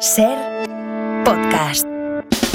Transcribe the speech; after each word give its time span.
Ser 0.00 0.36
podcast. 1.24 1.86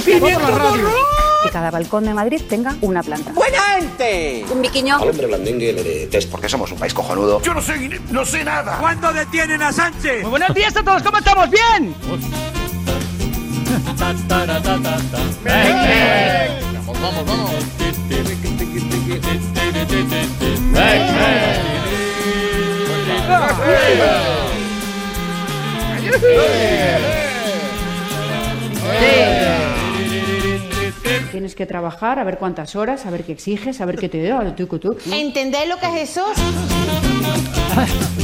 Que 0.05 1.49
cada 1.51 1.71
balcón 1.71 2.05
de 2.05 2.13
Madrid 2.13 2.39
tenga 2.47 2.75
una 2.81 3.01
planta. 3.01 3.31
¡Buena 3.33 3.59
gente! 3.79 4.45
Un 4.51 4.61
biquiño. 4.61 4.97
Al 4.97 5.09
hombre 5.09 5.25
blandengue 5.25 5.73
le 5.73 5.83
detesto 5.83 6.31
porque 6.31 6.47
somos 6.47 6.71
un 6.71 6.77
país 6.77 6.93
cojonudo. 6.93 7.41
Yo 7.41 7.55
no 7.55 7.61
sé, 7.61 7.99
no 8.11 8.25
sé 8.25 8.43
nada. 8.43 8.77
¿Cuándo 8.79 9.11
detienen 9.11 9.61
a 9.63 9.73
Sánchez? 9.73 10.21
Muy 10.21 10.29
buenos 10.29 10.53
días 10.53 10.75
a 10.75 10.83
todos, 10.83 11.01
¿cómo 11.01 11.17
estamos? 11.17 11.49
¿Bien? 11.49 11.95
Vamos, 16.85 17.01
vamos, 17.01 17.25
vamos. 17.25 17.51
Tienes 31.31 31.55
que 31.55 31.65
trabajar, 31.65 32.19
a 32.19 32.23
ver 32.23 32.37
cuántas 32.37 32.75
horas, 32.75 33.05
a 33.05 33.09
ver 33.09 33.23
qué 33.23 33.31
exiges, 33.31 33.81
a 33.81 33.85
ver 33.85 33.97
qué 33.97 34.09
te 34.09 34.19
a 34.31 34.55
tú. 34.55 34.97
¿Entendéis 35.11 35.67
lo 35.69 35.77
que 35.77 36.01
es 36.03 36.11
eso? 36.11 36.25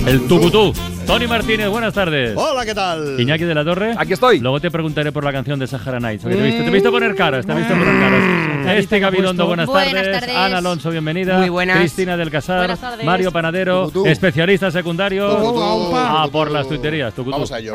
El 0.06 0.28
tucutú. 0.28 0.74
Tony 1.06 1.26
Martínez, 1.26 1.70
buenas 1.70 1.94
tardes. 1.94 2.36
Hola, 2.36 2.66
¿qué 2.66 2.76
tal? 2.76 3.18
Iñaki 3.18 3.46
de 3.46 3.56
la 3.56 3.64
Torre. 3.64 3.96
Aquí 3.98 4.14
estoy. 4.14 4.40
Luego 4.40 4.60
te 4.60 4.70
preguntaré 4.70 5.14
por 5.14 5.24
la 5.24 5.32
canción 5.32 5.58
de 5.58 5.66
Sahara 5.68 6.00
Nights. 6.02 6.24
Te 6.24 6.34
he 6.34 6.42
visto, 6.42 6.64
te 6.64 6.68
he 6.68 6.72
visto 6.72 6.92
poner 6.92 7.16
caras, 7.16 7.46
te 7.46 7.54
he 7.54 7.56
visto 7.56 7.74
poner 7.74 7.98
caras. 8.00 8.78
Este 8.78 9.00
Gabilondo, 9.00 9.48
buenas, 9.48 9.68
Buenas 9.68 9.94
tardes. 9.94 10.20
tardes. 10.20 10.36
Ana 10.36 10.58
Alonso, 10.58 10.90
bienvenida. 10.90 11.38
Muy 11.38 11.48
buenas. 11.50 11.78
Cristina 11.78 12.18
del 12.18 12.30
Casar. 12.30 12.58
Buenas 12.60 12.82
tardes. 12.82 13.06
Mario 13.06 13.32
Panadero, 13.32 13.88
Tucutú. 13.88 14.06
especialista 14.06 14.70
secundario. 14.70 15.30
Tucutú. 15.30 15.62
Ah, 15.96 16.14
Tucutú. 16.24 16.32
por 16.32 16.52
las 16.52 16.68
tuiterías. 16.68 17.14
Tucutú. 17.14 17.32
Vamos 17.32 17.52
a 17.54 17.60
ello. 17.60 17.74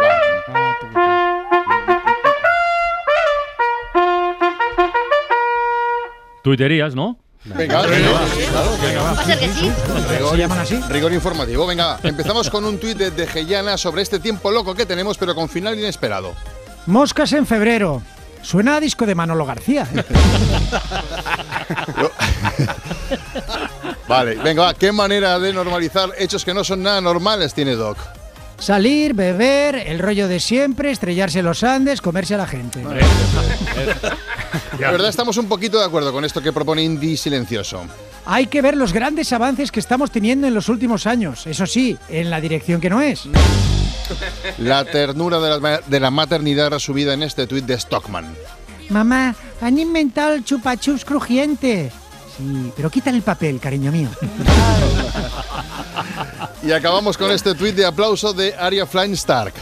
Tuiterías, 6.43 6.95
¿no? 6.95 7.18
Venga, 7.45 7.82
venga, 7.82 8.21
claro. 8.51 9.02
Va 9.02 9.10
a 9.10 9.24
ser 9.24 9.38
que 9.38 9.48
sí. 9.48 9.71
Rigor, 10.10 10.38
rigor 10.90 11.12
informativo. 11.12 11.66
Venga, 11.66 11.99
empezamos 12.02 12.49
con 12.51 12.65
un 12.65 12.79
tuit 12.79 12.96
de, 12.96 13.10
de 13.10 13.26
Gellana 13.26 13.76
sobre 13.76 14.02
este 14.02 14.21
tiempo 14.21 14.51
loco 14.52 14.74
que 14.74 14.87
tenemos, 14.87 15.18
pero 15.18 15.34
con 15.34 15.49
final 15.49 15.79
inesperado. 15.79 16.34
Moscas 16.87 17.32
en 17.32 17.46
febrero. 17.46 18.02
Suena 18.43 18.76
a 18.76 18.80
disco 18.80 19.07
de 19.07 19.15
Manolo 19.15 19.46
García. 19.46 19.87
Vale, 24.09 24.34
venga, 24.37 24.62
va. 24.65 24.74
¿Qué 24.74 24.93
manera 24.93 25.38
de 25.38 25.52
normalizar 25.52 26.10
hechos 26.18 26.45
que 26.45 26.54
no 26.54 26.65
son 26.65 26.82
nada 26.82 27.01
normales 27.01 27.54
tiene 27.54 27.74
Doc? 27.74 27.99
Salir, 28.63 29.13
beber, 29.13 29.74
el 29.74 29.99
rollo 29.99 30.29
de 30.29 30.38
siempre, 30.38 30.93
estrellarse 30.93 31.41
en 31.41 31.46
los 31.46 31.65
Andes, 31.65 32.01
comerse 32.01 32.35
a 32.35 32.38
la 32.38 32.46
gente. 32.46 32.79
De 34.79 34.79
verdad, 34.79 35.09
estamos 35.09 35.37
un 35.37 35.49
poquito 35.49 35.80
de 35.80 35.85
acuerdo 35.85 36.13
con 36.13 36.24
esto 36.24 36.41
que 36.41 36.52
propone 36.52 36.85
Indy 36.85 37.16
Silencioso. 37.16 37.83
Hay 38.24 38.46
que 38.46 38.63
ver 38.63 38.77
los 38.77 38.93
grandes 38.93 39.33
avances 39.33 39.73
que 39.73 39.80
estamos 39.80 40.13
teniendo 40.13 40.46
en 40.46 40.55
los 40.55 40.68
últimos 40.68 41.09
años. 41.09 41.45
Eso 41.49 41.66
sí, 41.66 41.99
en 42.09 42.30
la 42.30 42.40
dirección 42.40 42.80
que 42.80 42.88
no 42.88 43.01
es. 43.01 43.24
La 44.59 44.85
ternura 44.85 45.40
de 45.40 45.60
la, 45.60 45.80
de 45.85 46.01
la 46.01 46.10
maternidad 46.13 46.71
resumida 46.71 47.15
en 47.15 47.24
este 47.24 47.49
tuit 47.49 47.65
de 47.65 47.80
Stockman. 47.80 48.33
Mamá, 48.90 49.35
han 49.60 49.77
inventado 49.77 50.35
el 50.35 50.45
chupachups 50.45 51.05
crujiente. 51.05 51.90
Sí, 52.37 52.73
pero 52.77 52.90
quítale 52.90 53.16
el 53.16 53.24
papel, 53.24 53.59
cariño 53.59 53.90
mío. 53.90 54.09
Y 56.65 56.71
acabamos 56.71 57.18
con 57.18 57.30
este 57.32 57.55
tuit 57.55 57.74
de 57.74 57.85
aplauso 57.85 58.32
de 58.32 58.55
Aria 58.55 58.87
Flynn 58.87 59.15
Stark. 59.15 59.52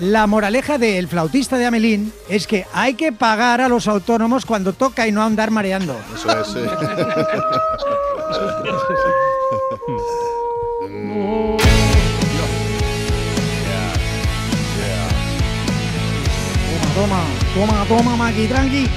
La 0.00 0.26
moraleja 0.26 0.78
de 0.78 0.98
El 0.98 1.08
flautista 1.08 1.58
de 1.58 1.66
Amelín 1.66 2.12
es 2.30 2.46
que 2.46 2.66
hay 2.72 2.94
que 2.94 3.12
pagar 3.12 3.60
a 3.60 3.68
los 3.68 3.86
autónomos 3.86 4.46
cuando 4.46 4.72
toca 4.72 5.06
y 5.06 5.12
no 5.12 5.22
andar 5.22 5.50
mareando. 5.50 5.94
Eso 6.14 6.40
es, 6.40 6.46
sí. 6.46 6.60
Toma, 16.94 17.24
toma, 17.54 17.84
toma, 17.86 18.16
Maki, 18.16 18.46
tranqui. 18.46 18.88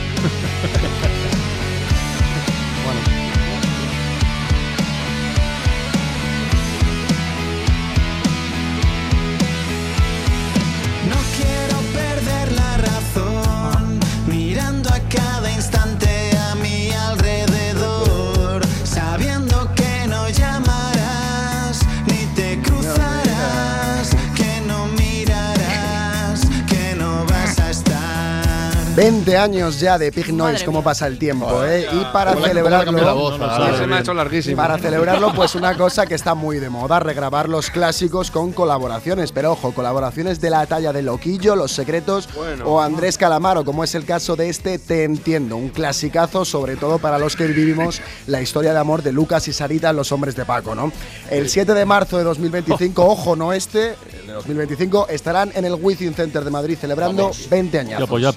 20 29.03 29.37
años 29.37 29.81
ya 29.81 29.97
de 29.97 30.13
Pig 30.13 30.31
Noise, 30.31 30.53
Madre 30.53 30.65
cómo 30.65 30.77
mía. 30.79 30.85
pasa 30.85 31.07
el 31.07 31.17
tiempo, 31.17 31.65
¿eh? 31.65 31.85
Y 31.91 32.05
para 32.13 32.35
celebrarlo, 32.37 33.37
para- 33.37 33.77
se 33.77 33.85
me 33.85 33.95
ha 33.97 33.99
hecho 33.99 34.13
larguísimo. 34.13 34.55
para 34.55 34.77
celebrarlo, 34.77 35.33
pues 35.33 35.55
una 35.55 35.75
cosa 35.75 36.05
que 36.05 36.15
está 36.15 36.35
muy 36.35 36.59
de 36.59 36.69
moda, 36.69 37.01
regrabar 37.01 37.49
los 37.49 37.69
clásicos 37.69 38.31
con 38.31 38.53
colaboraciones. 38.53 39.33
Pero 39.33 39.51
ojo, 39.51 39.73
colaboraciones 39.73 40.39
de 40.39 40.49
la 40.51 40.65
talla 40.67 40.93
de 40.93 41.01
Loquillo, 41.01 41.57
Los 41.57 41.73
Secretos 41.73 42.29
o 42.63 42.79
Andrés 42.81 43.17
Calamaro, 43.17 43.65
como 43.65 43.83
es 43.83 43.93
el 43.93 44.05
caso 44.05 44.37
de 44.37 44.47
este 44.47 44.79
Te 44.79 45.03
Entiendo, 45.03 45.57
un 45.57 45.67
clasicazo, 45.67 46.45
sobre 46.45 46.77
todo 46.77 46.97
para 46.97 47.19
los 47.19 47.35
que 47.35 47.45
vivimos 47.47 47.99
la 48.27 48.41
historia 48.41 48.71
de 48.71 48.79
amor 48.79 49.03
de 49.03 49.11
Lucas 49.11 49.49
y 49.49 49.53
Sarita 49.53 49.91
Los 49.91 50.13
Hombres 50.13 50.37
de 50.37 50.45
Paco, 50.45 50.75
¿no? 50.75 50.93
El 51.29 51.49
7 51.49 51.73
de 51.73 51.83
marzo 51.85 52.17
de 52.17 52.23
2025, 52.23 53.03
ojo, 53.05 53.35
no 53.35 53.51
este, 53.51 53.95
el 54.21 54.27
de 54.27 54.33
2025, 54.33 55.07
estarán 55.09 55.51
en 55.55 55.65
el 55.65 55.73
Wizzing 55.73 56.13
Center 56.13 56.45
de 56.45 56.51
Madrid 56.51 56.77
celebrando 56.79 57.31
20 57.49 57.79
años. 57.79 57.99
Yo 57.99 58.05
apoyo 58.05 58.29
a 58.29 58.33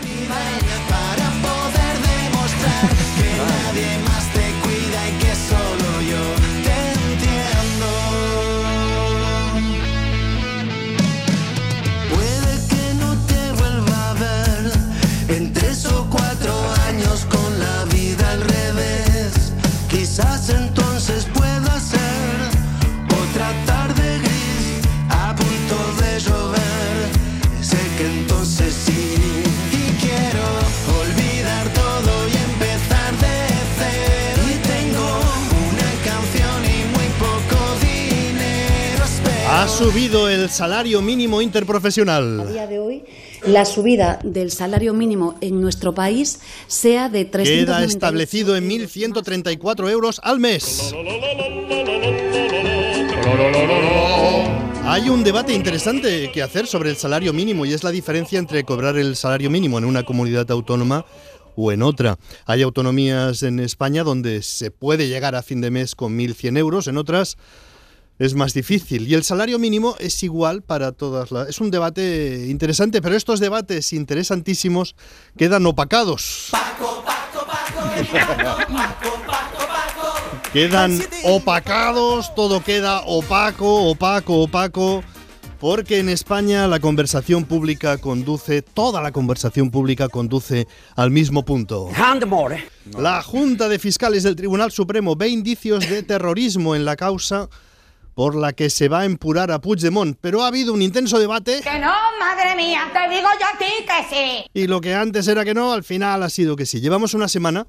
previsión. 0.00 0.28
Para 0.28 0.53
subido 39.84 40.30
el 40.30 40.48
salario 40.48 41.02
mínimo 41.02 41.42
interprofesional. 41.42 42.40
A 42.40 42.46
día 42.46 42.66
de 42.66 42.78
hoy, 42.78 43.04
la 43.46 43.66
subida 43.66 44.18
del 44.24 44.50
salario 44.50 44.94
mínimo 44.94 45.34
en 45.42 45.60
nuestro 45.60 45.94
país 45.94 46.40
sea 46.68 47.10
de 47.10 47.26
398 47.26 47.66
Queda 47.66 47.84
establecido 47.84 48.56
en 48.56 48.66
1.134 48.66 49.90
euros 49.90 50.22
al 50.24 50.40
mes. 50.40 50.94
Hay 54.84 55.10
un 55.10 55.22
debate 55.22 55.52
interesante 55.52 56.30
que 56.32 56.42
hacer 56.42 56.66
sobre 56.66 56.88
el 56.88 56.96
salario 56.96 57.34
mínimo 57.34 57.66
y 57.66 57.74
es 57.74 57.84
la 57.84 57.90
diferencia 57.90 58.38
entre 58.38 58.64
cobrar 58.64 58.96
el 58.96 59.16
salario 59.16 59.50
mínimo 59.50 59.76
en 59.76 59.84
una 59.84 60.02
comunidad 60.02 60.50
autónoma 60.50 61.04
o 61.56 61.72
en 61.72 61.82
otra. 61.82 62.16
Hay 62.46 62.62
autonomías 62.62 63.42
en 63.42 63.60
España 63.60 64.02
donde 64.02 64.42
se 64.42 64.70
puede 64.70 65.08
llegar 65.08 65.34
a 65.34 65.42
fin 65.42 65.60
de 65.60 65.70
mes 65.70 65.94
con 65.94 66.16
1.100 66.16 66.56
euros, 66.56 66.86
en 66.88 66.96
otras 66.96 67.36
es 68.18 68.34
más 68.34 68.54
difícil. 68.54 69.08
Y 69.08 69.14
el 69.14 69.24
salario 69.24 69.58
mínimo 69.58 69.96
es 69.98 70.22
igual 70.22 70.62
para 70.62 70.92
todas 70.92 71.30
las... 71.32 71.48
Es 71.48 71.60
un 71.60 71.70
debate 71.70 72.46
interesante, 72.48 73.02
pero 73.02 73.16
estos 73.16 73.40
debates 73.40 73.92
interesantísimos 73.92 74.94
quedan 75.36 75.66
opacados. 75.66 76.50
Quedan 80.52 81.02
opacados, 81.24 82.32
todo 82.36 82.62
queda 82.62 83.00
opaco, 83.06 83.88
opaco, 83.90 84.42
opaco. 84.42 85.02
Porque 85.58 85.98
en 85.98 86.08
España 86.08 86.68
la 86.68 86.78
conversación 86.78 87.44
pública 87.44 87.98
conduce, 87.98 88.62
toda 88.62 89.02
la 89.02 89.10
conversación 89.10 89.72
pública 89.72 90.08
conduce 90.08 90.68
al 90.94 91.10
mismo 91.10 91.44
punto. 91.44 91.88
La 92.96 93.22
Junta 93.22 93.68
de 93.68 93.80
Fiscales 93.80 94.22
del 94.22 94.36
Tribunal 94.36 94.70
Supremo 94.70 95.16
ve 95.16 95.28
indicios 95.28 95.88
de 95.88 96.04
terrorismo 96.04 96.76
en 96.76 96.84
la 96.84 96.94
causa 96.94 97.48
por 98.14 98.34
la 98.36 98.52
que 98.52 98.70
se 98.70 98.88
va 98.88 99.00
a 99.00 99.04
empurar 99.04 99.50
a 99.50 99.60
Puigdemont, 99.60 100.16
pero 100.20 100.42
ha 100.42 100.46
habido 100.48 100.72
un 100.72 100.82
intenso 100.82 101.18
debate 101.18 101.60
Que 101.62 101.78
no, 101.78 101.92
madre 102.20 102.54
mía, 102.56 102.82
te 102.92 103.14
digo 103.14 103.28
yo 103.40 103.46
a 103.46 103.58
ti 103.58 103.84
que 103.84 104.14
sí. 104.14 104.50
y 104.54 104.66
lo 104.66 104.80
que 104.80 104.94
antes 104.94 105.26
era 105.28 105.44
que 105.44 105.54
no, 105.54 105.72
al 105.72 105.84
final 105.84 106.22
ha 106.22 106.30
sido 106.30 106.56
que 106.56 106.66
sí. 106.66 106.80
Llevamos 106.80 107.14
una 107.14 107.28
semana 107.28 107.66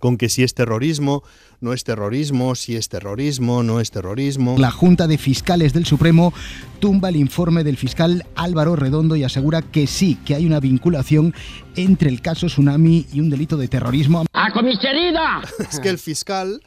con 0.00 0.18
que 0.18 0.28
si 0.28 0.42
es 0.42 0.54
terrorismo, 0.54 1.22
no 1.60 1.72
es 1.72 1.84
terrorismo, 1.84 2.54
si 2.56 2.76
es 2.76 2.88
terrorismo, 2.88 3.62
no 3.62 3.80
es 3.80 3.90
terrorismo. 3.90 4.56
La 4.58 4.70
Junta 4.70 5.06
de 5.06 5.16
Fiscales 5.16 5.72
del 5.72 5.86
Supremo 5.86 6.34
tumba 6.80 7.08
el 7.08 7.16
informe 7.16 7.64
del 7.64 7.78
fiscal 7.78 8.26
Álvaro 8.34 8.76
Redondo 8.76 9.16
y 9.16 9.24
asegura 9.24 9.62
que 9.62 9.86
sí, 9.86 10.18
que 10.26 10.34
hay 10.34 10.44
una 10.46 10.60
vinculación 10.60 11.32
entre 11.76 12.10
el 12.10 12.20
caso 12.20 12.48
Tsunami 12.48 13.06
y 13.12 13.20
un 13.20 13.30
delito 13.30 13.56
de 13.56 13.68
terrorismo. 13.68 14.24
¡A 14.32 14.52
comisaría! 14.52 15.40
Es 15.70 15.80
que 15.80 15.88
el 15.88 15.98
fiscal 15.98 16.60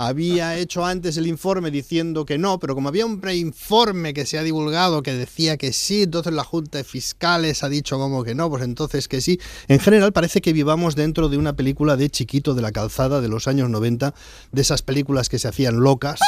había 0.00 0.56
hecho 0.56 0.86
antes 0.86 1.18
el 1.18 1.26
informe 1.26 1.70
diciendo 1.70 2.24
que 2.24 2.38
no, 2.38 2.58
pero 2.58 2.74
como 2.74 2.88
había 2.88 3.04
un 3.04 3.20
preinforme 3.20 4.14
que 4.14 4.24
se 4.24 4.38
ha 4.38 4.42
divulgado 4.42 5.02
que 5.02 5.12
decía 5.12 5.58
que 5.58 5.74
sí, 5.74 6.04
entonces 6.04 6.32
la 6.32 6.42
Junta 6.42 6.78
de 6.78 6.84
Fiscales 6.84 7.62
ha 7.62 7.68
dicho 7.68 7.98
como 7.98 8.24
que 8.24 8.34
no, 8.34 8.48
pues 8.48 8.62
entonces 8.62 9.08
que 9.08 9.20
sí. 9.20 9.38
En 9.68 9.78
general 9.78 10.14
parece 10.14 10.40
que 10.40 10.54
vivamos 10.54 10.96
dentro 10.96 11.28
de 11.28 11.36
una 11.36 11.52
película 11.52 11.98
de 11.98 12.08
Chiquito 12.08 12.54
de 12.54 12.62
la 12.62 12.72
Calzada 12.72 13.20
de 13.20 13.28
los 13.28 13.46
años 13.46 13.68
90, 13.68 14.14
de 14.52 14.62
esas 14.62 14.80
películas 14.80 15.28
que 15.28 15.38
se 15.38 15.48
hacían 15.48 15.80
locas. 15.80 16.18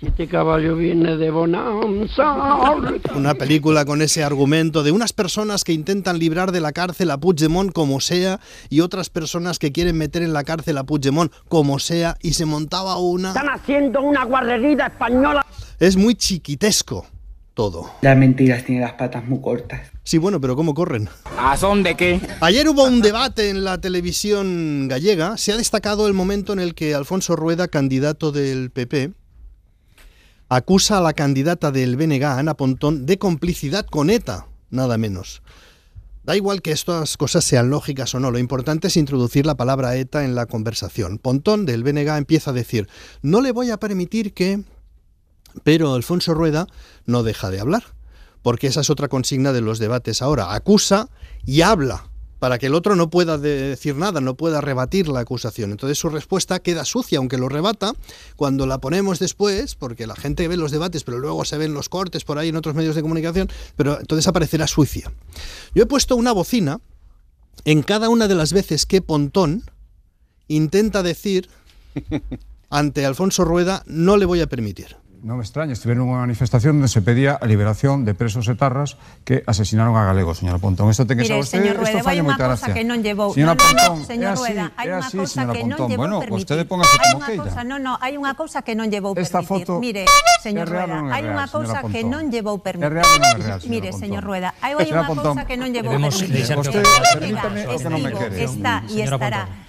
Este 0.00 0.28
caballo 0.28 0.76
viene 0.76 1.16
de 1.16 1.28
Bonanza. 1.28 2.72
Una 3.16 3.34
película 3.34 3.84
con 3.84 4.00
ese 4.00 4.22
argumento 4.22 4.84
de 4.84 4.92
unas 4.92 5.12
personas 5.12 5.64
que 5.64 5.72
intentan 5.72 6.20
librar 6.20 6.52
de 6.52 6.60
la 6.60 6.70
cárcel 6.70 7.10
a 7.10 7.18
Puigdemont 7.18 7.72
como 7.72 8.00
sea 8.00 8.38
y 8.70 8.78
otras 8.78 9.10
personas 9.10 9.58
que 9.58 9.72
quieren 9.72 9.98
meter 9.98 10.22
en 10.22 10.32
la 10.32 10.44
cárcel 10.44 10.78
a 10.78 10.84
Puigdemont 10.84 11.32
como 11.48 11.80
sea 11.80 12.16
y 12.22 12.34
se 12.34 12.44
montaba 12.44 12.96
una... 12.98 13.30
Están 13.30 13.48
haciendo 13.48 14.00
una 14.00 14.24
guarrería 14.24 14.86
española. 14.86 15.44
Es 15.80 15.96
muy 15.96 16.14
chiquitesco 16.14 17.04
todo. 17.54 17.90
Las 18.02 18.16
mentiras 18.16 18.64
tienen 18.64 18.84
las 18.84 18.92
patas 18.92 19.26
muy 19.26 19.40
cortas. 19.40 19.90
Sí, 20.04 20.18
bueno, 20.18 20.40
pero 20.40 20.54
¿cómo 20.54 20.74
corren? 20.74 21.08
¿A 21.36 21.56
son 21.56 21.82
de 21.82 21.96
qué? 21.96 22.20
Ayer 22.40 22.68
hubo 22.68 22.84
un 22.84 23.02
debate 23.02 23.50
en 23.50 23.64
la 23.64 23.80
televisión 23.80 24.86
gallega. 24.86 25.36
Se 25.38 25.50
ha 25.50 25.56
destacado 25.56 26.06
el 26.06 26.14
momento 26.14 26.52
en 26.52 26.60
el 26.60 26.76
que 26.76 26.94
Alfonso 26.94 27.34
Rueda, 27.34 27.66
candidato 27.66 28.30
del 28.30 28.70
PP, 28.70 29.10
acusa 30.48 30.98
a 30.98 31.00
la 31.00 31.12
candidata 31.12 31.70
del 31.70 31.96
BNG, 31.96 32.24
Ana 32.24 32.54
Pontón, 32.54 33.06
de 33.06 33.18
complicidad 33.18 33.86
con 33.86 34.10
ETA, 34.10 34.46
nada 34.70 34.98
menos. 34.98 35.42
Da 36.24 36.36
igual 36.36 36.60
que 36.60 36.72
estas 36.72 37.16
cosas 37.16 37.44
sean 37.44 37.70
lógicas 37.70 38.14
o 38.14 38.20
no, 38.20 38.30
lo 38.30 38.38
importante 38.38 38.88
es 38.88 38.96
introducir 38.96 39.46
la 39.46 39.56
palabra 39.56 39.96
ETA 39.96 40.24
en 40.24 40.34
la 40.34 40.46
conversación. 40.46 41.18
Pontón 41.18 41.64
del 41.64 41.82
BNG 41.82 42.08
empieza 42.16 42.50
a 42.50 42.54
decir, 42.54 42.88
no 43.22 43.40
le 43.40 43.52
voy 43.52 43.70
a 43.70 43.80
permitir 43.80 44.34
que... 44.34 44.62
Pero 45.64 45.94
Alfonso 45.94 46.34
Rueda 46.34 46.66
no 47.06 47.22
deja 47.22 47.50
de 47.50 47.60
hablar, 47.60 47.82
porque 48.42 48.66
esa 48.66 48.82
es 48.82 48.90
otra 48.90 49.08
consigna 49.08 49.52
de 49.52 49.62
los 49.62 49.78
debates 49.78 50.20
ahora. 50.20 50.54
Acusa 50.54 51.08
y 51.44 51.62
habla 51.62 52.10
para 52.38 52.58
que 52.58 52.66
el 52.66 52.74
otro 52.74 52.96
no 52.96 53.10
pueda 53.10 53.38
decir 53.38 53.96
nada, 53.96 54.20
no 54.20 54.34
pueda 54.34 54.60
rebatir 54.60 55.08
la 55.08 55.20
acusación. 55.20 55.70
Entonces 55.70 55.98
su 55.98 56.08
respuesta 56.08 56.60
queda 56.60 56.84
sucia, 56.84 57.18
aunque 57.18 57.38
lo 57.38 57.48
rebata, 57.48 57.92
cuando 58.36 58.66
la 58.66 58.78
ponemos 58.78 59.18
después, 59.18 59.74
porque 59.74 60.06
la 60.06 60.16
gente 60.16 60.48
ve 60.48 60.56
los 60.56 60.70
debates, 60.70 61.04
pero 61.04 61.18
luego 61.18 61.44
se 61.44 61.58
ven 61.58 61.74
los 61.74 61.88
cortes 61.88 62.24
por 62.24 62.38
ahí 62.38 62.48
en 62.48 62.56
otros 62.56 62.74
medios 62.74 62.94
de 62.94 63.02
comunicación, 63.02 63.48
pero 63.76 63.98
entonces 63.98 64.26
aparecerá 64.26 64.66
sucia. 64.66 65.10
Yo 65.74 65.82
he 65.82 65.86
puesto 65.86 66.16
una 66.16 66.32
bocina 66.32 66.80
en 67.64 67.82
cada 67.82 68.08
una 68.08 68.28
de 68.28 68.34
las 68.34 68.52
veces 68.52 68.86
que 68.86 69.02
Pontón 69.02 69.64
intenta 70.46 71.02
decir 71.02 71.48
ante 72.70 73.04
Alfonso 73.04 73.44
Rueda, 73.44 73.82
no 73.86 74.16
le 74.16 74.26
voy 74.26 74.40
a 74.40 74.46
permitir. 74.46 74.96
non 75.22 75.42
extraña, 75.42 75.74
estiveron 75.74 76.06
unha 76.06 76.22
manifestación 76.22 76.78
onde 76.78 76.86
se 76.86 77.02
pedía 77.02 77.34
a 77.34 77.44
liberación 77.50 78.06
de 78.06 78.14
presos 78.14 78.46
etarras 78.46 78.94
que 79.26 79.42
asesinaron 79.50 79.98
a 79.98 80.06
galegos, 80.06 80.38
señora 80.38 80.62
Pontón. 80.62 80.86
Isto 80.94 81.10
ten 81.10 81.18
que 81.18 81.26
saber 81.26 81.42
usted, 81.42 81.58
isto 81.58 81.98
falla 82.06 82.22
moita 82.22 82.44
gracia. 82.46 82.70
Que 82.70 82.86
non 82.86 83.02
llevou. 83.02 83.34
Señora 83.34 83.58
no, 83.58 83.62
Pontón, 83.62 83.96
señor 84.06 84.30
é 84.30 84.34
así, 84.38 84.42
Rueda, 84.46 84.66
é 84.78 84.90
así, 84.94 85.18
señora 85.26 85.52
que 85.58 85.62
Pontón. 85.66 85.78
Non 85.78 85.90
llevou 85.90 86.02
bueno, 86.06 86.16
permitir. 86.22 86.46
vostede 86.46 86.62
póngase 86.70 86.96
como 87.02 87.18
queira. 87.26 87.44
Cosa, 87.50 87.62
non, 87.66 87.80
non, 87.82 87.94
hai 87.98 88.14
unha 88.14 88.32
cousa 88.38 88.58
que 88.62 88.74
non 88.78 88.86
llevou 88.86 89.12
Esta 89.18 89.42
permitir. 89.42 89.66
Foto 89.66 89.82
Mire, 89.82 90.04
señor 90.38 90.66
Rueda, 90.70 90.98
hai 91.10 91.22
unha 91.26 91.46
cousa 91.50 91.78
que 91.82 92.00
non 92.06 92.22
llevou 92.30 92.56
permitir. 92.62 92.94
Real, 92.94 93.10
non 93.18 93.26
é 93.26 93.38
real, 93.42 93.60
Mire, 93.66 93.90
señor 93.90 94.22
Rueda, 94.22 94.54
hai 94.62 94.78
eh, 94.78 94.86
unha 94.86 95.02
cousa 95.02 95.42
que 95.42 95.56
non 95.58 95.74
llevou 95.74 95.98
permitir. 95.98 96.46
Vostede, 96.54 96.86
permítame 97.18 97.60
o 97.66 97.74
que 97.74 97.90
non 97.90 98.00
me 98.06 98.10
quere. 98.14 98.36
Está 98.38 98.86
e 98.86 99.02
estará 99.02 99.67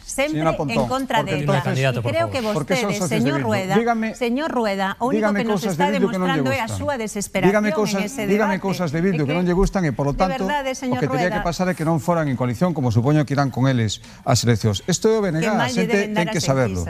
Pontón, 0.58 0.84
en 0.84 0.90
contra 0.90 1.24
de 1.24 1.40
ETA. 1.40 1.58
entonces- 1.64 1.96
Y 1.96 2.02
creo 2.02 2.30
que 2.32 2.42
vostedes, 2.42 2.98
señor. 3.08 3.42
Rueda, 3.42 3.76
Dígame- 3.78 4.16
señor 4.16 4.52
Rueda, 4.52 4.98
o 5.00 5.08
único 5.08 5.16
dígame 5.30 5.40
que 5.44 5.50
nos 5.50 5.64
está 5.64 5.86
de 5.88 5.94
que 5.94 6.00
demostrando 6.00 6.52
é 6.52 6.60
a 6.60 6.68
súa 6.68 6.98
desesperación 6.98 7.50
Dígame 7.52 7.72
cosas, 7.72 8.02
en 8.02 8.06
ese 8.10 8.22
dígame 8.28 8.58
debate. 8.58 8.68
cosas 8.68 8.92
de 8.92 9.00
Bildu 9.02 9.24
É 9.24 9.28
que 9.28 9.34
non 9.38 9.46
lle 9.46 9.54
gustan 9.54 9.86
e, 9.86 9.94
polo 9.94 10.12
de 10.14 10.20
tanto, 10.20 10.34
verdade, 10.46 10.74
o 10.74 10.96
que 11.00 11.08
tería 11.08 11.30
que 11.32 11.42
pasar 11.46 11.70
é 11.70 11.76
que 11.78 11.86
non 11.86 12.02
foran 12.02 12.28
en 12.28 12.36
coalición, 12.36 12.74
como 12.74 12.90
supoño 12.92 13.24
que 13.24 13.34
irán 13.38 13.54
con 13.54 13.70
eles 13.70 14.02
ás 14.26 14.42
eleccións. 14.44 14.82
Isto 14.90 15.08
é 15.14 15.18
o 15.18 15.22
BNG, 15.22 15.46
Que 15.46 15.54
a 15.54 15.70
xente 15.70 15.98
ten 16.12 16.28
que 16.28 16.40
as 16.40 16.46
saberlo. 16.46 16.82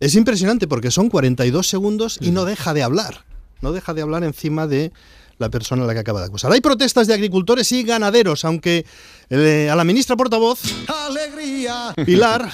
Es 0.00 0.12
impresionante 0.14 0.68
porque 0.68 0.90
son 0.90 1.08
42 1.08 1.66
segundos 1.70 2.18
y 2.20 2.30
no 2.30 2.44
deja 2.44 2.74
de 2.74 2.82
hablar. 2.82 3.24
No 3.62 3.72
deja 3.72 3.94
de 3.94 4.02
hablar 4.02 4.24
encima 4.24 4.66
de 4.66 4.92
la 5.38 5.50
persona 5.50 5.84
a 5.84 5.86
la 5.86 5.94
que 5.94 6.00
acaba 6.00 6.20
de 6.20 6.26
acusar. 6.26 6.52
Hay 6.52 6.60
protestas 6.60 7.06
de 7.06 7.14
agricultores 7.14 7.70
y 7.72 7.82
ganaderos, 7.82 8.44
aunque 8.44 8.84
eh, 9.30 9.68
a 9.70 9.76
la 9.76 9.84
ministra 9.84 10.16
portavoz, 10.16 10.60
¡Alegría! 10.88 11.94
Pilar, 12.04 12.50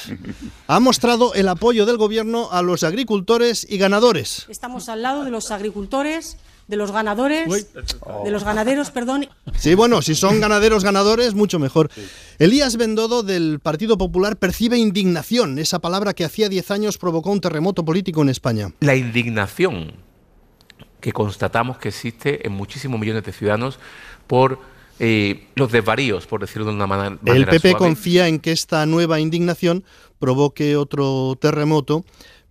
ha 0.67 0.81
mostrado 0.81 1.35
el 1.35 1.49
apoyo 1.49 1.87
del 1.87 1.97
gobierno 1.97 2.49
a 2.51 2.63
los 2.63 2.83
agricultores 2.83 3.67
y 3.69 3.79
ganadores. 3.79 4.47
Estamos 4.49 4.89
al 4.89 5.03
lado 5.03 5.25
de 5.25 5.31
los 5.31 5.51
agricultores, 5.51 6.37
de 6.69 6.77
los 6.77 6.93
ganadores, 6.93 7.49
de 8.25 8.31
los 8.31 8.45
ganaderos, 8.45 8.91
perdón. 8.91 9.29
Sí, 9.59 9.75
bueno, 9.75 10.03
si 10.03 10.15
son 10.15 10.41
ganaderos 10.41 10.85
ganadores, 10.85 11.35
mucho 11.35 11.59
mejor. 11.59 11.91
Elías 12.39 12.77
Bendodo 12.77 13.23
del 13.23 13.59
Partido 13.61 13.99
Popular 13.99 14.37
percibe 14.37 14.79
indignación, 14.79 15.59
esa 15.59 15.81
palabra 15.81 16.15
que 16.15 16.25
hacía 16.25 16.49
10 16.49 16.71
años 16.71 16.99
provocó 16.99 17.31
un 17.31 17.41
terremoto 17.41 17.85
político 17.85 18.23
en 18.23 18.29
España. 18.29 18.73
la 18.81 18.95
indignación 18.95 20.10
que 21.01 21.13
constatamos 21.13 21.79
que 21.79 21.89
existe 21.89 22.47
en 22.47 22.53
muchísimos 22.53 23.01
millones 23.01 23.25
de 23.25 23.33
ciudadanos 23.33 23.79
por 24.27 24.59
eh, 24.99 25.47
los 25.55 25.73
desvaríos, 25.73 26.27
por 26.27 26.41
decirlo 26.41 26.67
de 26.67 26.75
una 26.75 26.87
manera 26.87 27.17
El 27.25 27.47
PP 27.47 27.71
suave. 27.71 27.77
confía 27.77 28.29
en 28.29 28.39
que 28.39 28.53
esta 28.53 28.85
nueva 28.87 29.19
indignación 29.19 29.83
provoque 30.19 30.77
otro 30.77 31.37
terremoto, 31.41 32.05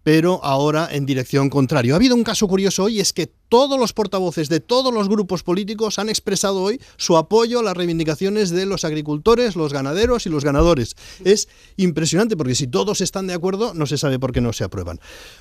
pero 0.03 0.43
ahora 0.43 0.87
en 0.91 1.05
dirección 1.05 1.49
contraria. 1.49 1.93
Ha 1.93 1.95
habido 1.97 2.15
un 2.15 2.23
caso 2.23 2.47
curioso 2.47 2.83
hoy, 2.83 2.99
es 2.99 3.13
que 3.13 3.27
todos 3.27 3.79
los 3.79 3.93
portavoces 3.93 4.49
de 4.49 4.59
todos 4.59 4.93
los 4.93 5.09
grupos 5.09 5.43
políticos 5.43 5.99
han 5.99 6.09
expresado 6.09 6.61
hoy 6.61 6.79
su 6.97 7.17
apoyo 7.17 7.59
a 7.59 7.63
las 7.63 7.75
reivindicaciones 7.75 8.49
de 8.49 8.65
los 8.65 8.85
agricultores, 8.85 9.55
los 9.55 9.73
ganaderos 9.73 10.25
y 10.25 10.29
los 10.29 10.43
ganadores. 10.45 10.95
Es 11.23 11.49
impresionante 11.77 12.37
porque 12.37 12.55
si 12.55 12.67
todos 12.67 13.01
están 13.01 13.27
de 13.27 13.33
acuerdo, 13.33 13.73
no 13.73 13.85
se 13.85 13.97
sabe 13.97 14.19
por 14.19 14.31
qué 14.31 14.41
no 14.41 14.53
se 14.53 14.63
aprueban. 14.63 14.99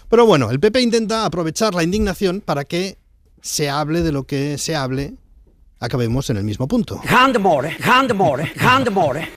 Pero 0.08 0.26
bueno, 0.26 0.50
el 0.50 0.60
PP 0.60 0.80
intenta 0.80 1.24
aprovechar 1.24 1.74
la 1.74 1.82
indignación 1.82 2.40
para 2.40 2.64
que 2.64 2.98
se 3.40 3.68
hable 3.68 4.02
de 4.02 4.12
lo 4.12 4.24
que 4.24 4.58
se 4.58 4.74
hable. 4.74 5.14
Acabemos 5.80 6.28
en 6.30 6.38
el 6.38 6.44
mismo 6.44 6.66
punto. 6.66 7.00
Handemore, 7.08 7.76
handemore, 7.80 8.52
handemore. 8.58 9.28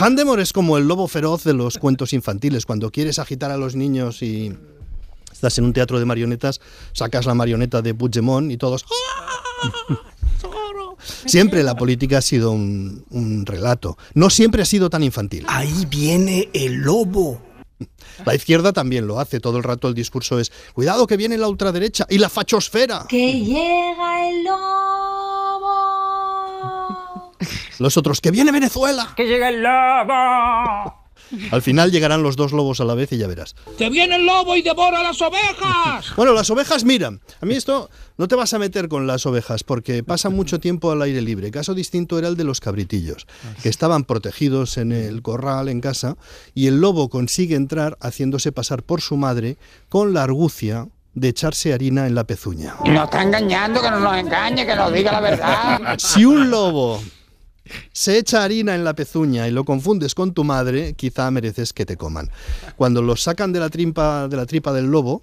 Handemore 0.00 0.42
es 0.42 0.54
como 0.54 0.78
el 0.78 0.88
lobo 0.88 1.06
feroz 1.08 1.44
de 1.44 1.52
los 1.52 1.76
cuentos 1.76 2.14
infantiles. 2.14 2.64
Cuando 2.64 2.90
quieres 2.90 3.18
agitar 3.18 3.50
a 3.50 3.58
los 3.58 3.76
niños 3.76 4.22
y 4.22 4.50
estás 5.30 5.58
en 5.58 5.64
un 5.64 5.74
teatro 5.74 5.98
de 5.98 6.06
marionetas, 6.06 6.62
sacas 6.92 7.26
la 7.26 7.34
marioneta 7.34 7.82
de 7.82 7.92
Puigdemont 7.92 8.50
y 8.50 8.56
todos... 8.56 8.86
Siempre 11.26 11.62
la 11.62 11.76
política 11.76 12.18
ha 12.18 12.22
sido 12.22 12.50
un, 12.50 13.04
un 13.10 13.44
relato. 13.44 13.98
No 14.14 14.30
siempre 14.30 14.62
ha 14.62 14.66
sido 14.66 14.88
tan 14.88 15.02
infantil. 15.02 15.44
Ahí 15.48 15.86
viene 15.90 16.48
el 16.54 16.76
lobo. 16.76 17.42
La 18.24 18.34
izquierda 18.34 18.72
también 18.72 19.06
lo 19.06 19.20
hace. 19.20 19.38
Todo 19.38 19.58
el 19.58 19.64
rato 19.64 19.88
el 19.88 19.94
discurso 19.94 20.38
es, 20.38 20.50
cuidado 20.72 21.06
que 21.06 21.18
viene 21.18 21.36
la 21.36 21.48
ultraderecha 21.48 22.06
y 22.08 22.16
la 22.16 22.30
fachosfera. 22.30 23.04
Que 23.06 23.32
llega 23.38 24.30
el 24.30 24.44
lobo. 24.44 25.29
Los 27.80 27.96
otros, 27.96 28.20
que 28.20 28.30
viene 28.30 28.52
Venezuela. 28.52 29.14
Que 29.16 29.26
llega 29.26 29.48
el 29.48 29.62
lobo. 29.62 31.00
Al 31.50 31.62
final 31.62 31.90
llegarán 31.90 32.22
los 32.22 32.36
dos 32.36 32.52
lobos 32.52 32.80
a 32.80 32.84
la 32.84 32.94
vez 32.94 33.10
y 33.12 33.16
ya 33.16 33.26
verás. 33.26 33.56
¡Que 33.78 33.88
viene 33.88 34.16
el 34.16 34.26
lobo 34.26 34.54
y 34.54 34.60
devora 34.60 35.02
las 35.02 35.20
ovejas! 35.22 36.12
Bueno, 36.16 36.34
las 36.34 36.50
ovejas, 36.50 36.84
mira, 36.84 37.08
a 37.08 37.46
mí 37.46 37.54
esto 37.54 37.88
no 38.18 38.28
te 38.28 38.34
vas 38.34 38.52
a 38.52 38.58
meter 38.58 38.88
con 38.88 39.06
las 39.06 39.24
ovejas 39.24 39.64
porque 39.64 40.04
pasan 40.04 40.34
mucho 40.34 40.60
tiempo 40.60 40.90
al 40.90 41.00
aire 41.00 41.22
libre. 41.22 41.50
Caso 41.50 41.72
distinto 41.72 42.18
era 42.18 42.28
el 42.28 42.36
de 42.36 42.44
los 42.44 42.60
cabritillos, 42.60 43.26
que 43.62 43.70
estaban 43.70 44.04
protegidos 44.04 44.76
en 44.76 44.92
el 44.92 45.22
corral 45.22 45.70
en 45.70 45.80
casa 45.80 46.16
y 46.54 46.66
el 46.66 46.82
lobo 46.82 47.08
consigue 47.08 47.56
entrar 47.56 47.96
haciéndose 48.02 48.52
pasar 48.52 48.82
por 48.82 49.00
su 49.00 49.16
madre 49.16 49.56
con 49.88 50.12
la 50.12 50.24
argucia 50.24 50.88
de 51.14 51.28
echarse 51.28 51.72
harina 51.72 52.06
en 52.06 52.14
la 52.14 52.24
pezuña. 52.24 52.74
Nos 52.84 53.04
está 53.04 53.22
engañando, 53.22 53.80
que 53.80 53.90
no 53.90 54.00
nos 54.00 54.16
engañe, 54.16 54.66
que 54.66 54.74
nos 54.76 54.92
diga 54.92 55.12
la 55.12 55.20
verdad. 55.20 55.98
Si 55.98 56.26
un 56.26 56.50
lobo 56.50 57.00
se 57.92 58.18
echa 58.18 58.44
harina 58.44 58.74
en 58.74 58.84
la 58.84 58.94
pezuña 58.94 59.48
y 59.48 59.50
lo 59.50 59.64
confundes 59.64 60.14
con 60.14 60.32
tu 60.34 60.44
madre, 60.44 60.94
quizá 60.94 61.30
mereces 61.30 61.72
que 61.72 61.86
te 61.86 61.96
coman. 61.96 62.30
Cuando 62.76 63.02
los 63.02 63.22
sacan 63.22 63.52
de 63.52 63.60
la 63.60 63.68
tripa, 63.68 64.28
de 64.28 64.36
la 64.36 64.46
tripa 64.46 64.72
del 64.72 64.86
lobo, 64.86 65.22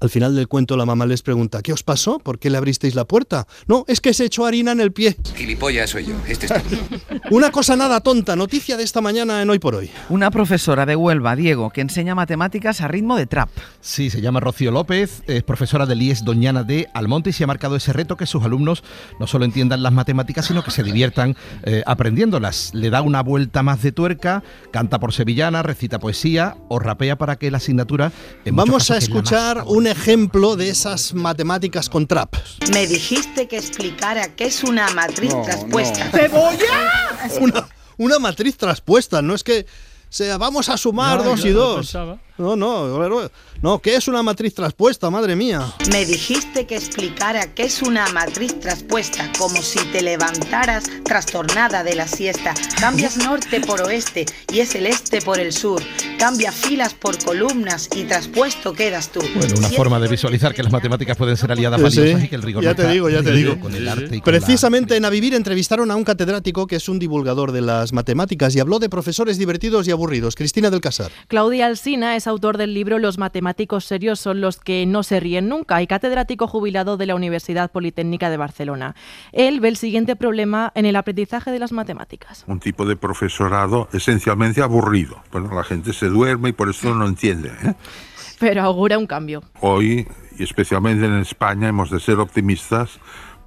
Al 0.00 0.10
final 0.10 0.34
del 0.34 0.48
cuento 0.48 0.76
la 0.76 0.86
mamá 0.86 1.06
les 1.06 1.22
pregunta, 1.22 1.62
¿qué 1.62 1.72
os 1.72 1.82
pasó? 1.82 2.18
¿Por 2.18 2.38
qué 2.38 2.50
le 2.50 2.58
abristeis 2.58 2.94
la 2.94 3.04
puerta? 3.04 3.46
No, 3.66 3.84
es 3.88 4.00
que 4.00 4.14
se 4.14 4.24
echó 4.24 4.46
harina 4.46 4.72
en 4.72 4.80
el 4.80 4.92
pie. 4.92 5.16
Gilipollas 5.34 5.90
soy 5.90 6.06
yo. 6.06 6.14
Este 6.26 6.46
es. 6.46 6.52
Una 7.30 7.50
cosa 7.50 7.76
nada 7.76 8.00
tonta, 8.00 8.36
noticia 8.36 8.76
de 8.76 8.82
esta 8.82 9.00
mañana 9.00 9.42
en 9.42 9.50
Hoy 9.50 9.58
por 9.58 9.74
Hoy. 9.74 9.90
Una 10.08 10.30
profesora 10.30 10.86
de 10.86 10.96
Huelva, 10.96 11.36
Diego, 11.36 11.70
que 11.70 11.80
enseña 11.80 12.14
matemáticas 12.14 12.80
a 12.80 12.88
ritmo 12.88 13.16
de 13.16 13.26
trap. 13.26 13.48
Sí, 13.80 14.10
se 14.10 14.20
llama 14.20 14.40
Rocío 14.40 14.70
López, 14.70 15.22
es 15.26 15.42
profesora 15.42 15.86
del 15.86 16.02
IES 16.02 16.24
Doñana 16.24 16.64
de 16.64 16.88
Almonte 16.94 17.30
y 17.30 17.32
se 17.32 17.44
ha 17.44 17.46
marcado 17.46 17.76
ese 17.76 17.92
reto 17.92 18.16
que 18.16 18.26
sus 18.26 18.42
alumnos 18.44 18.82
no 19.20 19.26
solo 19.26 19.44
entiendan 19.44 19.82
las 19.82 19.92
matemáticas, 19.92 20.46
sino 20.46 20.62
que 20.62 20.70
se 20.70 20.82
diviertan 20.82 21.36
eh, 21.62 21.82
aprendiéndolas. 21.86 22.74
Le 22.74 22.90
da 22.90 23.02
una 23.02 23.22
vuelta 23.22 23.62
más 23.62 23.82
de 23.82 23.92
tuerca, 23.92 24.42
canta 24.70 25.00
por 25.00 25.12
sevillana, 25.12 25.62
recita 25.62 25.98
poesía 25.98 26.56
o 26.68 26.78
rapea 26.78 27.16
para 27.16 27.36
que 27.36 27.50
la 27.50 27.58
asignatura... 27.58 28.12
en 28.44 28.56
Vamos 28.56 28.90
a 28.90 28.96
es 28.96 29.04
escuchar 29.04 29.62
un 29.82 29.88
ejemplo 29.88 30.54
de 30.54 30.68
esas 30.68 31.12
matemáticas 31.12 31.88
con 31.88 32.06
trap. 32.06 32.36
Me 32.72 32.86
dijiste 32.86 33.48
que 33.48 33.56
explicara 33.56 34.28
qué 34.36 34.44
es 34.44 34.62
una 34.62 34.88
matriz 34.90 35.34
No, 35.34 35.42
traspuesta. 35.42 36.08
no. 36.32 37.40
Una, 37.40 37.68
una 37.96 38.18
matriz 38.20 38.56
traspuesta, 38.56 39.22
no 39.22 39.34
es 39.34 39.42
que 39.42 39.66
sea 40.08 40.36
vamos 40.38 40.68
a 40.68 40.76
sumar 40.76 41.18
No, 41.18 41.24
dos 41.24 41.44
y 41.44 41.50
dos. 41.50 41.76
pensaba. 41.86 42.18
No, 42.38 42.56
no, 42.56 43.28
no, 43.60 43.78
¿qué 43.80 43.94
es 43.94 44.08
una 44.08 44.22
matriz 44.22 44.54
traspuesta? 44.54 45.10
Madre 45.10 45.36
mía. 45.36 45.62
Me 45.92 46.04
dijiste 46.06 46.66
que 46.66 46.74
explicara 46.76 47.54
qué 47.54 47.64
es 47.64 47.82
una 47.82 48.08
matriz 48.08 48.58
traspuesta, 48.58 49.30
como 49.38 49.60
si 49.62 49.78
te 49.92 50.02
levantaras 50.02 50.84
trastornada 51.04 51.84
de 51.84 51.94
la 51.94 52.08
siesta. 52.08 52.54
Cambias 52.80 53.18
norte 53.18 53.60
por 53.60 53.82
oeste 53.82 54.24
y 54.52 54.60
es 54.60 54.74
el 54.74 54.86
este 54.86 55.20
por 55.20 55.38
el 55.38 55.52
sur. 55.52 55.80
Cambia 56.18 56.50
filas 56.50 56.94
por 56.94 57.22
columnas 57.22 57.88
y 57.94 58.04
traspuesto 58.04 58.72
quedas 58.72 59.10
tú. 59.10 59.20
Bueno, 59.36 59.54
una 59.58 59.68
forma 59.68 60.00
de 60.00 60.08
visualizar 60.08 60.54
que 60.54 60.62
las 60.62 60.72
matemáticas 60.72 61.16
pueden 61.16 61.36
ser 61.36 61.52
aliadas 61.52 61.78
Sí, 61.78 61.84
valiosas 61.84 62.20
sí. 62.20 62.26
y 62.26 62.28
que 62.28 62.34
el 62.36 62.42
rigor 62.42 62.64
Ya 62.64 62.70
no 62.70 62.76
te 62.76 62.88
digo, 62.88 63.10
ya 63.10 63.22
te 63.22 63.32
digo. 63.32 63.60
con 63.60 63.74
el 63.74 63.86
arte 63.86 64.16
y 64.16 64.20
con 64.20 64.32
la- 64.32 64.38
Precisamente 64.40 64.96
en 64.96 65.04
A 65.04 65.10
Vivir 65.10 65.34
entrevistaron 65.34 65.90
a 65.90 65.96
un 65.96 66.04
catedrático 66.04 66.66
que 66.66 66.76
es 66.76 66.88
un 66.88 66.98
divulgador 66.98 67.52
de 67.52 67.60
las 67.60 67.92
matemáticas 67.92 68.56
y 68.56 68.60
habló 68.60 68.78
de 68.78 68.88
profesores 68.88 69.36
divertidos 69.38 69.86
y 69.86 69.90
aburridos. 69.90 70.34
Cristina 70.34 70.70
del 70.70 70.80
Casar. 70.80 71.10
Claudia 71.28 71.66
Alsina 71.66 72.16
es 72.16 72.21
autor 72.26 72.58
del 72.58 72.74
libro 72.74 72.98
Los 72.98 73.18
matemáticos 73.18 73.84
serios 73.84 74.20
son 74.20 74.40
los 74.40 74.58
que 74.58 74.86
no 74.86 75.02
se 75.02 75.20
ríen 75.20 75.48
nunca 75.48 75.82
y 75.82 75.86
catedrático 75.86 76.46
jubilado 76.46 76.96
de 76.96 77.06
la 77.06 77.14
Universidad 77.14 77.70
Politécnica 77.70 78.30
de 78.30 78.36
Barcelona. 78.36 78.94
Él 79.32 79.60
ve 79.60 79.68
el 79.68 79.76
siguiente 79.76 80.16
problema 80.16 80.72
en 80.74 80.86
el 80.86 80.96
aprendizaje 80.96 81.50
de 81.50 81.58
las 81.58 81.72
matemáticas. 81.72 82.44
un 82.46 82.60
tipo 82.60 82.86
de 82.86 82.96
profesorado 82.96 83.88
esencialmente 83.92 84.62
aburrido. 84.62 85.22
Bueno, 85.30 85.54
la 85.54 85.64
gente 85.64 85.92
se 85.92 86.06
duerme 86.06 86.50
y 86.50 86.52
por 86.52 86.68
eso 86.70 86.94
no 86.94 87.06
entiende. 87.06 87.52
¿eh? 87.64 87.74
Pero 88.38 88.62
augura 88.62 88.98
un 88.98 89.06
cambio. 89.06 89.42
Hoy, 89.60 90.08
y 90.36 90.42
especialmente 90.42 91.06
en 91.06 91.18
España, 91.18 91.68
hemos 91.68 91.90
de 91.90 92.00
ser 92.00 92.18
optimistas 92.18 92.98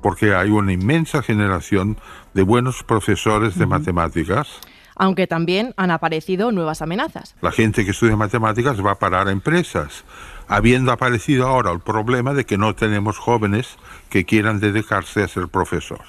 porque 0.02 0.36
hay 0.36 0.52
una 0.52 0.72
inmensa 0.72 1.24
generación 1.24 1.98
de 2.34 2.44
buenos 2.44 2.84
profesores 2.84 3.58
de 3.58 3.66
matemáticas. 3.66 4.48
Aunque 4.96 5.28
también 5.28 5.74
han 5.78 5.92
aparecido 5.92 6.52
nuevas 6.52 6.82
amenazas. 6.82 7.36
La 7.42 7.52
gente 7.52 7.86
que 7.86 7.92
estudia 7.92 8.16
matemáticas 8.16 8.84
va 8.84 8.92
a 8.92 9.00
parar 9.00 9.28
a 9.28 9.32
empresas, 9.32 10.06
habiendo 10.48 10.92
aparecido 10.92 11.48
ahora 11.48 11.72
el 11.72 11.80
problema 11.80 12.34
de 12.34 12.46
que 12.46 12.58
no 12.58 12.76
tenemos 12.76 13.18
jóvenes 13.18 13.78
que 14.10 14.26
quieran 14.26 14.60
dedicarse 14.60 15.24
a 15.24 15.28
ser 15.28 15.48
profesor. 15.48 16.02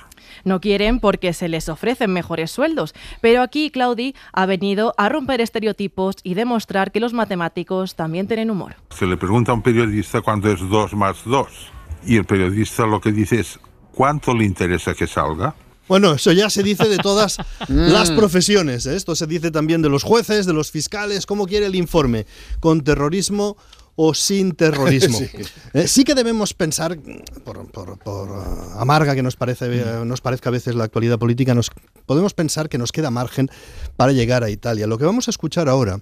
No 0.44 0.60
quieren 0.60 1.00
porque 1.00 1.32
se 1.32 1.48
les 1.48 1.68
ofrecen 1.68 2.12
mejores 2.12 2.50
sueldos. 2.50 2.94
Pero 3.20 3.42
aquí 3.42 3.70
Claudi 3.70 4.14
ha 4.32 4.46
venido 4.46 4.94
a 4.96 5.08
romper 5.08 5.40
estereotipos 5.40 6.16
y 6.22 6.34
demostrar 6.34 6.92
que 6.92 7.00
los 7.00 7.12
matemáticos 7.12 7.96
también 7.96 8.28
tienen 8.28 8.50
humor. 8.50 8.76
Se 8.90 9.06
le 9.06 9.16
pregunta 9.16 9.52
a 9.52 9.54
un 9.54 9.62
periodista 9.62 10.20
cuánto 10.20 10.50
es 10.50 10.60
2 10.60 10.94
más 10.94 11.24
2 11.24 11.72
y 12.06 12.16
el 12.16 12.24
periodista 12.24 12.86
lo 12.86 13.00
que 13.00 13.12
dice 13.12 13.40
es 13.40 13.58
¿cuánto 13.92 14.34
le 14.34 14.44
interesa 14.44 14.94
que 14.94 15.06
salga? 15.06 15.54
Bueno, 15.88 16.14
eso 16.14 16.32
ya 16.32 16.50
se 16.50 16.62
dice 16.62 16.88
de 16.88 16.98
todas 16.98 17.38
las 17.68 18.10
Mm. 18.10 18.16
profesiones. 18.16 18.86
¿eh? 18.86 18.96
Esto 18.96 19.14
se 19.14 19.26
dice 19.26 19.50
también 19.50 19.82
de 19.82 19.88
los 19.88 20.02
jueces, 20.02 20.46
de 20.46 20.52
los 20.52 20.70
fiscales. 20.70 21.26
¿Cómo 21.26 21.46
quiere 21.46 21.66
el 21.66 21.74
informe? 21.74 22.26
¿Con 22.60 22.82
terrorismo 22.82 23.56
o 23.94 24.12
sin 24.14 24.52
terrorismo? 24.52 25.18
Sí. 25.20 25.28
Eh, 25.74 25.88
sí 25.88 26.04
que 26.04 26.14
debemos 26.14 26.54
pensar, 26.54 26.98
por, 27.44 27.66
por- 27.70 27.98
por, 27.98 28.28
ah, 28.32 28.80
amarga 28.80 29.14
que 29.14 29.22
nos, 29.22 29.36
parece, 29.36 29.66
eh, 29.70 30.04
nos 30.04 30.20
parezca 30.20 30.48
a 30.48 30.52
veces 30.52 30.74
la 30.74 30.84
actualidad 30.84 31.18
política, 31.18 31.54
nos, 31.54 31.70
podemos 32.06 32.34
pensar 32.34 32.68
que 32.68 32.78
nos 32.78 32.92
queda 32.92 33.10
margen 33.10 33.50
para 33.96 34.12
llegar 34.12 34.42
a 34.44 34.50
Italia. 34.50 34.86
Lo 34.86 34.98
que 34.98 35.04
vamos 35.04 35.28
a 35.28 35.30
escuchar 35.30 35.68
ahora 35.68 36.00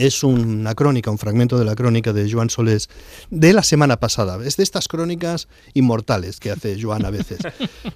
es 0.00 0.24
una 0.24 0.74
crónica, 0.74 1.10
un 1.10 1.18
fragmento 1.18 1.58
de 1.58 1.66
la 1.66 1.74
crónica 1.74 2.14
de 2.14 2.30
Joan 2.30 2.48
Solés 2.48 2.88
de 3.28 3.52
la 3.52 3.62
semana 3.62 4.00
pasada. 4.00 4.38
Es 4.42 4.56
de 4.56 4.62
estas 4.62 4.88
crónicas 4.88 5.46
inmortales 5.74 6.40
que 6.40 6.50
hace 6.50 6.80
Joan 6.80 7.04
a 7.04 7.10
veces. 7.10 7.40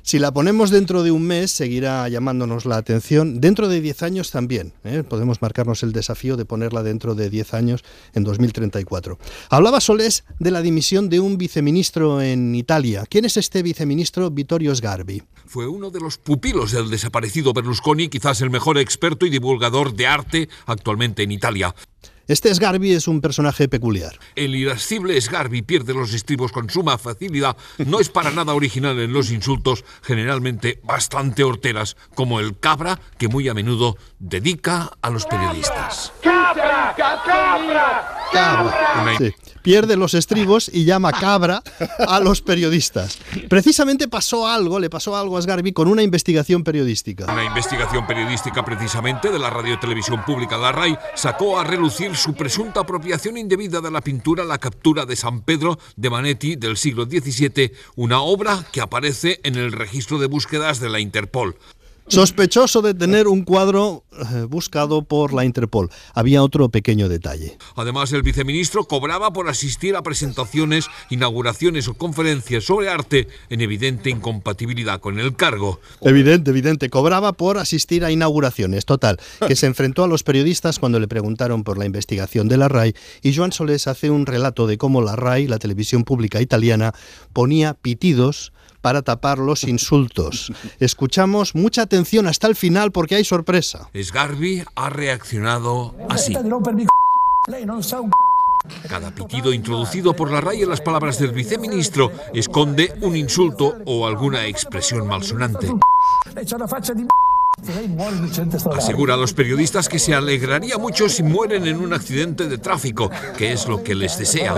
Si 0.02 0.18
la 0.18 0.32
ponemos 0.32 0.70
dentro 0.70 1.02
de 1.02 1.11
un 1.11 1.23
mes, 1.23 1.50
seguirá 1.50 2.06
llamándonos 2.08 2.66
la 2.66 2.76
atención. 2.76 3.40
Dentro 3.40 3.68
de 3.68 3.80
10 3.80 4.02
años 4.02 4.30
también. 4.30 4.75
¿eh? 4.84 5.02
Podemos 5.02 5.40
marcarnos 5.40 5.82
el 5.82 5.92
desafío 5.92 6.37
de 6.37 6.44
ponerla 6.44 6.82
dentro 6.82 7.14
de 7.14 7.30
10 7.30 7.54
años, 7.54 7.84
en 8.12 8.23
2034. 8.23 9.18
Hablaba 9.49 9.80
Solés 9.80 10.25
de 10.38 10.50
la 10.50 10.61
dimisión 10.61 11.08
de 11.08 11.20
un 11.20 11.38
viceministro 11.38 12.20
en 12.20 12.54
Italia. 12.54 13.04
¿Quién 13.08 13.25
es 13.25 13.38
este 13.38 13.62
viceministro? 13.62 14.30
Vittorio 14.30 14.75
Sgarbi. 14.75 15.23
Fue 15.46 15.66
uno 15.66 15.90
de 15.90 16.00
los 16.00 16.18
pupilos 16.18 16.73
del 16.73 16.90
desaparecido 16.90 17.54
Berlusconi, 17.54 18.08
quizás 18.08 18.42
el 18.42 18.50
mejor 18.50 18.76
experto 18.76 19.25
y 19.25 19.30
divulgador 19.30 19.94
de 19.94 20.06
arte 20.06 20.49
actualmente 20.66 21.23
en 21.23 21.32
Italia. 21.32 21.75
Este 22.26 22.54
Sgarbi 22.54 22.93
es 22.93 23.07
un 23.07 23.21
personaje 23.21 23.69
peculiar. 23.69 24.19
El 24.35 24.54
irascible 24.54 25.21
Sgarbi 25.21 25.62
pierde 25.62 25.93
los 25.93 26.14
estribos 26.14 26.52
con 26.52 26.71
suma 26.71 26.97
facilidad. 26.97 27.57
No 27.78 28.00
es 28.00 28.09
para 28.09 28.31
nada 28.31 28.54
original 28.54 28.99
en 28.99 29.12
los 29.12 29.31
insultos, 29.31 29.85
generalmente 30.02 30.81
bastante 30.85 31.45
horteras, 31.45 31.97
como 32.14 32.40
el 32.40 32.59
cabra 32.59 32.99
que 33.19 33.28
muy 33.28 33.49
a 33.49 33.54
menudo 33.54 33.99
dedica 34.19 34.90
a 35.02 35.11
los 35.11 35.26
periodistas. 35.26 36.12
¡Cabra! 36.23 36.95
¡Cabra! 36.97 38.14
Cabra. 38.33 39.19
Sí. 39.19 39.35
Pierde 39.62 39.97
los 39.97 40.14
estribos 40.14 40.71
y 40.73 40.85
llama 40.85 41.12
cabra 41.12 41.62
a 42.07 42.21
los 42.21 42.43
periodistas. 42.43 43.19
Precisamente 43.49 44.09
pasó 44.09 44.47
algo, 44.47 44.79
le 44.79 44.91
pasó 44.91 45.17
algo 45.17 45.38
a 45.38 45.43
Sgarbi 45.43 45.73
con 45.73 45.88
una 45.88 46.03
investigación 46.03 46.64
periodística. 46.64 47.33
Una 47.33 47.45
investigación 47.45 48.07
periodística 48.07 48.64
precisamente 48.64 49.31
de 49.31 49.38
la 49.38 49.50
Radio 49.50 49.79
Televisión 49.79 50.25
Pública, 50.25 50.57
la 50.57 50.73
RAI, 50.73 50.99
sacó 51.14 51.59
a 51.59 51.64
relucir 51.64 52.17
su 52.17 52.35
presunta 52.35 52.81
apropiación 52.81 53.37
indebida 53.37 53.81
de 53.81 53.91
la 53.91 54.00
pintura 54.00 54.45
La 54.45 54.59
captura 54.59 55.07
de 55.07 55.17
San 55.17 55.43
Pedro 55.43 55.79
de 55.97 56.11
Manetti 56.11 56.57
del 56.57 56.76
siglo 56.76 57.05
XVII, 57.05 57.73
una 57.97 58.21
obra 58.21 58.64
que 58.73 58.81
aparece 58.81 59.41
en 59.45 59.57
el 59.57 59.73
registro 59.73 60.19
de 60.19 60.26
búsquedas 60.26 60.81
de 60.81 60.88
la 60.88 61.00
Interpol. 61.00 61.57
Sospechoso 62.06 62.82
de 62.82 62.92
tener 62.92 63.28
un 63.28 63.44
cuadro 63.44 64.04
eh, 64.12 64.46
buscado 64.49 65.02
por 65.02 65.32
la 65.32 65.44
Interpol. 65.44 65.90
Había 66.12 66.42
otro 66.42 66.68
pequeño 66.68 67.08
detalle. 67.08 67.56
Además, 67.76 68.12
el 68.12 68.23
viceministro 68.23 68.84
cobraba 68.84 69.32
por 69.32 69.49
asistir 69.49 69.96
a 69.96 70.02
presentaciones, 70.02 70.87
inauguraciones 71.11 71.88
o 71.88 71.94
conferencias 71.94 72.64
sobre 72.64 72.88
arte 72.88 73.28
en 73.49 73.62
evidente 73.62 74.11
incompatibilidad 74.11 75.00
con 75.00 75.18
el 75.18 75.34
cargo. 75.34 75.80
Evidente, 76.02 76.50
evidente. 76.50 76.90
Cobraba 76.90 77.32
por 77.32 77.58
asistir 77.58 78.04
a 78.04 78.11
inauguraciones. 78.11 78.84
Total, 78.84 79.18
que 79.46 79.56
se 79.56 79.66
enfrentó 79.66 80.04
a 80.04 80.08
los 80.08 80.23
periodistas 80.23 80.78
cuando 80.78 81.00
le 81.00 81.08
preguntaron 81.08 81.64
por 81.64 81.78
la 81.78 81.87
investigación 81.87 82.49
de 82.49 82.58
la 82.58 82.68
RAI 82.68 82.94
y 83.23 83.34
Joan 83.34 83.52
Solés 83.52 83.87
hace 83.87 84.11
un 84.11 84.26
relato 84.26 84.66
de 84.66 84.78
cómo 84.78 85.00
la 85.00 85.16
RAI, 85.16 85.46
la 85.46 85.58
televisión 85.58 86.04
pública 86.04 86.40
italiana, 86.40 86.92
ponía 87.32 87.75
pitidos 87.75 88.52
para 88.85 89.00
tapar 89.00 89.38
los 89.38 89.64
insultos. 89.64 90.53
Escuchamos 90.79 91.55
mucha 91.55 91.81
atención 91.81 92.26
hasta 92.26 92.49
el 92.49 92.55
final 92.55 92.93
porque 92.93 93.14
hay 93.14 93.25
sorpresa. 93.25 93.88
Sgarbi 93.97 94.62
ha 94.76 94.91
reaccionado 94.91 95.95
así. 96.11 96.37
Cada 98.87 99.11
pitido 99.11 99.55
introducido 99.55 100.14
por 100.14 100.31
la 100.31 100.43
RAI 100.43 100.64
en 100.64 100.69
las 100.69 100.83
palabras 100.83 101.19
del 101.19 101.33
viceministro 101.33 102.12
esconde 102.35 102.95
un 103.00 103.17
insulto 103.17 103.75
o 103.87 104.07
alguna 104.07 104.45
expresión 104.45 105.07
malsonante. 105.07 105.73
Asegura 108.76 109.14
a 109.14 109.17
los 109.17 109.33
periodistas 109.33 109.88
que 109.88 109.99
se 109.99 110.14
alegraría 110.14 110.76
mucho 110.76 111.09
si 111.09 111.23
mueren 111.23 111.67
en 111.67 111.79
un 111.79 111.95
accidente 111.95 112.49
de 112.49 112.59
tráfico, 112.59 113.11
que 113.38 113.53
es 113.53 113.67
lo 113.67 113.83
que 113.83 113.95
les 113.95 114.19
desea. 114.19 114.57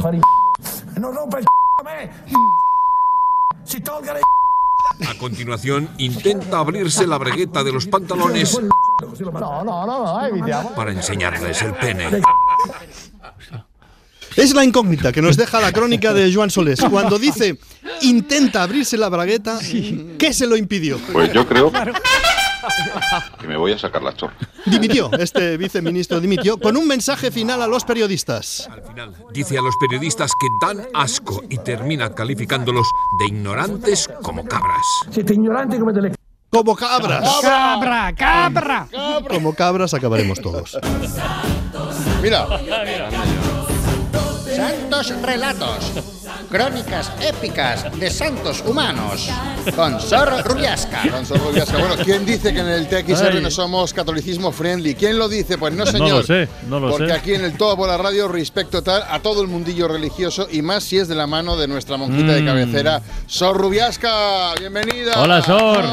A 5.08 5.18
continuación, 5.18 5.88
intenta 5.98 6.58
abrirse 6.58 7.06
la 7.06 7.18
bragueta 7.18 7.64
de 7.64 7.72
los 7.72 7.86
pantalones 7.86 8.58
para 10.76 10.92
enseñarles 10.92 11.62
el 11.62 11.74
pene. 11.74 12.22
Es 14.36 14.54
la 14.54 14.64
incógnita 14.64 15.12
que 15.12 15.22
nos 15.22 15.36
deja 15.36 15.60
la 15.60 15.72
crónica 15.72 16.12
de 16.12 16.32
Joan 16.32 16.50
Solés. 16.50 16.80
Cuando 16.90 17.18
dice 17.18 17.58
intenta 18.02 18.62
abrirse 18.62 18.96
la 18.96 19.08
bragueta, 19.08 19.58
¿qué 20.18 20.32
se 20.32 20.46
lo 20.46 20.56
impidió? 20.56 20.98
Pues 21.12 21.32
yo 21.32 21.46
creo 21.46 21.72
Que 23.40 23.46
me 23.46 23.56
voy 23.56 23.72
a 23.72 23.78
sacar 23.78 24.02
la 24.02 24.14
chorra. 24.14 24.34
Dimitió, 24.64 25.10
este 25.12 25.56
viceministro 25.56 26.20
dimitió 26.20 26.58
con 26.58 26.76
un 26.76 26.86
mensaje 26.86 27.30
final 27.30 27.62
a 27.62 27.66
los 27.66 27.84
periodistas. 27.84 28.68
Dice 29.32 29.58
a 29.58 29.62
los 29.62 29.74
periodistas 29.76 30.30
que 30.40 30.66
dan 30.66 30.86
asco 30.94 31.42
y 31.48 31.58
termina 31.58 32.14
calificándolos 32.14 32.86
de 33.20 33.26
ignorantes 33.26 34.08
como 34.22 34.44
cabras. 34.44 34.84
Siete 35.10 35.34
ignorante 35.34 35.78
como 35.78 35.92
Como 36.50 36.76
cabras. 36.76 37.40
Cabra, 37.42 38.14
cabra. 38.14 38.88
Como 39.28 39.54
cabras 39.54 39.94
acabaremos 39.94 40.40
todos. 40.40 40.78
Mira. 42.22 42.46
Santos 44.56 45.22
relatos. 45.22 46.15
Crónicas 46.50 47.10
épicas 47.20 47.84
de 47.98 48.10
santos 48.10 48.62
humanos. 48.66 49.28
Con 49.74 50.00
Sor 50.00 50.42
Rubiasca. 50.44 51.02
Con 51.10 51.26
Sor 51.26 51.38
Rubiasca. 51.40 51.78
Bueno, 51.78 51.94
¿quién 52.04 52.24
dice 52.24 52.52
que 52.52 52.60
en 52.60 52.68
el 52.68 52.86
TXR 52.88 53.40
no 53.42 53.50
somos 53.50 53.92
catolicismo 53.92 54.52
friendly? 54.52 54.94
¿Quién 54.94 55.18
lo 55.18 55.28
dice? 55.28 55.58
Pues 55.58 55.74
no, 55.74 55.84
No 55.84 55.90
señor. 55.90 56.10
lo 56.10 56.22
sé, 56.22 56.48
no 56.68 56.78
lo 56.80 56.90
Porque 56.90 57.08
sé. 57.08 57.12
aquí 57.14 57.34
en 57.34 57.44
el 57.44 57.56
Todo 57.56 57.76
por 57.76 57.88
la 57.88 57.96
Radio 57.96 58.28
respecto 58.28 58.82
tal 58.82 59.02
a 59.08 59.20
todo 59.20 59.42
el 59.42 59.48
mundillo 59.48 59.88
religioso 59.88 60.46
y 60.50 60.62
más 60.62 60.84
si 60.84 60.98
es 60.98 61.08
de 61.08 61.14
la 61.14 61.26
mano 61.26 61.56
de 61.56 61.66
nuestra 61.68 61.96
monjita 61.96 62.32
de 62.34 62.42
Mm. 62.42 62.46
cabecera, 62.46 63.02
Sor 63.26 63.56
Rubiasca. 63.56 64.54
Bienvenida. 64.60 65.14
Hola, 65.20 65.42
Sor. 65.42 65.84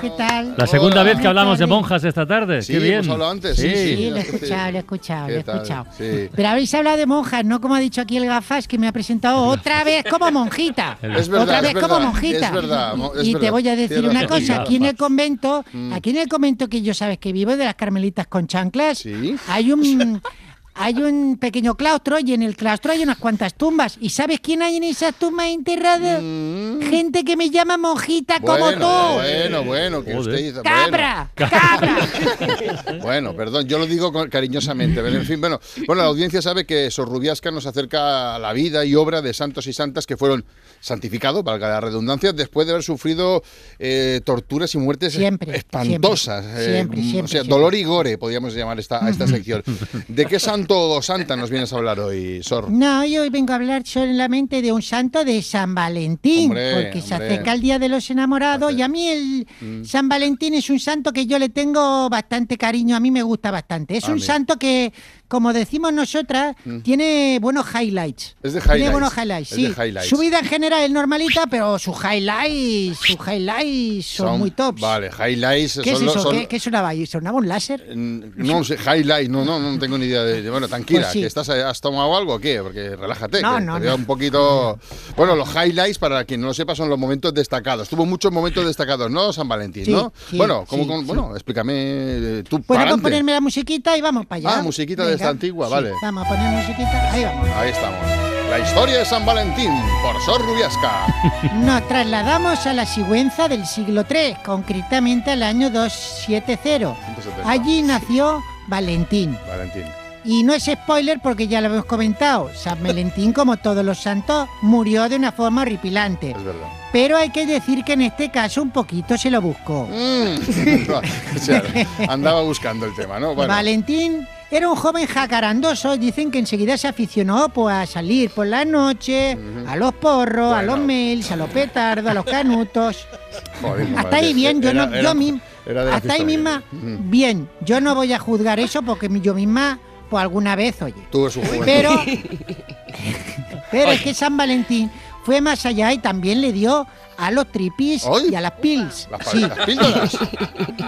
¿Qué 0.00 0.10
tal? 0.10 0.54
La 0.56 0.66
segunda 0.66 1.00
Hola. 1.02 1.10
vez 1.12 1.20
que 1.20 1.26
hablamos 1.26 1.58
de 1.58 1.66
monjas 1.66 2.04
esta 2.04 2.24
tarde. 2.26 2.62
Sí, 2.62 2.72
Qué 2.74 2.78
bien. 2.78 2.94
hemos 3.00 3.08
hablado 3.10 3.30
antes, 3.32 3.56
sí, 3.56 3.68
Sí, 3.68 3.96
sí. 3.96 4.10
lo 4.10 4.16
he 4.16 4.20
escuchado, 4.20 4.70
lo 4.70 4.76
he 4.76 4.80
escuchado, 4.80 5.28
lo 5.28 5.34
he 5.34 5.38
escuchado. 5.38 5.86
Sí. 5.96 6.28
Pero 6.34 6.48
habéis 6.48 6.72
hablado 6.74 6.96
de 6.96 7.06
monjas, 7.06 7.44
no 7.44 7.60
como 7.60 7.74
ha 7.74 7.80
dicho 7.80 8.00
aquí 8.00 8.16
el 8.16 8.26
gafas, 8.26 8.68
que 8.68 8.78
me 8.78 8.86
ha 8.88 8.92
presentado 8.92 9.42
otra 9.44 9.82
vez 9.84 9.87
como 10.10 10.30
monjita. 10.30 10.98
Es 11.02 11.28
verdad, 11.28 11.42
otra 11.44 11.56
es 11.58 11.74
vez 11.74 11.82
como 11.82 12.00
monjita. 12.00 12.46
es 12.46 12.52
verdad, 12.52 12.94
es 13.20 13.26
y 13.26 13.34
te 13.34 13.50
voy 13.50 13.68
a 13.68 13.76
decir 13.76 14.06
una 14.08 14.26
cosa, 14.26 14.62
aquí 14.62 14.76
en 14.76 14.84
el 14.84 14.96
convento, 14.96 15.64
Mm. 15.72 15.92
aquí 15.92 16.10
en 16.10 16.16
el 16.18 16.28
convento 16.28 16.68
que 16.68 16.82
yo 16.82 16.94
sabes 16.94 17.18
que 17.18 17.32
vivo 17.32 17.56
de 17.56 17.64
las 17.64 17.74
carmelitas 17.74 18.26
con 18.26 18.46
chanclas, 18.46 19.04
hay 19.48 19.72
un 19.72 19.80
hay 20.78 20.94
un 20.94 21.36
pequeño 21.38 21.74
claustro 21.76 22.18
y 22.18 22.32
en 22.32 22.42
el 22.42 22.56
claustro 22.56 22.92
hay 22.92 23.02
unas 23.02 23.18
cuantas 23.18 23.54
tumbas. 23.54 23.96
¿Y 24.00 24.10
sabes 24.10 24.40
quién 24.40 24.62
hay 24.62 24.76
en 24.76 24.84
esas 24.84 25.14
tumbas 25.14 25.46
enterradas? 25.48 26.20
Gente 26.20 27.24
que 27.24 27.36
me 27.36 27.50
llama 27.50 27.76
monjita 27.76 28.40
como 28.40 28.68
Mm. 28.68 28.78
Tú. 28.78 28.86
bueno, 28.86 29.64
bueno, 29.64 30.04
que 30.04 30.14
usted 30.16 30.36
dice. 30.38 30.60
¡Cabra! 30.62 31.30
Bueno. 31.36 32.98
Bueno, 33.18 33.34
perdón, 33.34 33.66
yo 33.66 33.78
lo 33.78 33.86
digo 33.86 34.12
cariñosamente, 34.30 35.00
pero 35.02 35.16
en 35.16 35.24
fin, 35.24 35.40
bueno, 35.40 35.58
bueno, 35.86 36.02
la 36.02 36.08
audiencia 36.08 36.40
sabe 36.42 36.64
que 36.66 36.90
Sor 36.90 37.08
Rubiasca 37.08 37.50
nos 37.50 37.66
acerca 37.66 38.34
a 38.34 38.38
la 38.38 38.52
vida 38.52 38.84
y 38.84 38.94
obra 38.94 39.22
de 39.22 39.32
santos 39.34 39.66
y 39.66 39.72
santas 39.72 40.06
que 40.06 40.16
fueron 40.16 40.44
santificados, 40.80 41.42
valga 41.42 41.68
la 41.68 41.80
redundancia, 41.80 42.32
después 42.32 42.66
de 42.66 42.74
haber 42.74 42.84
sufrido 42.84 43.42
eh, 43.78 44.20
torturas 44.24 44.74
y 44.74 44.78
muertes 44.78 45.14
Siempre, 45.14 45.56
espantosas. 45.56 46.44
eh, 46.44 46.74
siempre, 46.74 47.00
mm, 47.00 47.02
siempre, 47.02 47.24
o 47.24 47.28
sea, 47.28 47.40
siempre. 47.40 47.48
dolor 47.56 47.74
y 47.74 47.82
gore, 47.84 48.18
podríamos 48.18 48.54
llamar 48.54 48.78
esta, 48.78 49.04
a 49.04 49.10
esta 49.10 49.26
sección. 49.26 49.62
¿De 50.08 50.26
qué 50.26 50.38
santo 50.38 50.67
o 50.76 51.02
santa 51.02 51.36
nos 51.36 51.50
vienes 51.50 51.72
a 51.72 51.76
hablar 51.76 52.00
hoy, 52.00 52.42
Sor? 52.42 52.70
No, 52.70 53.04
yo 53.04 53.22
hoy 53.22 53.30
vengo 53.30 53.52
a 53.52 53.56
hablar 53.56 53.82
solamente 53.86 54.60
de 54.62 54.72
un 54.72 54.82
santo 54.82 55.24
de 55.24 55.40
San 55.42 55.74
Valentín, 55.74 56.50
Hombre, 56.50 56.72
porque 56.84 57.00
se 57.02 57.14
acerca 57.14 57.52
el 57.52 57.60
Día 57.60 57.78
de 57.78 57.88
los 57.88 58.08
Enamorados 58.10 58.72
y 58.72 58.82
a 58.82 58.88
mí 58.88 59.08
el 59.08 59.46
Mm. 59.60 59.84
San 59.84 60.08
Valentín 60.08 60.54
es 60.54 60.68
un 60.70 60.78
santo 60.78 61.12
que 61.12 61.26
yo 61.26 61.38
le 61.38 61.48
tengo 61.48 62.08
bastante 62.10 62.56
cariño, 62.56 62.96
a 62.96 63.00
mí 63.00 63.10
me 63.10 63.22
gusta 63.22 63.50
bastante. 63.50 63.96
Es 63.96 64.04
A 64.04 64.08
un 64.08 64.14
mí. 64.16 64.20
santo 64.20 64.58
que, 64.58 64.92
como 65.28 65.52
decimos 65.52 65.92
nosotras, 65.92 66.56
Mm. 66.64 66.78
tiene 66.80 67.38
buenos 67.40 67.66
highlights. 67.74 68.34
Es 68.42 68.54
de 68.54 68.60
Tiene 68.60 68.74
highlights. 68.76 68.92
buenos 68.92 69.12
highlights, 69.16 69.52
Es 69.52 69.56
sí. 69.56 69.66
de 69.68 69.86
highlights. 69.86 70.08
Su 70.08 70.18
vida 70.18 70.38
en 70.38 70.44
general 70.46 70.82
es 70.82 70.90
normalita, 70.90 71.46
pero 71.46 71.78
sus 71.78 71.96
highlights, 72.02 72.98
sus 72.98 73.16
highlights 73.26 74.06
son, 74.06 74.38
muy 74.38 74.50
tops. 74.50 74.80
Vale, 74.80 75.10
highlights 75.10 75.80
¿Qué 75.82 75.90
es 75.90 75.96
son 75.98 76.06
los- 76.06 76.16
eso? 76.16 76.22
son- 76.24 76.36
¿Qué, 76.36 76.46
qué 76.48 76.58
sonaba 76.60 76.88
ahí? 76.88 77.06
¿Sonaba 77.06 77.38
un 77.38 77.48
láser? 77.48 77.94
No 77.96 78.64
sé, 78.64 78.76
highlight, 78.76 79.30
no, 79.30 79.44
no, 79.44 79.58
no 79.58 79.78
tengo 79.78 79.98
ni 79.98 80.06
idea 80.06 80.22
de. 80.24 80.48
Bueno, 80.50 80.68
tranquila, 80.68 81.00
Pues 81.02 81.12
sí. 81.12 81.20
que 81.20 81.26
estás, 81.26 81.48
¿has 81.50 81.80
tomado 81.80 82.16
algo 82.16 82.34
o 82.34 82.38
qué? 82.38 82.60
Porque 82.62 82.96
relájate, 82.96 83.42
No, 83.42 83.56
que 83.56 83.64
no, 83.64 83.80
te 83.80 83.86
no. 83.86 83.94
un 83.96 84.04
poquito. 84.04 84.78
Bueno, 85.16 85.36
los 85.36 85.48
highlights, 85.54 85.98
para 85.98 86.24
quien 86.24 86.40
no 86.40 86.48
lo 86.48 86.54
sepa, 86.54 86.74
son 86.74 86.88
los 86.88 86.98
momentos 86.98 87.34
destacados. 87.34 87.88
Tuvo 87.88 88.06
muchos 88.06 88.32
momentos 88.32 88.64
destacados, 88.66 89.10
¿no? 89.10 89.32
San 89.32 89.48
Valentín, 89.48 89.84
Sí, 89.84 89.92
¿no? 89.92 90.12
sí, 90.30 90.36
bueno, 90.36 90.64
¿cómo, 90.66 90.82
sí, 90.84 90.88
cómo- 90.88 91.00
sí. 91.00 91.06
bueno, 91.06 91.34
explícame 91.34 91.72
eh, 91.76 92.44
tú. 92.48 92.62
Pa'lante. 92.62 93.02
ponerme 93.02 93.32
la 93.32 93.40
musiquita 93.40 93.96
y 93.96 94.00
vamos 94.00 94.26
para 94.26 94.38
allá. 94.38 94.58
Ah, 94.58 94.62
musiquita 94.62 95.04
de 95.06 95.17
esta 95.18 95.30
antigua, 95.30 95.66
Sí, 95.66 95.72
vale. 95.72 95.92
Vamos 96.02 96.26
a 96.26 96.28
poner 96.28 96.50
musiquita, 96.50 97.12
ahí 97.12 97.24
vamos. 97.24 97.48
Ahí 97.56 97.70
estamos. 97.70 98.28
La 98.50 98.60
historia 98.60 98.98
de 98.98 99.04
San 99.04 99.26
Valentín, 99.26 99.70
por 100.02 100.18
Sor 100.22 100.40
Rubiasca. 100.40 101.06
Nos 101.56 101.86
trasladamos 101.86 102.66
a 102.66 102.72
la 102.72 102.86
Sigüenza 102.86 103.46
del 103.46 103.66
siglo 103.66 104.06
III, 104.08 104.36
concretamente 104.42 105.32
al 105.32 105.42
año 105.42 105.68
270. 105.68 106.96
Allí 107.44 107.82
nació 107.82 108.42
Valentín. 108.66 109.36
Valentín. 109.46 109.84
Y 110.24 110.44
no 110.44 110.54
es 110.54 110.64
spoiler 110.64 111.20
porque 111.20 111.46
ya 111.46 111.60
lo 111.60 111.68
hemos 111.68 111.84
comentado. 111.84 112.50
San 112.54 112.82
Valentín, 112.82 113.34
como 113.34 113.58
todos 113.58 113.84
los 113.84 113.98
santos, 113.98 114.48
murió 114.62 115.08
de 115.10 115.16
una 115.16 115.30
forma 115.30 115.62
horripilante. 115.62 116.30
Es 116.30 116.42
verdad. 116.42 116.68
Pero 116.90 117.18
hay 117.18 117.28
que 117.30 117.44
decir 117.44 117.84
que 117.84 117.92
en 117.92 118.02
este 118.02 118.30
caso 118.30 118.62
un 118.62 118.70
poquito 118.70 119.18
se 119.18 119.30
lo 119.30 119.42
buscó. 119.42 119.82
o 121.36 121.38
sea, 121.38 121.62
andaba 122.08 122.40
buscando 122.42 122.86
el 122.86 122.94
tema, 122.94 123.20
¿no? 123.20 123.34
Bueno, 123.34 123.52
Valentín 123.52 124.26
era 124.50 124.68
un 124.68 124.76
joven 124.76 125.06
jacarandoso. 125.06 125.96
Dicen 125.96 126.30
que 126.30 126.38
enseguida 126.38 126.76
se 126.78 126.88
aficionó 126.88 127.48
pues, 127.50 127.74
a 127.74 127.86
salir 127.86 128.30
por 128.30 128.46
la 128.46 128.64
noche, 128.64 129.36
a 129.66 129.76
los 129.76 129.92
porros, 129.94 130.54
a 130.54 130.62
los 130.62 130.78
mails, 130.78 131.30
a 131.30 131.36
los 131.36 131.50
petardos, 131.50 132.10
a 132.10 132.14
los 132.14 132.24
canutos. 132.24 133.06
joder, 133.62 133.88
Hasta 133.96 134.16
ahí 134.16 134.32
bien, 134.34 134.60
yo 134.62 134.70
era- 134.70 134.86
no, 134.86 134.94
era- 134.94 135.14
yo 135.14 135.38
la 135.74 135.94
hasta 135.96 136.14
ahí 136.14 136.24
misma, 136.24 136.62
bien. 136.72 137.48
Yo 137.60 137.80
no 137.80 137.94
voy 137.94 138.12
a 138.14 138.18
juzgar 138.18 138.58
eso 138.58 138.80
porque 138.82 139.10
yo 139.20 139.34
misma, 139.34 139.78
pues 140.08 140.22
alguna 140.22 140.56
vez, 140.56 140.80
oye. 140.80 140.94
Tuvo 141.10 141.28
su 141.28 141.42
juventud. 141.42 141.66
Pero, 141.66 141.90
pero 143.70 143.92
es 143.92 144.00
que 144.00 144.14
San 144.14 144.36
Valentín 144.36 144.90
fue 145.24 145.40
más 145.42 145.66
allá 145.66 145.92
y 145.92 145.98
también 145.98 146.40
le 146.40 146.52
dio 146.52 146.86
a 147.18 147.30
los 147.30 147.50
tripis 147.52 148.04
y 148.30 148.34
a 148.34 148.40
las 148.40 148.52
pils. 148.52 149.08
Las, 149.10 149.26
Sí. 149.28 149.40
las 149.40 149.58
píldoras. 149.66 150.10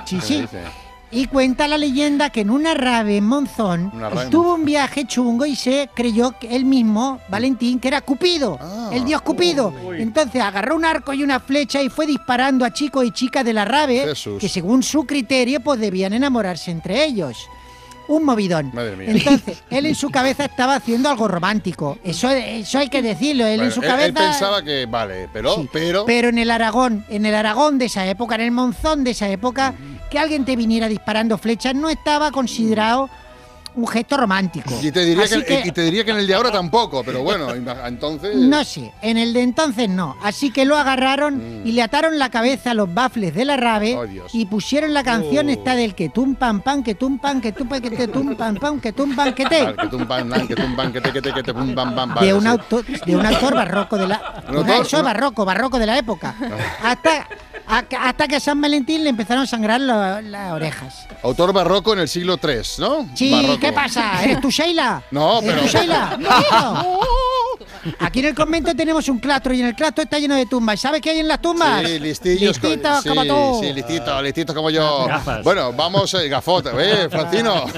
Sí, 0.07 0.17
¿Qué 0.17 0.21
sí. 0.23 0.47
Y 1.13 1.27
cuenta 1.27 1.67
la 1.67 1.77
leyenda 1.77 2.31
que 2.31 2.43
en 2.43 2.51
una 2.51 2.75
rave 2.75 3.17
en 3.17 3.25
Monzón 3.25 3.91
tuvo 4.31 4.55
un 4.55 4.65
viaje 4.65 5.05
chungo 5.07 5.45
y 5.45 5.57
se 5.57 5.91
creyó 5.93 6.33
que 6.39 6.55
él 6.55 6.65
mismo, 6.65 7.19
Valentín, 7.29 7.81
que 7.81 7.89
era 7.89 8.01
Cupido, 8.01 8.59
Ah. 8.61 8.91
el 8.93 9.05
dios 9.05 9.21
Cupido. 9.23 9.73
Entonces 9.93 10.41
agarró 10.41 10.77
un 10.77 10.85
arco 10.85 11.13
y 11.13 11.25
una 11.25 11.41
flecha 11.41 11.83
y 11.83 11.89
fue 11.89 12.07
disparando 12.07 12.65
a 12.65 12.73
chicos 12.73 13.05
y 13.05 13.11
chicas 13.11 13.45
de 13.45 13.53
la 13.53 13.65
rave 13.65 14.03
Jesús. 14.07 14.39
que 14.41 14.49
según 14.49 14.83
su 14.85 15.05
criterio 15.05 15.61
pues 15.61 15.81
debían 15.81 16.13
enamorarse 16.13 16.71
entre 16.71 17.05
ellos. 17.05 17.37
Un 18.11 18.25
movidón. 18.25 18.71
Madre 18.75 18.97
mía. 18.97 19.07
Entonces, 19.11 19.63
él 19.71 19.87
en 19.87 19.95
su 19.95 20.11
cabeza 20.11 20.45
estaba 20.45 20.75
haciendo 20.75 21.09
algo 21.09 21.29
romántico. 21.29 21.97
Eso, 22.03 22.29
eso 22.31 22.79
hay 22.81 22.89
que 22.89 23.03
decirlo. 23.03 23.47
Él 23.47 23.61
en 23.61 23.71
su 23.71 23.81
él- 23.81 23.87
cabeza. 23.87 24.07
él 24.09 24.15
pensaba 24.15 24.63
que, 24.65 24.87
vale, 24.87 25.29
pero, 25.33 25.67
pero. 25.73 26.05
Pero 26.07 26.29
en 26.29 26.39
el 26.39 26.51
Aragón, 26.51 27.05
en 27.09 27.25
el 27.25 27.35
Aragón 27.37 27.79
de 27.79 27.85
esa 27.85 28.07
época, 28.07 28.35
en 28.35 28.41
el 28.41 28.51
Monzón 28.51 29.05
de 29.05 29.13
esa 29.13 29.29
época, 29.29 29.75
que 30.11 30.19
alguien 30.19 30.45
te 30.45 30.57
viniera 30.57 30.89
disparando 30.89 31.39
flechas 31.39 31.75
no 31.77 31.89
estaba 31.89 32.33
considerado 32.33 33.09
un 33.75 33.87
gesto 33.87 34.17
romántico. 34.17 34.71
Y 34.83 34.91
te, 34.91 35.05
diría 35.05 35.25
Así 35.25 35.43
que, 35.45 35.63
y 35.67 35.71
te 35.73 35.83
diría 35.83 36.05
que 36.05 36.11
en 36.11 36.19
el 36.19 36.27
de 36.27 36.35
ahora 36.35 36.51
tampoco, 36.51 37.03
pero 37.05 37.23
bueno, 37.23 37.55
ima- 37.55 37.87
entonces. 37.87 38.35
No 38.37 38.65
sé, 38.65 38.93
en 39.03 39.17
el 39.19 39.33
de 39.33 39.43
entonces 39.43 39.89
no. 39.89 40.17
Así 40.23 40.51
que 40.51 40.65
lo 40.65 40.77
agarraron 40.77 41.63
y 41.65 41.73
le 41.73 41.83
ataron 41.83 42.19
la 42.19 42.31
cabeza 42.31 42.73
a 42.73 42.75
los 42.75 42.93
bafles 42.93 43.35
de 43.35 43.45
la 43.45 43.57
rave 43.57 43.97
Oh, 43.97 44.05
y 44.33 44.47
pusieron 44.47 44.93
la 44.95 45.03
canción 45.05 45.47
Oh. 45.49 45.51
esta 45.51 45.75
del 45.75 45.95
que 45.95 46.09
tum 46.09 46.35
pam 46.35 46.61
pam, 46.61 46.83
que 46.83 46.95
tum 46.95 47.19
pam, 47.19 47.41
que 47.41 47.53
tum 47.53 47.69
pam, 47.69 47.81
que 47.81 47.91
te 47.91 48.09
tum 48.09 48.35
pam 48.37 48.57
pam, 48.57 48.81
que 48.81 48.93
tum 48.93 49.15
pam, 49.15 49.33
que 49.35 49.45
te. 49.45 49.59
Que 49.67 49.75
que 49.75 50.55
que 50.93 51.01
te, 51.01 51.13
que 51.13 51.23
te, 51.23 51.33
que 51.33 51.43
te, 51.43 51.53
de 51.53 52.35
un 52.35 52.47
autor 52.47 52.85
de 52.85 53.17
un 53.17 53.27
autor 53.27 53.55
barroco 53.55 53.97
de 53.97 54.09
la 54.09 54.43
¿Un 54.49 54.69
autor? 54.71 55.05
barroco 55.05 55.45
barroco 55.45 55.79
de 55.79 55.87
la 55.87 55.99
época 55.99 56.35
hasta 56.83 57.27
hasta 57.71 58.27
que 58.29 58.37
a 58.37 58.41
San 58.41 58.61
Valentín 58.61 59.05
le 59.05 59.11
empezaron 59.11 59.45
a 59.45 59.47
sangrar 59.47 59.81
lo- 59.81 60.21
las 60.23 60.53
orejas 60.53 61.07
Autor 61.23 61.53
barroco 61.53 61.93
en 61.93 62.01
el 62.01 62.09
siglo 62.09 62.39
III, 62.43 62.61
¿no? 62.79 63.09
sí 63.15 63.31
Barroco. 63.33 63.61
qué 63.61 63.73
pasa 63.73 64.23
eres 64.25 64.41
tú 64.41 64.51
Sheila 64.51 65.03
No, 65.11 65.41
¿Eres 65.41 65.51
pero. 65.55 65.63
tú 65.63 65.69
Sheila 65.79 66.17
No. 66.21 67.01
Aquí 67.99 68.21
en 68.21 68.27
el 68.27 68.35
convento 68.35 68.75
tenemos 68.75 69.09
un 69.09 69.19
claustro 69.19 69.55
y 69.55 69.61
en 69.61 69.67
el 69.69 69.75
claustro 69.75 70.05
está 70.05 70.19
lleno 70.19 70.35
de 70.37 70.47
tumbas 70.47 70.81
¿sabes 70.81 71.01
qué 71.01 71.11
hay 71.11 71.19
en 71.21 71.29
las 71.29 71.41
tumbas 71.41 71.87
Sí, 71.87 71.99
listillos. 71.99 72.61
Listitos 72.63 73.03
sí, 73.03 73.09
como 73.09 73.25
tú 73.25 73.61
Sí, 73.63 73.73
listito, 73.73 74.23
listito 74.23 74.55
como 74.55 74.71
yo. 74.71 75.07
Gafas. 75.07 75.43
Bueno, 75.45 75.73
vamos, 75.73 76.13
eh, 76.15 76.29
gafota, 76.29 76.73
¿eh, 76.79 77.09
Francino? 77.11 77.65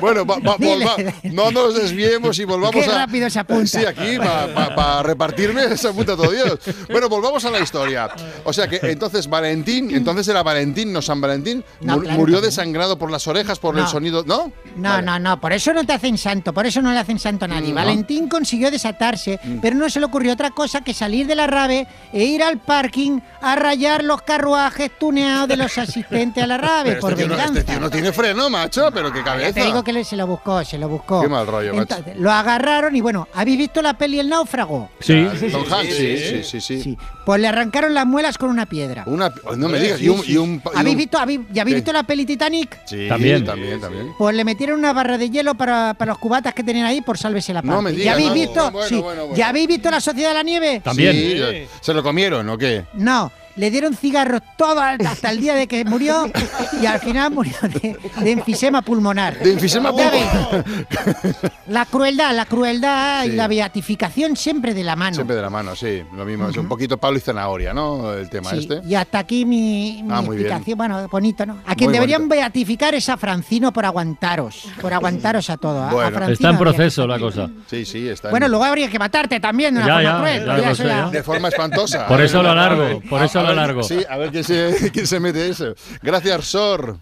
bueno, 0.00 0.24
va- 0.26 0.38
va- 0.38 0.56
Dile. 0.58 0.84
volva- 0.86 1.14
no 1.24 1.50
nos 1.50 1.74
desviemos 1.74 2.38
y 2.38 2.44
volvamos 2.44 2.84
Qué 2.84 2.90
a. 2.90 2.98
rápido 2.98 3.30
se 3.30 3.38
apunta. 3.38 3.66
Sí, 3.66 3.84
aquí, 3.84 4.18
para 4.18 5.02
repartirme, 5.02 5.76
se 5.76 5.88
apunta 5.88 6.16
todo 6.16 6.30
Dios. 6.30 6.58
Bueno, 6.90 7.08
volvamos 7.08 7.44
a 7.44 7.50
la 7.50 7.60
historia. 7.60 8.08
O 8.44 8.52
sea 8.52 8.68
que 8.68 8.80
entonces 8.82 9.28
Valentín, 9.28 9.94
entonces 9.94 10.26
era 10.28 10.42
Valentín, 10.42 10.92
no 10.92 11.02
San 11.02 11.20
Valentín, 11.20 11.64
No, 11.80 11.94
mur- 11.94 12.04
claro 12.04 12.18
murió 12.18 12.36
no. 12.36 12.42
desangrado 12.42 12.98
por 12.98 13.10
las 13.10 13.26
orejas, 13.26 13.58
por 13.58 13.78
el 13.78 13.86
sonido. 13.86 14.24
¿No? 14.26 14.52
no, 14.76 15.02
no, 15.02 15.18
no, 15.18 15.40
por 15.40 15.52
eso 15.52 15.72
no 15.72 15.84
te 15.84 15.92
hacen 15.92 16.18
santo, 16.18 16.52
por 16.52 16.66
eso 16.66 16.82
no 16.82 16.92
le 16.92 16.98
hacen 17.02 17.18
santo 17.18 17.44
a 17.44 17.48
nadie. 17.48 17.72
Mm. 17.72 17.74
Valentín 17.76 18.28
consiguió 18.28 18.70
desatarse, 18.70 19.38
pero 19.60 19.76
no 19.76 19.88
se 19.90 20.00
le 20.00 20.06
ocurrió 20.06 20.32
otra 20.32 20.50
cosa 20.50 20.80
que 20.82 20.94
salir 20.94 21.26
de 21.26 21.34
la 21.34 21.46
rave 21.46 21.86
e 22.12 22.24
ir 22.24 22.42
al 22.42 22.58
parking 22.58 23.20
a 23.40 23.56
rayar 23.56 24.02
los 24.04 24.22
carruajes 24.22 24.90
tuneados 24.98 25.48
de 25.48 25.56
los 25.56 25.76
asistentes 25.78 26.42
a 26.42 26.46
la 26.46 26.56
rave 26.58 26.90
Pero 26.90 27.00
por 27.00 27.12
este, 27.12 27.22
tío 27.24 27.28
no, 27.28 27.36
venganza. 27.36 27.60
este 27.60 27.72
tío 27.72 27.80
no 27.80 27.90
tiene 27.90 28.12
freno, 28.12 28.50
macho, 28.50 28.90
pero 28.92 29.12
qué 29.12 29.18
Ya 29.18 29.24
cabeza. 29.24 29.52
te 29.54 29.64
digo 29.64 29.82
que 29.84 30.04
se 30.04 30.16
lo 30.16 30.26
buscó, 30.26 30.64
se 30.64 30.78
lo 30.78 30.88
buscó. 30.88 31.20
Qué 31.22 31.28
mal 31.28 31.46
rollo, 31.46 31.74
macho. 31.74 31.96
Lo 32.16 32.30
agarraron 32.32 32.94
y 32.96 33.00
bueno, 33.00 33.28
¿habéis 33.34 33.58
visto 33.58 33.82
la 33.82 33.94
peli 33.94 34.18
El 34.20 34.28
náufrago? 34.28 34.90
Sí. 35.00 35.26
Tom 35.50 35.64
Hanks, 35.70 35.94
sí, 35.94 36.42
sí, 36.44 36.60
sí, 36.60 36.80
sí. 36.82 36.98
Pues 37.26 37.40
le 37.40 37.48
arrancaron 37.48 37.94
las 37.94 38.06
muelas 38.06 38.36
con 38.38 38.50
una 38.50 38.66
piedra. 38.66 39.04
Una, 39.06 39.32
no 39.56 39.68
me 39.68 39.78
digas, 39.78 40.00
y 40.00 40.08
un, 40.08 40.20
y 40.26 40.36
un- 40.36 40.62
y 40.74 40.78
¿Habéis 40.78 40.94
un- 40.94 40.98
visto, 40.98 41.18
habéis- 41.18 41.40
¿Ya 41.52 41.62
habéis 41.62 41.74
¿Qué? 41.74 41.80
visto 41.80 41.92
la 41.92 42.02
peli 42.02 42.26
Titanic? 42.26 42.78
Sí, 42.86 43.06
También. 43.08 43.44
también, 43.44 43.80
también. 43.80 44.12
Pues 44.18 44.34
le 44.34 44.44
metieron 44.44 44.78
una 44.78 44.92
barra 44.92 45.18
de 45.18 45.30
hielo 45.30 45.54
para, 45.54 45.94
para 45.94 46.12
los 46.12 46.18
cubatas 46.18 46.52
que 46.54 46.62
tenían 46.64 46.86
ahí 46.86 46.91
por 47.00 47.16
sálvese 47.16 47.54
la 47.54 47.62
No 47.62 47.76
parte. 47.82 47.92
me 47.96 48.04
¿Ya 48.04 48.12
habéis 48.12 48.28
no, 48.28 48.34
visto? 48.34 48.70
bueno, 48.70 48.88
sí. 48.88 48.94
bueno, 49.00 49.22
bueno. 49.22 49.36
¿Ya 49.36 49.48
habéis 49.48 49.68
visto 49.68 49.90
la 49.90 50.00
Sociedad 50.00 50.28
de 50.30 50.34
la 50.34 50.42
Nieve? 50.42 50.80
También. 50.84 51.12
Sí, 51.12 51.66
¿Se 51.80 51.94
lo 51.94 52.02
comieron 52.02 52.48
o 52.48 52.58
qué? 52.58 52.84
No, 52.94 53.32
le 53.56 53.70
dieron 53.70 53.94
cigarros 53.96 54.40
todo 54.56 54.80
hasta 54.80 55.30
el 55.30 55.40
día 55.40 55.54
de 55.54 55.66
que 55.66 55.84
murió 55.84 56.30
y 56.80 56.86
al 56.86 57.00
final 57.00 57.30
murió 57.32 57.54
de, 57.62 57.96
de 58.22 58.30
enfisema 58.32 58.82
pulmonar. 58.82 59.38
De 59.38 59.52
enfisema 59.52 59.90
Ya 59.96 60.10
pulmonar. 60.10 60.64
veis, 60.64 61.36
La 61.66 61.84
crueldad, 61.86 62.34
la 62.34 62.46
crueldad 62.46 63.24
y 63.24 63.30
la 63.32 63.48
beatificación 63.48 64.36
siempre 64.36 64.74
de 64.74 64.84
la 64.84 64.96
mano. 64.96 65.14
Siempre 65.14 65.36
de 65.36 65.42
la 65.42 65.50
mano, 65.50 65.74
sí. 65.76 66.02
Lo 66.14 66.24
mismo, 66.24 66.48
es 66.48 66.56
un 66.56 66.68
poquito 66.68 66.96
palo 66.98 67.16
y 67.16 67.20
zanahoria, 67.20 67.72
¿no? 67.74 68.12
El 68.12 68.28
tema 68.28 68.50
Sí, 68.50 68.58
este. 68.58 68.80
Y 68.86 68.94
hasta 68.94 69.18
aquí 69.20 69.44
mi, 69.44 70.02
mi 70.02 70.08
Ah, 70.12 70.20
muy 70.22 70.36
bien. 70.36 70.48
explicación. 70.48 70.78
Bueno, 70.78 71.08
bonito, 71.08 71.46
¿no? 71.46 71.58
A 71.66 71.74
quien 71.74 71.88
Muy 71.90 71.94
deberían 71.94 72.22
bonito. 72.22 72.34
beatificar 72.36 72.94
es 72.94 73.08
a 73.08 73.16
Francino 73.16 73.72
por 73.72 73.84
aguantaros. 73.84 74.66
Por 74.80 74.92
aguantaros 74.92 75.48
a 75.50 75.56
todo. 75.56 75.88
Bueno. 75.90 76.10
Francino 76.10 76.32
Está 76.32 76.48
en 76.50 76.56
habría 76.56 76.72
proceso 76.74 77.06
la 77.06 77.18
cosa. 77.18 77.48
Sí, 77.68 77.84
sí, 77.84 78.08
está. 78.08 78.28
en- 78.28 78.32
Bueno, 78.32 78.48
luego 78.48 78.64
habría 78.64 78.88
que 78.90 78.98
matarte 78.98 79.40
también 79.40 79.74
de 79.74 79.80
una 79.82 79.86
Ya, 79.86 79.94
forma 79.94 80.30
ya, 80.36 80.72
cruel. 80.74 80.88
ya. 80.88 81.10
De 81.10 81.22
forma 81.22 81.48
espantosa. 81.48 82.06
Por 82.06 82.20
eso 82.20 82.42
lo 82.42 82.50
alargo, 82.50 83.00
por 83.08 83.22
eso 83.22 83.41
a 83.42 83.50
lo 83.50 83.56
ver, 83.56 83.58
alargo. 83.58 83.82
Sí, 83.82 83.98
a 84.08 84.16
ver 84.16 84.30
quién 84.30 84.44
se, 84.44 84.90
quién 84.92 85.06
se 85.06 85.20
mete 85.20 85.48
eso. 85.48 85.74
Gracias, 86.02 86.44
Sor. 86.46 86.98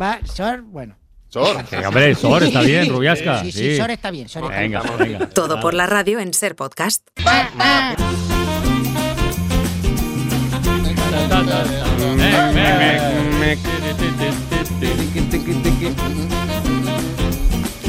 Va, 0.00 0.18
Sor, 0.24 0.62
bueno. 0.62 0.96
Sor. 1.28 1.62
Sí, 1.68 1.76
hombre, 1.76 2.14
Sor 2.14 2.42
está 2.42 2.62
bien, 2.62 2.88
Rubiasca. 2.88 3.42
Sí, 3.42 3.52
sí, 3.52 3.58
Sí. 3.72 3.76
Sor 3.76 3.90
está 3.90 4.10
bien. 4.10 4.28
Sor 4.28 4.44
está 4.44 4.60
Venga, 4.60 4.80
bien. 4.82 4.98
venga. 4.98 5.28
Todo 5.30 5.60
por 5.60 5.74
la 5.74 5.86
radio 5.86 6.20
en 6.20 6.32
Ser 6.32 6.56
Podcast. 6.56 7.02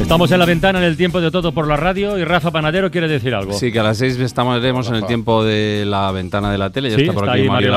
Estamos 0.02 0.32
en 0.32 0.40
la 0.40 0.46
ventana 0.46 0.80
en 0.80 0.86
el 0.86 0.98
tiempo 0.98 1.22
de 1.22 1.30
todo 1.30 1.52
por 1.52 1.68
la 1.68 1.78
radio 1.78 2.18
y 2.18 2.24
Rafa 2.24 2.50
Panadero 2.52 2.90
quiere 2.90 3.08
decir 3.08 3.36
algo. 3.36 3.54
Sí, 3.54 3.72
que 3.72 3.80
a 3.80 3.84
las 3.84 3.98
seis 3.98 4.18
estaremos 4.20 4.88
en 4.90 4.96
el 4.96 5.06
tiempo 5.06 5.44
de 5.44 5.84
la 5.86 6.12
ventana 6.12 6.52
de 6.52 6.58
la 6.58 6.72
tele. 6.72 6.90
Ya 6.90 6.96
Sí, 6.96 7.02
está 7.04 7.14
por 7.14 7.24
está 7.26 7.34
aquí 7.34 7.48
Mario 7.48 7.74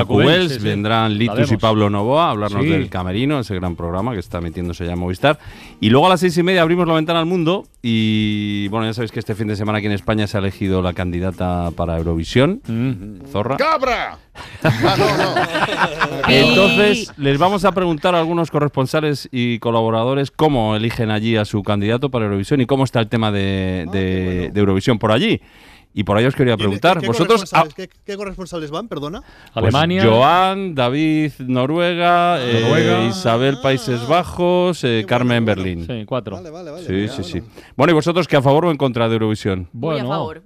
sí, 0.49 0.59
sí. 0.59 0.65
Vendrán 0.65 1.19
Litus 1.19 1.53
y. 1.53 1.57
Pablo 1.59 1.91
Novoa 1.91 2.29
a 2.29 2.31
hablarnos 2.31 2.63
Sí. 2.63 2.69
del 2.71 2.89
Camerino, 2.89 3.39
ese 3.41 3.55
gran 3.57 3.77
programa 3.77 4.13
que 4.15 4.21
está 4.21 4.41
metiéndose 4.41 4.87
ya 4.87 4.93
en 4.93 4.99
Movistar. 4.99 5.39
Y 5.81 5.91
luego 5.91 6.07
a 6.07 6.11
las 6.11 6.21
seis 6.21 6.37
y 6.39 6.43
media 6.43 6.63
abrimos 6.63 6.89
la 6.89 6.95
ventana 6.95 7.19
al 7.19 7.27
mundo. 7.27 7.65
Y 7.83 8.69
bueno, 8.69 8.87
ya 8.87 8.95
sabéis 8.95 9.13
que 9.13 9.19
este 9.19 9.35
fin 9.35 9.49
de 9.49 9.57
semana 9.57 9.79
aquí 9.79 9.87
en 9.89 9.93
España 9.93 10.27
se 10.27 10.37
ha 10.39 10.41
elegido 10.41 10.81
la 10.81 10.95
candidata 10.95 11.71
para 11.77 11.99
Eurovisión, 11.99 12.63
Mm. 12.67 13.27
Zorra. 13.31 13.57
¡Cabra! 13.57 14.17
Ah, 14.63 14.97
no, 14.99 15.17
no. 15.17 16.29
Entonces, 16.29 17.13
les 17.17 17.39
vamos 17.39 17.65
a 17.65 17.73
preguntar 17.73 18.15
a 18.15 18.19
algunos 18.21 18.51
corresponsales 18.51 19.29
y 19.33 19.59
colaboradores 19.59 20.31
cómo 20.31 20.77
eligen 20.77 21.11
allí 21.11 21.37
a 21.37 21.45
su 21.45 21.63
candidato 21.63 22.11
para 22.11 22.25
Eurovisión 22.27 22.61
y 22.61 22.67
cómo 22.67 22.85
está 22.85 23.01
el 23.01 23.09
tema 23.09 23.31
de, 23.31 23.87
de- 23.93 24.51
de 24.53 24.61
Eurovisión 24.61 24.99
por 24.99 25.13
allí. 25.13 25.41
Y 25.95 26.05
por 26.05 26.17
ahí 26.17 26.25
os 26.25 26.35
quería 26.35 26.57
preguntar, 26.57 27.01
¿Qué 27.01 27.07
vosotros... 27.07 27.53
ah, 27.53 27.65
corresponsales, 27.65 27.75
¿qué, 27.75 28.01
qué 28.13 28.17
corresponsales 28.17 28.71
van? 28.71 28.89
Perdona. 28.89 29.21
pues, 29.21 29.53
Alemania. 29.55 30.03
Joan, 30.07 30.75
David, 30.75 31.33
Noruega, 31.41 32.39
eh. 32.41 33.09
Isabel, 33.11 33.59
Países 33.63 34.09
Bajos, 34.09 34.83
eh, 34.85 35.05
Carmen, 35.07 35.45
Berlín. 35.45 35.87
Sí, 35.87 36.05
cuatro. 36.07 36.41
Sí, 36.87 37.09
sí, 37.09 37.23
sí. 37.23 37.43
Bueno, 37.77 37.91
¿y 37.91 37.95
vosotros 37.95 38.27
qué 38.27 38.37
a 38.37 38.43
favor 38.43 38.65
o 38.65 38.71
en 38.71 38.79
contra 38.79 39.07
de 39.09 39.15
Eurovisión? 39.17 39.69
Muy 39.75 39.99
a 39.99 40.07
favor. 40.07 40.43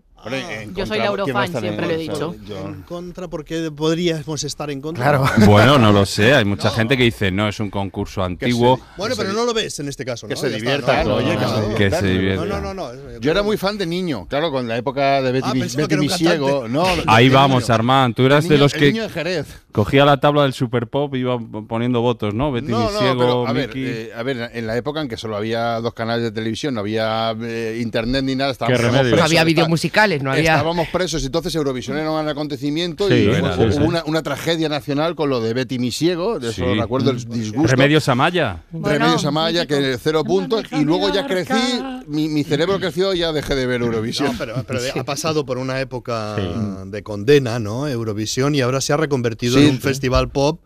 Yo 0.74 0.86
soy 0.86 0.98
la 0.98 1.06
Eurofan, 1.06 1.48
siempre 1.60 1.86
lo 1.86 1.92
he 1.92 1.96
dicho. 1.96 2.34
En 2.48 2.82
contra, 2.82 3.28
porque 3.28 3.70
podríamos 3.70 4.44
estar 4.44 4.70
en 4.70 4.80
contra. 4.80 5.20
Bueno, 5.46 5.78
no 5.78 5.92
lo 5.92 6.04
sé. 6.06 6.34
Hay 6.34 6.44
mucha 6.44 6.70
gente 6.70 6.96
que 6.96 7.04
dice, 7.04 7.30
no, 7.30 7.48
es 7.48 7.60
un 7.60 7.70
concurso 7.70 8.22
antiguo. 8.22 8.80
Bueno, 8.96 9.14
pero 9.16 9.32
no 9.32 9.44
lo 9.44 9.54
ves 9.54 9.78
en 9.80 9.88
este 9.88 10.04
caso. 10.04 10.26
Que 10.26 10.34
¿no? 10.34 10.40
se 10.40 10.50
Ya 10.50 10.56
está, 10.56 10.64
divierta, 10.64 11.04
¿no? 11.04 11.14
oye, 11.16 11.36
que 11.36 11.36
No, 11.36 11.48
se 11.48 11.60
no, 11.60 11.68
divierta. 11.68 11.76
Que 11.76 11.90
se 12.06 12.06
divierta. 12.12 12.44
No, 12.44 12.60
no, 12.60 12.74
no. 12.74 12.92
no. 12.92 13.20
Yo 13.20 13.30
era 13.30 13.42
muy 13.42 13.56
fan 13.56 13.78
de 13.78 13.86
niño, 13.86 14.26
claro, 14.28 14.50
con 14.50 14.66
la 14.68 14.76
época 14.76 15.22
de 15.22 15.32
Betty, 15.32 15.48
Ah, 15.48 15.52
Betty 15.54 15.86
que 15.86 15.96
Misiego. 15.96 16.68
No, 16.68 16.86
Ahí 17.06 17.28
vamos. 17.28 17.70
Armand. 17.70 18.14
Tú 18.14 18.24
eras 18.26 18.48
de 18.48 18.58
los 18.58 18.72
que 18.72 18.92
niño 18.92 19.02
de 19.04 19.08
Jerez. 19.08 19.46
cogía 19.72 20.04
la 20.04 20.18
tabla 20.20 20.42
del 20.42 20.52
Super 20.52 20.86
Pop 20.88 21.14
y 21.14 21.18
iba 21.20 21.38
poniendo 21.68 22.00
votos, 22.00 22.34
¿no? 22.34 22.52
Betty 22.52 22.68
No, 22.68 22.80
no, 22.80 22.90
Misiego, 22.90 23.18
pero 23.18 23.46
a 23.48 23.52
ver, 23.52 23.70
eh, 23.74 24.10
a 24.16 24.22
ver, 24.22 24.50
en 24.54 24.66
la 24.66 24.76
época 24.76 25.00
en 25.00 25.08
que 25.08 25.16
solo 25.16 25.36
había 25.36 25.80
dos 25.80 25.94
canales 25.94 26.22
de 26.24 26.32
televisión, 26.32 26.74
no 26.74 26.80
había 26.80 27.34
eh, 27.42 27.78
internet 27.82 28.24
ni 28.24 28.34
nada, 28.34 28.54
No 28.60 29.22
había 29.22 29.44
vídeos 29.44 29.68
musicales, 29.68 30.15
no 30.20 30.32
había- 30.32 30.52
Estábamos 30.54 30.88
presos, 30.88 31.24
entonces 31.24 31.54
Eurovisión 31.54 31.96
era 31.98 32.10
un 32.10 32.28
acontecimiento 32.28 33.08
Sí, 33.08 33.14
y 33.14 33.24
era, 33.30 33.54
hubo, 33.54 33.54
sí, 33.54 33.62
hubo 33.62 33.72
sí. 33.72 33.78
una, 33.88 34.04
una 34.04 34.22
tragedia 34.22 34.68
nacional 34.68 35.14
con 35.14 35.30
lo 35.30 35.40
de 35.40 35.54
Betty 35.54 35.78
Misiego, 35.78 36.38
de 36.38 36.50
eso 36.50 36.64
Sí. 36.64 36.78
recuerdo 36.80 37.10
el 37.10 37.24
disgusto. 37.24 37.66
Remedios 37.68 38.08
Amaya. 38.08 38.62
Remedios 38.72 39.24
Amaya, 39.24 39.66
que 39.66 39.98
cero 40.02 40.24
puntos, 40.24 40.64
y 40.72 40.84
luego 40.84 41.12
ya 41.12 41.26
crecí, 41.26 41.80
mi, 42.06 42.28
mi 42.28 42.44
cerebro 42.44 42.78
creció 42.78 43.14
y 43.14 43.18
ya 43.18 43.32
dejé 43.32 43.54
de 43.54 43.66
ver 43.66 43.80
Eurovisión. 43.82 44.32
No, 44.32 44.38
pero, 44.38 44.64
pero 44.66 44.80
ha 45.00 45.04
pasado 45.04 45.44
por 45.46 45.58
una 45.58 45.80
época 45.80 46.36
de 46.86 47.02
condena, 47.02 47.58
¿no? 47.58 47.86
Eurovisión 47.88 48.54
y 48.54 48.60
ahora 48.60 48.80
se 48.80 48.92
ha 48.92 48.96
reconvertido 48.96 49.56
Sí, 49.58 49.64
en 49.64 49.70
un 49.70 49.76
sí. 49.76 49.82
festival 49.82 50.28
pop 50.30 50.60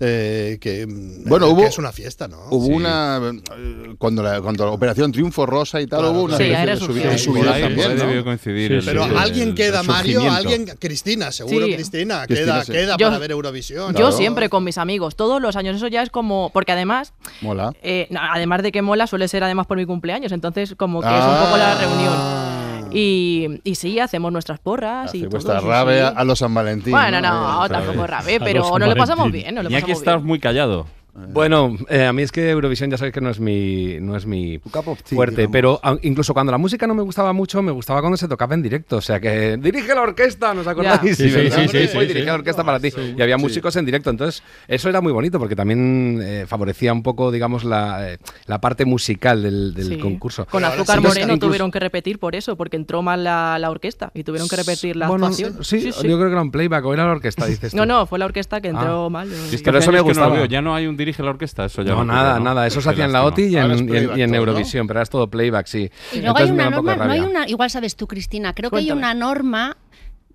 eh, 0.00 0.58
que, 0.60 0.86
Bueno, 0.86 1.46
que 1.46 1.52
hubo- 1.52 1.64
es 1.66 1.78
una 1.78 1.92
fiesta, 1.92 2.26
¿no? 2.28 2.38
Hubo 2.50 2.66
Sí. 2.66 2.72
una. 2.72 3.20
eh, 3.56 3.94
Cuando 3.98 4.22
la, 4.22 4.40
cuando 4.40 4.64
la 4.66 4.72
Operación 4.72 5.12
Triunfo 5.12 5.46
Rosa 5.46 5.80
y 5.80 5.86
tal, 5.86 6.00
Claro, 6.00 6.14
hubo 6.14 6.22
una. 6.24 6.36
Sí, 6.36 6.44
Por 6.44 7.48
ahí- 7.48 7.62
también, 7.62 7.96
¿no? 7.96 8.04
debió 8.06 8.24
coincidir 8.24 8.68
Sí, 8.70 8.74
el-. 8.78 8.84
Pero 8.84 9.04
el- 9.04 9.16
alguien 9.16 9.48
el 9.50 9.54
queda, 9.54 9.82
Mario, 9.84 10.30
alguien, 10.32 10.66
Cristina, 10.78 11.30
seguro 11.32 11.66
Sí. 11.66 11.74
Cristina, 11.74 12.26
Cristina, 12.26 12.62
queda, 12.64 12.64
queda 12.64 12.96
Yo- 12.98 13.06
para 13.06 13.18
ver 13.18 13.30
Eurovisión. 13.30 13.92
Yo 13.92 13.98
Claro. 13.98 14.12
siempre 14.16 14.48
con 14.48 14.64
mis 14.64 14.78
amigos, 14.78 15.14
todos 15.16 15.40
los 15.40 15.56
años. 15.56 15.76
Eso 15.76 15.86
ya 15.88 16.02
es 16.02 16.10
como. 16.10 16.50
Porque 16.52 16.72
además, 16.72 17.12
Mola. 17.40 17.72
eh, 17.82 18.08
además 18.18 18.62
de 18.62 18.72
que 18.72 18.82
mola, 18.82 19.06
suele 19.06 19.28
ser 19.28 19.44
además 19.44 19.66
por 19.66 19.76
mi 19.78 19.86
cumpleaños. 19.86 20.32
Entonces, 20.32 20.74
como 20.76 21.00
que 21.00 21.06
es 21.06 21.12
Ah. 21.14 21.38
un 21.40 21.46
poco 21.46 21.56
la 21.56 21.74
reunión. 21.78 22.63
Y, 22.94 23.60
y 23.64 23.74
sí, 23.74 23.98
hacemos 23.98 24.30
nuestras 24.32 24.60
porras 24.60 25.06
y 25.14 25.18
Hace 25.18 25.26
todo. 25.26 25.30
vuestra 25.30 25.60
sí, 25.60 25.66
rave 25.66 25.98
sí. 26.06 26.12
a, 26.16 26.24
los 26.24 26.38
San 26.38 26.54
Valentín. 26.54 26.92
Bueno, 26.92 27.20
no, 27.20 27.66
Eh, 27.66 27.68
tampoco 27.68 27.94
¿sabes? 27.94 28.10
rabé, 28.10 28.36
A 28.36 28.40
pero 28.44 28.78
nos 28.78 28.88
lo 28.88 28.96
pasamos 28.96 29.32
bien. 29.32 29.54
Nos 29.54 29.64
lo 29.64 29.70
Y 29.70 29.74
aquí 29.74 29.82
pasamos 29.82 29.98
estás 30.00 30.14
bien. 30.16 30.26
muy 30.26 30.38
callado. 30.38 30.86
Bueno, 31.14 31.76
eh, 31.88 32.04
a 32.06 32.12
mí 32.12 32.22
es 32.22 32.32
que 32.32 32.50
Eurovisión 32.50 32.90
ya 32.90 32.96
sabéis 32.96 33.14
que 33.14 33.20
no 33.20 33.30
es 33.30 33.38
mi, 33.38 33.98
no 34.00 34.16
es 34.16 34.26
mi 34.26 34.58
tea, 34.58 34.82
fuerte, 34.82 35.36
digamos. 35.42 35.52
pero 35.52 35.80
a- 35.82 35.96
incluso 36.02 36.34
cuando 36.34 36.50
la 36.50 36.58
música 36.58 36.86
no 36.88 36.94
me 36.94 37.02
gustaba 37.02 37.32
mucho, 37.32 37.62
me 37.62 37.70
gustaba 37.70 38.00
cuando 38.00 38.16
se 38.16 38.26
tocaba 38.26 38.54
en 38.54 38.62
directo. 38.62 38.96
O 38.96 39.00
sea 39.00 39.20
que 39.20 39.56
dirige 39.56 39.94
la 39.94 40.02
orquesta, 40.02 40.52
¿nos 40.54 40.66
acordáis? 40.66 41.16
Ya. 41.16 41.24
Sí, 41.24 41.30
sí, 41.30 41.50
sí, 41.50 41.68
sí, 41.68 41.76
Hoy 41.78 41.88
sí, 41.88 41.98
dirige 42.00 42.20
sí. 42.20 42.26
la 42.26 42.34
orquesta 42.34 42.64
para 42.64 42.80
ti. 42.80 42.90
Y 43.16 43.22
había 43.22 43.36
músicos 43.38 43.76
en 43.76 43.84
directo. 43.86 44.10
Entonces, 44.10 44.42
eso 44.66 44.88
era 44.88 45.00
muy 45.00 45.12
bonito 45.12 45.38
porque 45.38 45.54
también 45.54 46.20
eh, 46.22 46.44
favorecía 46.48 46.92
un 46.92 47.02
poco, 47.02 47.30
digamos, 47.30 47.62
la, 47.64 48.12
eh, 48.14 48.18
la 48.46 48.60
parte 48.60 48.84
musical 48.84 49.42
del, 49.42 49.72
del 49.74 49.88
Sí. 49.88 49.98
concurso. 49.98 50.46
Con 50.46 50.64
Azúcar 50.64 50.96
sí, 50.98 51.02
Moreno 51.06 51.34
incluso- 51.34 51.46
tuvieron 51.46 51.70
que 51.70 51.78
repetir 51.78 52.18
por 52.18 52.34
eso, 52.34 52.56
porque 52.56 52.76
entró 52.76 53.02
mal 53.02 53.22
la, 53.22 53.56
la 53.60 53.70
orquesta 53.70 54.10
y 54.14 54.24
tuvieron 54.24 54.48
que 54.48 54.56
repetir 54.56 54.96
la 54.96 55.06
Bueno, 55.08 55.26
actuación. 55.26 55.62
sí, 55.64 55.80
yo 55.92 55.92
creo 56.02 56.18
que 56.18 56.32
era 56.32 56.42
un 56.42 56.50
playback 56.50 56.84
o 56.84 56.92
era 56.92 57.04
la 57.06 57.12
orquesta, 57.12 57.46
dices 57.46 57.70
tú. 57.70 57.76
No, 57.76 57.86
no, 57.86 58.06
fue 58.06 58.18
la 58.18 58.24
orquesta 58.24 58.60
que 58.60 58.68
entró 58.68 59.06
Ah. 59.06 59.10
mal. 59.10 59.28
Pero 59.64 59.78
eso 59.78 59.92
me 59.92 59.98
no 59.98 60.04
gustaba. 60.04 60.46
Ya 60.46 60.60
no 60.60 60.74
hay 60.74 60.86
un 60.86 60.96
dirige 61.04 61.22
la 61.22 61.30
orquesta, 61.30 61.64
eso 61.66 61.82
ya 61.82 61.90
No, 61.92 61.98
ocurre, 62.00 62.14
nada, 62.14 62.38
¿no? 62.38 62.44
nada. 62.46 62.66
Eso 62.66 62.80
se 62.80 62.90
hacía 62.90 63.04
en 63.04 63.12
la. 63.12 63.24
OTI 63.24 63.42
y 63.44 63.56
en, 63.56 63.70
y 63.70 63.72
en- 63.78 63.86
playback 63.86 64.16
y 64.18 64.22
en 64.22 64.30
todo, 64.30 64.32
¿no? 64.32 64.36
Eurovisión, 64.36 64.86
pero 64.86 64.98
ahora 64.98 65.02
es 65.04 65.10
todo 65.10 65.28
playback, 65.28 65.66
sí. 65.66 65.90
Y 66.12 66.20
luego 66.22 66.36
hay 66.38 66.44
Entonces 66.44 66.50
una 66.50 66.70
norma, 66.70 66.96
no 66.96 67.02
hay 67.12 67.20
rabia. 67.20 67.30
una, 67.30 67.48
igual 67.48 67.70
sabes 67.70 67.96
tú, 67.96 68.06
Cristina, 68.06 68.54
creo 68.54 68.70
que 68.70 68.78
hay 68.78 68.90
una 68.90 69.14
norma 69.14 69.76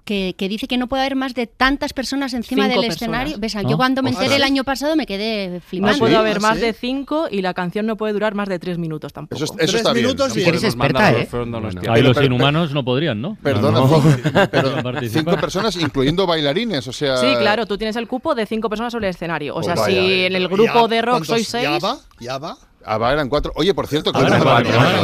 que, 0.10 0.34
que 0.36 0.50
dice 0.50 0.68
que 0.68 0.78
no 0.80 0.88
puede 0.88 1.04
haber 1.04 1.16
más 1.16 1.36
de 1.36 1.46
tantas 1.46 1.94
personas 1.94 2.34
encima 2.34 2.64
Cinco 2.64 2.82
del 2.82 2.90
personas. 2.90 2.96
escenario. 3.20 3.38
¿Ves? 3.40 3.56
Ah. 3.56 3.62
Yo 3.62 3.78
cuando 3.78 4.02
me 4.02 4.10
enteré 4.10 4.38
el 4.38 4.42
año 4.44 4.64
pasado 4.64 4.96
me 4.96 5.06
quedé 5.06 5.50
No 5.50 5.62
flipando. 5.62 6.00
puede 6.00 6.16
haber 6.16 6.38
¿Ah, 6.38 6.40
más 6.40 6.56
sí? 6.56 6.62
de 6.66 6.74
cinco 6.74 7.28
y 7.30 7.44
la 7.44 7.54
canción 7.54 7.86
no 7.86 7.96
puede 7.96 8.14
durar 8.14 8.34
más 8.34 8.50
de 8.50 8.58
tres 8.58 8.80
minutos 8.80 9.14
tampoco. 9.14 9.36
Eso, 9.44 9.46
eso 9.54 9.56
Tres 9.56 9.74
está 9.76 9.94
bien. 9.94 10.08
minutos 10.08 10.36
y- 10.36 10.42
Eres 10.42 10.64
experta, 10.64 11.12
los 11.12 11.22
¿eh? 11.22 11.28
Bueno. 11.32 11.70
Ahí 11.94 12.02
los 12.02 12.20
inhumanos 12.22 12.74
no 12.74 12.84
podrían, 12.84 13.22
¿no? 13.22 13.38
Perdona, 13.44 13.80
No, 13.82 13.88
no. 13.88 14.02
cinco- 14.02 14.40
pero 14.52 14.76
No 14.78 14.82
participan. 14.84 15.26
cinco 15.26 15.40
personas, 15.40 15.76
incluyendo 15.76 16.26
bailarines, 16.26 16.88
o 16.88 16.92
sea. 16.92 17.18
Sí, 17.18 17.28
claro, 17.38 17.68
tú 17.68 17.78
tienes 17.78 17.96
el 17.96 18.08
cupo 18.08 18.34
de 18.34 18.48
cinco 18.48 18.68
personas 18.68 18.92
sobre 18.92 19.08
el 19.08 19.12
escenario. 19.14 19.56
O 19.56 19.62
sea, 19.62 19.76
Oh, 19.76 19.82
vaya, 19.82 19.94
si 19.94 20.00
vaya. 20.00 20.26
en 20.26 20.36
el 20.36 20.42
¿Y 20.44 20.48
grupo 20.48 20.88
de 20.88 21.02
rock 21.04 21.12
cuántos? 21.20 21.28
sois 21.28 21.48
seis. 21.48 21.64
¿Ya 21.64 21.78
va? 21.78 21.98
¿Ya 22.20 22.38
va? 22.40 22.58
Ah, 22.84 22.98
va, 22.98 23.14
eran 23.14 23.30
cuatro. 23.30 23.52
Oye, 23.56 23.74
por 23.76 23.86
cierto, 23.86 24.12
ahora, 24.14 24.40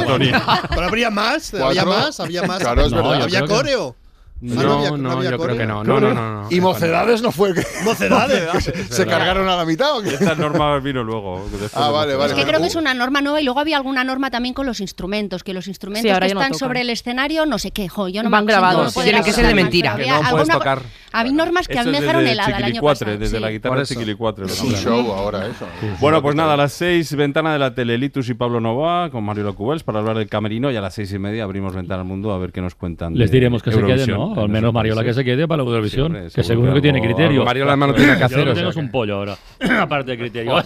Tony. 0.08 0.32
Pero 0.70 0.82
habría 0.88 1.12
más, 1.12 1.54
había 1.54 1.86
más, 1.86 2.20
había 2.20 2.42
más. 2.44 2.60
Claro, 2.60 2.86
es 2.86 2.92
No, 2.92 2.98
verdad. 2.98 3.18
yo 3.20 3.24
había 3.26 3.46
coreo. 3.46 3.96
No, 4.42 4.62
Ah, 4.62 4.78
había- 4.78 4.98
no, 4.98 5.12
había 5.12 5.32
yo 5.32 5.40
creo 5.40 5.58
que 5.58 5.66
no. 5.66 5.84
No, 5.84 6.00
no, 6.00 6.14
no. 6.14 6.42
no. 6.44 6.48
Y 6.52 6.60
Mocedades 6.60 7.22
no 7.22 7.32
fue. 7.32 7.54
Mocedades. 7.86 8.64
se, 8.64 8.84
se 8.94 9.06
cargaron 9.06 9.48
a 9.48 9.56
la 9.56 9.66
mitad. 9.66 9.98
¿o 9.98 10.02
qué? 10.04 10.10
Esta 10.10 10.36
norma 10.36 10.78
vino 10.80 11.04
luego. 11.04 11.48
Ah, 11.74 11.90
vale, 11.90 12.16
vale. 12.16 12.34
Es 12.34 12.40
que 12.40 12.46
creo 12.46 12.60
que 12.60 12.68
es 12.68 12.76
una 12.76 12.94
norma 12.94 13.22
nueva 13.22 13.40
y 13.40 13.46
luego 13.46 13.60
había 13.62 13.78
alguna 13.78 14.04
norma 14.04 14.30
también 14.30 14.54
con 14.54 14.66
los 14.66 14.82
instrumentos, 14.82 15.44
que 15.44 15.54
los 15.54 15.68
instrumentos 15.68 16.12
Sí, 16.12 16.20
que 16.28 16.34
no 16.34 16.42
están 16.42 16.54
sobre 16.54 16.82
el 16.82 16.90
escenario, 16.90 17.46
no 17.46 17.58
sé 17.60 17.72
qué, 17.72 17.88
jo, 17.88 18.08
yo 18.10 18.24
no 18.24 18.30
Van 18.30 18.46
me 18.46 18.52
grabados. 18.52 18.86
no 18.88 18.92
poder 18.92 19.06
Tienen 19.10 19.24
que 19.24 19.32
ser 19.32 19.48
de 19.48 19.56
mentira. 19.56 19.96
Que 19.96 20.02
había 20.10 20.14
no 20.16 20.30
puedes 20.30 20.50
alguna- 20.50 20.54
tocar. 20.54 20.82
Había 21.14 21.32
normas 21.32 21.68
que 21.70 21.80
a 21.80 21.84
mí 21.86 21.92
me 21.92 22.02
dejaron 22.02 22.28
helada 22.28 22.58
el 22.58 22.64
año 22.66 22.82
pasado. 22.82 23.18
desde 23.18 23.38
sí. 23.38 23.42
la 23.42 23.50
guitarra 23.50 23.80
de. 23.80 23.86
Chiquilicuatre. 23.86 24.46
Es 24.48 24.62
un 24.62 24.74
show 24.76 25.14
ahora 25.14 25.48
eso. 25.48 25.66
Bueno, 26.02 26.22
pues 26.22 26.36
nada, 26.36 26.56
a 26.56 26.58
las 26.58 26.74
seis, 26.74 27.16
ventana 27.16 27.54
de 27.54 27.60
la 27.60 27.74
tele 27.74 27.98
Litus 27.98 28.28
y 28.30 28.34
Pablo 28.34 28.60
Nova 28.60 29.10
con 29.12 29.24
Mario 29.24 29.44
Locubels 29.46 29.84
para 29.84 30.00
hablar 30.00 30.18
del 30.18 30.28
camerino 30.28 30.72
y 30.72 30.76
a 30.76 30.82
las 30.82 30.94
seis 30.94 31.14
y 31.14 31.20
media 31.20 31.46
abrimos 31.46 31.74
ventana 31.74 32.02
al 32.02 32.08
mundo 32.08 32.34
a 32.34 32.38
ver 32.38 32.52
qué 32.52 32.60
nos 32.62 32.76
cuentan. 32.76 33.14
Les 33.18 33.32
diremos 33.32 33.64
que 33.64 33.72
se 33.72 33.78
queden, 33.78 33.92
Eurovisión. 34.10 34.35
¿No? 34.36 34.42
Al 34.44 34.50
menos 34.50 34.74
Mariola 34.74 35.04
que 35.04 35.14
se 35.14 35.24
quede 35.24 35.48
para 35.48 35.64
la 35.64 35.70
Eurovisión. 35.70 36.12
Sí, 36.12 36.18
hombre, 36.18 36.32
que 36.34 36.44
seguro 36.44 36.70
que 36.70 36.76
que 36.76 36.82
tiene 36.82 37.02
criterio. 37.02 37.46
Mariola 37.46 37.76
no 37.76 37.94
tiene 37.94 38.14
que 38.14 38.20
Yo 38.20 38.26
hacer, 38.26 38.40
lo 38.40 38.46
que 38.46 38.52
o 38.52 38.56
tengo 38.56 38.72
sea 38.72 38.82
un 38.82 38.92
pollo 38.92 39.16
ahora. 39.16 39.38
Aparte 39.80 40.12
de 40.12 40.18
criterio. 40.18 40.62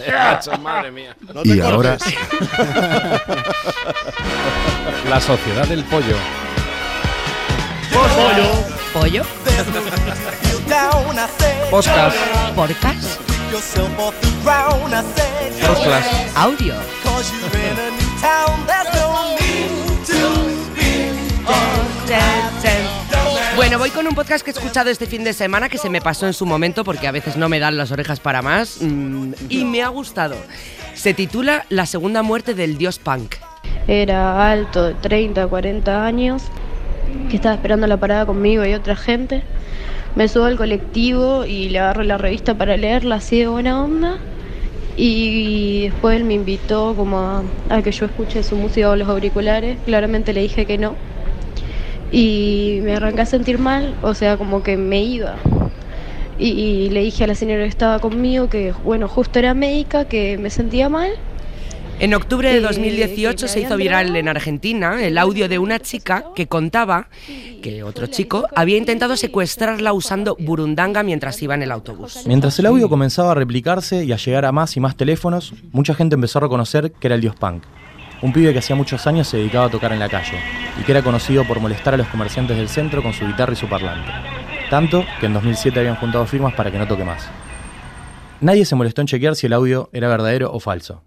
Madre 0.60 0.90
mía. 0.90 1.16
No 1.34 1.42
te 1.42 1.48
Y 1.48 1.60
ahora-. 1.60 1.96
La 5.08 5.20
sociedad 5.20 5.66
del 5.66 5.84
pollo. 5.84 6.16
¿Pollo? 8.92 9.22
Podcast. 11.70 12.16
¿Podcast? 12.56 13.20
Podcast. 15.60 16.36
¿Audio? 16.36 16.74
Bueno, 23.60 23.78
voy 23.78 23.90
con 23.90 24.06
un 24.06 24.14
podcast 24.14 24.42
que 24.42 24.52
he 24.52 24.54
escuchado 24.54 24.88
este 24.88 25.04
fin 25.04 25.22
de 25.22 25.34
semana 25.34 25.68
que 25.68 25.76
se 25.76 25.90
me 25.90 26.00
pasó 26.00 26.26
en 26.26 26.32
su 26.32 26.46
momento 26.46 26.82
porque 26.82 27.06
a 27.06 27.12
veces 27.12 27.36
no 27.36 27.50
me 27.50 27.58
dan 27.58 27.76
las 27.76 27.92
orejas 27.92 28.18
para 28.18 28.40
más 28.40 28.78
mm, 28.80 29.32
y 29.50 29.66
me 29.66 29.82
ha 29.82 29.88
gustado. 29.88 30.34
Se 30.94 31.12
titula 31.12 31.66
La 31.68 31.84
segunda 31.84 32.22
muerte 32.22 32.54
del 32.54 32.78
dios 32.78 32.98
punk. 32.98 33.34
Era 33.86 34.50
alto, 34.50 34.84
de 34.84 34.94
30, 34.94 35.46
40 35.46 36.06
años, 36.06 36.44
que 37.28 37.36
estaba 37.36 37.54
esperando 37.54 37.86
la 37.86 37.98
parada 37.98 38.24
conmigo 38.24 38.64
y 38.64 38.72
otra 38.72 38.96
gente. 38.96 39.42
Me 40.16 40.26
subo 40.26 40.44
al 40.44 40.56
colectivo 40.56 41.44
y 41.44 41.68
le 41.68 41.80
agarro 41.80 42.02
la 42.02 42.16
revista 42.16 42.54
para 42.54 42.78
leerla 42.78 43.16
así 43.16 43.40
de 43.40 43.48
buena 43.48 43.84
onda. 43.84 44.16
Y 44.96 45.90
después 45.90 46.16
él 46.16 46.24
me 46.24 46.32
invitó 46.32 46.94
como 46.96 47.18
a, 47.18 47.42
a 47.68 47.82
que 47.82 47.92
yo 47.92 48.06
escuche 48.06 48.42
su 48.42 48.56
música 48.56 48.88
o 48.88 48.96
los 48.96 49.06
auriculares. 49.06 49.76
Claramente 49.84 50.32
le 50.32 50.40
dije 50.40 50.64
que 50.64 50.78
no. 50.78 51.09
Y 52.12 52.80
me 52.82 52.96
arranqué 52.96 53.22
a 53.22 53.26
sentir 53.26 53.58
mal, 53.58 53.94
o 54.02 54.14
sea, 54.14 54.36
como 54.36 54.62
que 54.62 54.76
me 54.76 55.02
iba. 55.02 55.36
Y, 56.38 56.48
y 56.48 56.90
le 56.90 57.02
dije 57.02 57.24
a 57.24 57.26
la 57.26 57.34
señora 57.34 57.62
que 57.62 57.68
estaba 57.68 57.98
conmigo 57.98 58.48
que, 58.48 58.72
bueno, 58.84 59.08
justo 59.08 59.38
era 59.38 59.54
médica, 59.54 60.06
que 60.06 60.38
me 60.38 60.50
sentía 60.50 60.88
mal. 60.88 61.10
En 62.00 62.14
octubre 62.14 62.50
de 62.50 62.56
Eh, 62.56 62.60
2018 62.62 63.36
que 63.36 63.42
me 63.42 63.48
se 63.48 63.60
hizo 63.60 63.76
viral 63.76 64.16
en 64.16 64.26
Argentina 64.26 65.04
el 65.04 65.18
audio 65.18 65.50
de 65.50 65.58
una 65.58 65.78
chica 65.78 66.24
que 66.34 66.46
contaba 66.46 67.08
que 67.62 67.82
otro 67.82 68.06
chico 68.06 68.46
había 68.56 68.78
intentado 68.78 69.18
secuestrarla 69.18 69.92
usando 69.92 70.34
burundanga 70.40 71.02
mientras 71.02 71.42
iba 71.42 71.54
en 71.54 71.62
el 71.62 71.70
autobús. 71.70 72.22
Mientras 72.26 72.58
el 72.58 72.64
audio 72.64 72.88
comenzaba 72.88 73.32
a 73.32 73.34
replicarse 73.34 74.02
y 74.02 74.12
a 74.12 74.16
llegar 74.16 74.46
a 74.46 74.52
más 74.52 74.78
y 74.78 74.80
más 74.80 74.96
teléfonos, 74.96 75.52
mucha 75.72 75.92
gente 75.94 76.14
empezó 76.14 76.38
a 76.38 76.42
reconocer 76.42 76.90
que 76.90 77.06
era 77.06 77.16
el 77.16 77.20
dios 77.20 77.36
punk, 77.36 77.64
un 78.22 78.32
pibe 78.32 78.54
que 78.54 78.60
hacía 78.60 78.76
muchos 78.76 79.06
años 79.06 79.28
se 79.28 79.36
dedicaba 79.36 79.66
a 79.66 79.70
tocar 79.70 79.92
en 79.92 79.98
la 79.98 80.08
calle 80.08 80.38
y 80.78 80.84
que 80.84 80.92
era 80.92 81.02
conocido 81.02 81.44
por 81.44 81.60
molestar 81.60 81.94
a 81.94 81.96
los 81.96 82.08
comerciantes 82.08 82.56
del 82.56 82.68
centro 82.68 83.02
con 83.02 83.12
su 83.12 83.26
guitarra 83.26 83.54
y 83.54 83.56
su 83.56 83.68
parlante. 83.68 84.10
Tanto 84.68 85.04
que 85.18 85.26
en 85.26 85.32
2007 85.34 85.80
habían 85.80 85.96
juntado 85.96 86.26
firmas 86.26 86.54
para 86.54 86.70
que 86.70 86.78
no 86.78 86.86
toque 86.86 87.04
más. 87.04 87.28
Nadie 88.40 88.64
se 88.64 88.76
molestó 88.76 89.00
en 89.00 89.06
chequear 89.06 89.36
si 89.36 89.46
el 89.46 89.52
audio 89.52 89.90
era 89.92 90.08
verdadero 90.08 90.52
o 90.52 90.60
falso. 90.60 91.02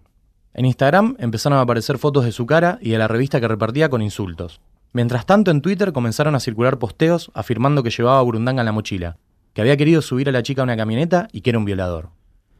En 0.52 0.66
Instagram 0.66 1.16
empezaron 1.18 1.58
a 1.58 1.62
aparecer 1.62 1.98
fotos 1.98 2.24
de 2.24 2.32
su 2.32 2.46
cara 2.46 2.78
y 2.80 2.90
de 2.90 2.98
la 2.98 3.08
revista 3.08 3.40
que 3.40 3.48
repartía 3.48 3.88
con 3.88 4.02
insultos. 4.02 4.60
Mientras 4.92 5.26
tanto, 5.26 5.50
en 5.50 5.60
Twitter 5.60 5.92
comenzaron 5.92 6.36
a 6.36 6.40
circular 6.40 6.78
posteos 6.78 7.32
afirmando 7.34 7.82
que 7.82 7.90
llevaba 7.90 8.20
a 8.20 8.22
Burundanga 8.22 8.60
en 8.60 8.66
la 8.66 8.72
mochila, 8.72 9.16
que 9.52 9.60
había 9.60 9.76
querido 9.76 10.00
subir 10.02 10.28
a 10.28 10.32
la 10.32 10.44
chica 10.44 10.62
a 10.62 10.64
una 10.64 10.76
camioneta 10.76 11.26
y 11.32 11.40
que 11.40 11.50
era 11.50 11.58
un 11.58 11.64
violador. 11.64 12.10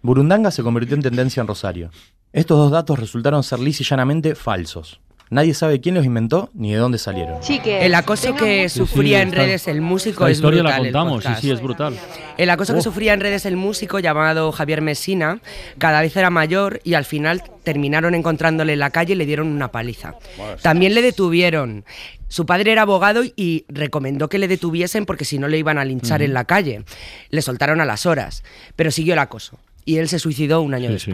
Burundanga 0.02 0.50
se 0.50 0.64
convirtió 0.64 0.96
en 0.96 1.02
tendencia 1.02 1.40
en 1.40 1.46
Rosario. 1.46 1.90
Estos 2.32 2.58
dos 2.58 2.72
datos 2.72 2.98
resultaron 2.98 3.44
ser 3.44 3.60
lisa 3.60 3.84
y 3.84 3.86
llanamente 3.86 4.34
falsos. 4.34 5.00
Nadie 5.30 5.54
sabe 5.54 5.80
quién 5.80 5.94
los 5.94 6.04
inventó 6.04 6.50
ni 6.54 6.72
de 6.72 6.76
dónde 6.78 6.98
salieron. 6.98 7.38
El 7.64 7.94
acoso 7.94 8.34
que 8.36 8.68
sufría 8.68 9.22
en 9.22 9.32
redes 9.32 9.66
el 9.68 9.80
músico 9.80 10.26
es 10.26 10.36
historia 10.36 10.62
brutal. 10.62 10.82
la 10.82 10.86
el 10.88 10.92
contamos, 10.92 11.22
sí, 11.22 11.28
podcast. 11.28 11.40
sí, 11.42 11.50
es 11.50 11.60
brutal. 11.60 11.98
El 12.36 12.50
acoso 12.50 12.72
que 12.74 12.80
Oh. 12.80 12.82
sufría 12.82 13.14
en 13.14 13.20
redes 13.20 13.46
el 13.46 13.56
músico 13.56 13.98
llamado 13.98 14.52
Javier 14.52 14.80
Mesina 14.82 15.40
cada 15.78 16.02
vez 16.02 16.16
era 16.16 16.30
mayor 16.30 16.80
y 16.84 16.94
al 16.94 17.04
final 17.04 17.42
terminaron 17.64 18.14
encontrándole 18.14 18.74
en 18.74 18.78
la 18.78 18.90
calle 18.90 19.14
y 19.14 19.16
le 19.16 19.26
dieron 19.26 19.48
una 19.48 19.72
paliza. 19.72 20.14
También 20.62 20.94
le 20.94 21.02
detuvieron. 21.02 21.84
Su 22.28 22.46
padre 22.46 22.72
era 22.72 22.82
abogado 22.82 23.22
y 23.36 23.64
recomendó 23.68 24.28
que 24.28 24.38
le 24.38 24.46
detuviesen 24.48 25.06
porque 25.06 25.24
si 25.24 25.38
no 25.38 25.48
le 25.48 25.58
iban 25.58 25.78
a 25.78 25.84
linchar 25.84 26.20
en 26.22 26.34
la 26.34 26.44
calle. 26.44 26.84
Le 27.30 27.42
soltaron 27.42 27.80
a 27.80 27.84
las 27.84 28.06
horas, 28.06 28.44
pero 28.76 28.90
siguió 28.90 29.14
el 29.14 29.20
acoso 29.20 29.58
y 29.86 29.96
él 29.98 30.08
se 30.08 30.18
suicidó 30.18 30.60
un 30.62 30.74
año 30.74 30.90
Sí, 30.98 30.98
sí. 30.98 31.12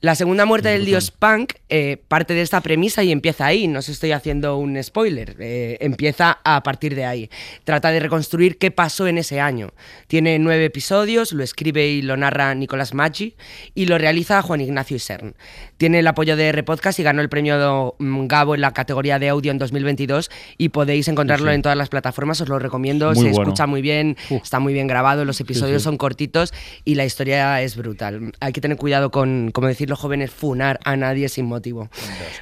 La 0.00 0.14
segunda 0.14 0.44
muerte 0.44 0.68
del 0.68 0.84
dios 0.84 1.10
punk 1.10 1.54
eh, 1.68 1.96
parte 2.06 2.32
de 2.32 2.42
esta 2.42 2.60
premisa 2.60 3.02
y 3.02 3.10
empieza 3.10 3.46
ahí. 3.46 3.66
No 3.66 3.80
os 3.80 3.88
estoy 3.88 4.12
haciendo 4.12 4.56
un 4.56 4.80
spoiler. 4.80 5.34
eh, 5.40 5.76
empieza 5.80 6.38
a 6.44 6.62
partir 6.62 6.94
de 6.94 7.04
ahí. 7.04 7.30
Trata 7.64 7.90
de 7.90 7.98
reconstruir 7.98 8.58
qué 8.58 8.70
pasó 8.70 9.08
en 9.08 9.18
ese 9.18 9.40
año. 9.40 9.72
Tiene 10.06 10.38
nueve 10.38 10.66
episodios, 10.66 11.32
lo 11.32 11.42
escribe 11.42 11.88
y 11.88 12.02
lo 12.02 12.16
narra 12.16 12.54
Nicolás 12.54 12.94
Maggi 12.94 13.34
y 13.74 13.86
lo 13.86 13.98
realiza 13.98 14.40
Juan 14.40 14.60
Ignacio 14.60 14.96
Isern. 14.96 15.34
Tiene 15.78 16.00
el 16.00 16.06
apoyo 16.06 16.36
de 16.36 16.48
R 16.48 16.62
Podcast 16.64 16.98
y 16.98 17.02
ganó 17.02 17.22
el 17.22 17.28
premio 17.28 17.94
mm, 17.98 18.26
Gabo 18.26 18.54
en 18.54 18.60
la 18.60 18.72
categoría 18.72 19.18
de 19.18 19.28
audio 19.30 19.50
en 19.50 19.58
2022 19.58 20.30
y 20.58 20.68
podéis 20.68 21.08
encontrarlo 21.08 21.48
Sí, 21.50 21.54
en 21.54 21.62
todas 21.62 21.78
las 21.78 21.88
plataformas. 21.88 22.40
Os 22.40 22.48
lo 22.48 22.58
recomiendo. 22.58 23.06
Muy 23.06 23.14
Se 23.14 23.30
bueno. 23.30 23.42
escucha 23.42 23.66
muy 23.66 23.80
bien, 23.80 24.16
está 24.28 24.58
muy 24.58 24.72
bien 24.72 24.86
grabado. 24.86 25.24
Los 25.24 25.40
episodios 25.40 25.82
sí. 25.82 25.84
son 25.84 25.96
cortitos 25.96 26.52
y 26.84 26.96
la 26.96 27.04
historia 27.04 27.62
es 27.62 27.76
brutal. 27.76 28.32
Hay 28.40 28.52
que 28.52 28.60
tener 28.60 28.76
cuidado 28.76 29.10
con, 29.10 29.50
como 29.52 29.68
decir 29.68 29.88
los 29.88 29.98
jóvenes, 29.98 30.30
funar 30.30 30.78
a 30.84 30.96
nadie 30.96 31.28
sin 31.28 31.46
motivo. 31.46 31.88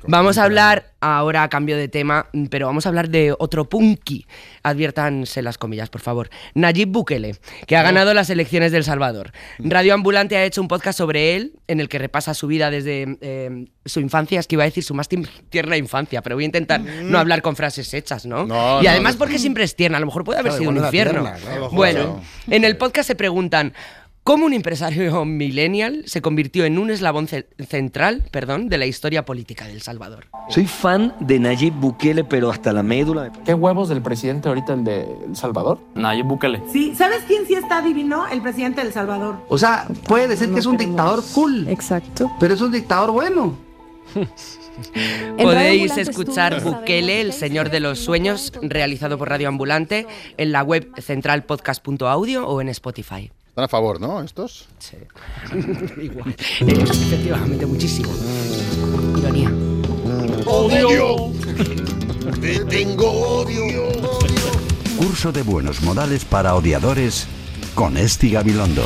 Vamos 0.06 0.38
a 0.38 0.44
hablar 0.44 0.95
ahora 1.14 1.42
a 1.42 1.48
cambio 1.48 1.76
de 1.76 1.88
tema, 1.88 2.28
pero 2.50 2.66
vamos 2.66 2.86
a 2.86 2.88
hablar 2.88 3.08
de 3.08 3.34
otro 3.38 3.68
punky. 3.68 4.26
Adviértanse 4.62 5.42
las 5.42 5.58
comillas, 5.58 5.88
por 5.88 6.00
favor. 6.00 6.30
Nayib 6.54 6.88
Bukele, 6.88 7.36
que 7.66 7.76
ha 7.76 7.82
ganado 7.82 8.14
las 8.14 8.30
elecciones 8.30 8.72
del 8.72 8.84
Salvador. 8.84 9.32
Radio 9.58 9.94
Ambulante 9.94 10.36
ha 10.36 10.44
hecho 10.44 10.60
un 10.60 10.68
podcast 10.68 10.98
sobre 10.98 11.36
él, 11.36 11.52
en 11.68 11.80
el 11.80 11.88
que 11.88 11.98
repasa 11.98 12.34
su 12.34 12.46
vida 12.46 12.70
desde 12.70 13.18
eh, 13.20 13.66
su 13.84 14.00
infancia, 14.00 14.40
es 14.40 14.46
que 14.46 14.56
iba 14.56 14.64
a 14.64 14.66
decir 14.66 14.84
su 14.84 14.94
más 14.94 15.08
tierna 15.50 15.76
infancia, 15.76 16.22
pero 16.22 16.36
voy 16.36 16.44
a 16.44 16.46
intentar 16.46 16.80
no 16.80 17.18
hablar 17.18 17.42
con 17.42 17.56
frases 17.56 17.92
hechas, 17.94 18.26
¿no? 18.26 18.46
No, 18.46 18.82
y 18.82 18.86
además 18.86 19.14
no. 19.14 19.18
porque 19.20 19.38
siempre 19.38 19.64
es 19.64 19.76
tierna, 19.76 19.98
a 19.98 20.00
lo 20.00 20.06
mejor 20.06 20.24
puede 20.24 20.40
haber 20.40 20.52
sido 20.52 20.70
un 20.70 20.78
infierno. 20.78 21.22
tierna. 21.22 21.68
Bueno, 21.68 22.22
en 22.48 22.64
el 22.64 22.76
podcast 22.76 23.06
se 23.06 23.14
preguntan 23.14 23.74
cómo 24.26 24.44
un 24.44 24.52
empresario 24.52 25.24
millennial 25.24 26.02
se 26.06 26.20
convirtió 26.20 26.64
en 26.64 26.78
un 26.78 26.90
eslabón 26.90 27.28
ce- 27.28 27.46
central, 27.68 28.24
perdón, 28.32 28.68
de 28.68 28.76
la 28.76 28.86
historia 28.86 29.24
política 29.24 29.66
de 29.66 29.72
El 29.72 29.82
Salvador. 29.82 30.26
Soy 30.48 30.66
fan 30.66 31.14
de 31.20 31.38
Nayib 31.38 31.72
Bukele, 31.74 32.24
pero 32.24 32.50
hasta 32.50 32.72
la 32.72 32.82
médula. 32.82 33.30
¿Qué 33.44 33.54
huevos 33.54 33.88
del 33.88 34.02
presidente 34.02 34.48
ahorita, 34.48 34.74
el 34.74 34.82
de 34.84 35.06
El 35.28 35.36
Salvador? 35.36 35.78
Nayib 35.94 36.26
Bukele. 36.26 36.60
Sí, 36.72 36.92
¿sabes 36.96 37.20
quién 37.28 37.46
sí 37.46 37.54
está 37.54 37.80
divino? 37.80 38.26
El 38.26 38.42
presidente 38.42 38.80
de 38.80 38.88
El 38.88 38.92
Salvador. 38.92 39.36
O 39.48 39.58
sea, 39.58 39.86
puede 40.08 40.26
decir 40.26 40.52
que 40.52 40.58
es 40.58 40.66
un 40.66 40.76
dictador 40.76 41.22
cool. 41.32 41.68
Exacto. 41.68 42.30
Pero 42.40 42.54
es 42.54 42.60
un 42.60 42.72
dictador 42.72 43.12
bueno. 43.12 43.56
Podéis 45.40 45.96
escuchar 45.96 46.62
Bukele, 46.62 47.20
el 47.20 47.32
señor 47.32 47.70
de 47.70 47.80
los 47.80 47.98
sueños, 48.00 48.52
realizado 48.60 49.18
por 49.18 49.28
Radio 49.28 49.48
Ambulante, 49.48 50.06
en 50.36 50.52
la 50.52 50.62
web 50.62 50.90
centralpodcast.audio 51.00 52.46
o 52.46 52.60
en 52.60 52.68
Spotify. 52.68 53.30
Están 53.56 53.64
a 53.64 53.68
favor, 53.68 53.98
¿no? 53.98 54.22
Estos. 54.22 54.66
Sí. 54.78 54.98
Igual. 56.02 56.36
Efectivamente, 56.60 57.64
muchísimo. 57.64 58.12
Ironía. 59.16 59.50
Odio. 60.44 61.32
Te 62.38 62.62
tengo 62.66 63.10
odio. 63.10 63.88
Curso 64.98 65.32
de 65.32 65.40
buenos 65.40 65.80
modales 65.80 66.26
para 66.26 66.54
odiadores 66.54 67.26
con 67.74 67.96
Esti 67.96 68.32
Gabilondo. 68.32 68.84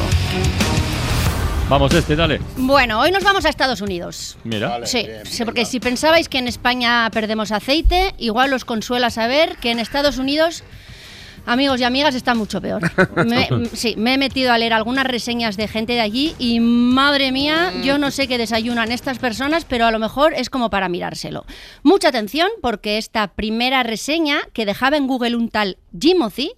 Vamos, 1.68 1.92
este, 1.92 2.14
dale. 2.14 2.40
Bueno, 2.56 3.00
hoy 3.00 3.10
nos 3.10 3.24
vamos 3.24 3.44
a 3.46 3.48
Estados 3.48 3.80
Unidos. 3.80 4.38
Mira. 4.44 4.86
Sí, 4.86 5.04
sí, 5.24 5.44
porque 5.44 5.64
si 5.64 5.80
pensabais 5.80 6.28
que 6.28 6.38
en 6.38 6.46
España 6.46 7.10
perdemos 7.12 7.50
aceite, 7.50 8.14
igual 8.18 8.52
os 8.52 8.64
consuela 8.64 9.10
saber 9.10 9.56
que 9.56 9.72
en 9.72 9.80
Estados 9.80 10.18
Unidos 10.18 10.62
Amigos 11.52 11.80
y 11.80 11.84
amigas, 11.84 12.14
está 12.14 12.34
mucho 12.34 12.60
peor. 12.60 12.80
Me- 13.26 13.48
sí, 13.72 13.94
me 13.96 14.14
he 14.14 14.18
metido 14.18 14.52
a 14.52 14.58
leer 14.58 14.72
algunas 14.72 15.04
reseñas 15.04 15.56
de 15.56 15.66
gente 15.66 15.94
de 15.94 16.00
allí 16.00 16.34
y 16.38 16.60
madre 16.60 17.32
mía, 17.32 17.72
yo 17.82 17.98
no 17.98 18.12
sé 18.12 18.28
qué 18.28 18.38
desayunan 18.38 18.92
estas 18.92 19.18
personas, 19.18 19.64
pero 19.64 19.84
a 19.84 19.90
lo 19.90 19.98
mejor 19.98 20.32
es 20.34 20.48
como 20.48 20.70
para 20.70 20.88
mirárselo. 20.88 21.44
Mucha 21.82 22.08
atención 22.10 22.48
porque 22.62 22.98
esta 22.98 23.26
primera 23.34 23.82
reseña 23.82 24.42
que 24.52 24.64
dejaba 24.64 24.96
en 24.96 25.08
Google 25.08 25.34
un 25.34 25.48
tal 25.48 25.76
Jimothy 26.00 26.52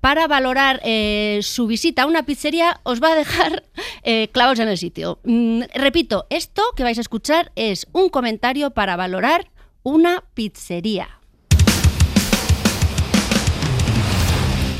para 0.00 0.28
valorar 0.28 0.80
eh, 0.84 1.40
su 1.42 1.66
visita 1.66 2.02
a 2.02 2.06
una 2.06 2.22
pizzería 2.22 2.78
os 2.84 3.02
va 3.02 3.12
a 3.12 3.16
dejar 3.16 3.64
eh, 4.04 4.28
clavos 4.30 4.60
en 4.60 4.68
el 4.68 4.78
sitio. 4.78 5.18
Mm, 5.24 5.62
repito, 5.74 6.26
esto 6.30 6.62
que 6.76 6.84
vais 6.84 6.98
a 6.98 7.00
escuchar 7.00 7.50
es 7.56 7.88
un 7.92 8.08
comentario 8.08 8.70
para 8.70 8.94
valorar 8.94 9.50
una 9.82 10.22
pizzería. 10.34 11.17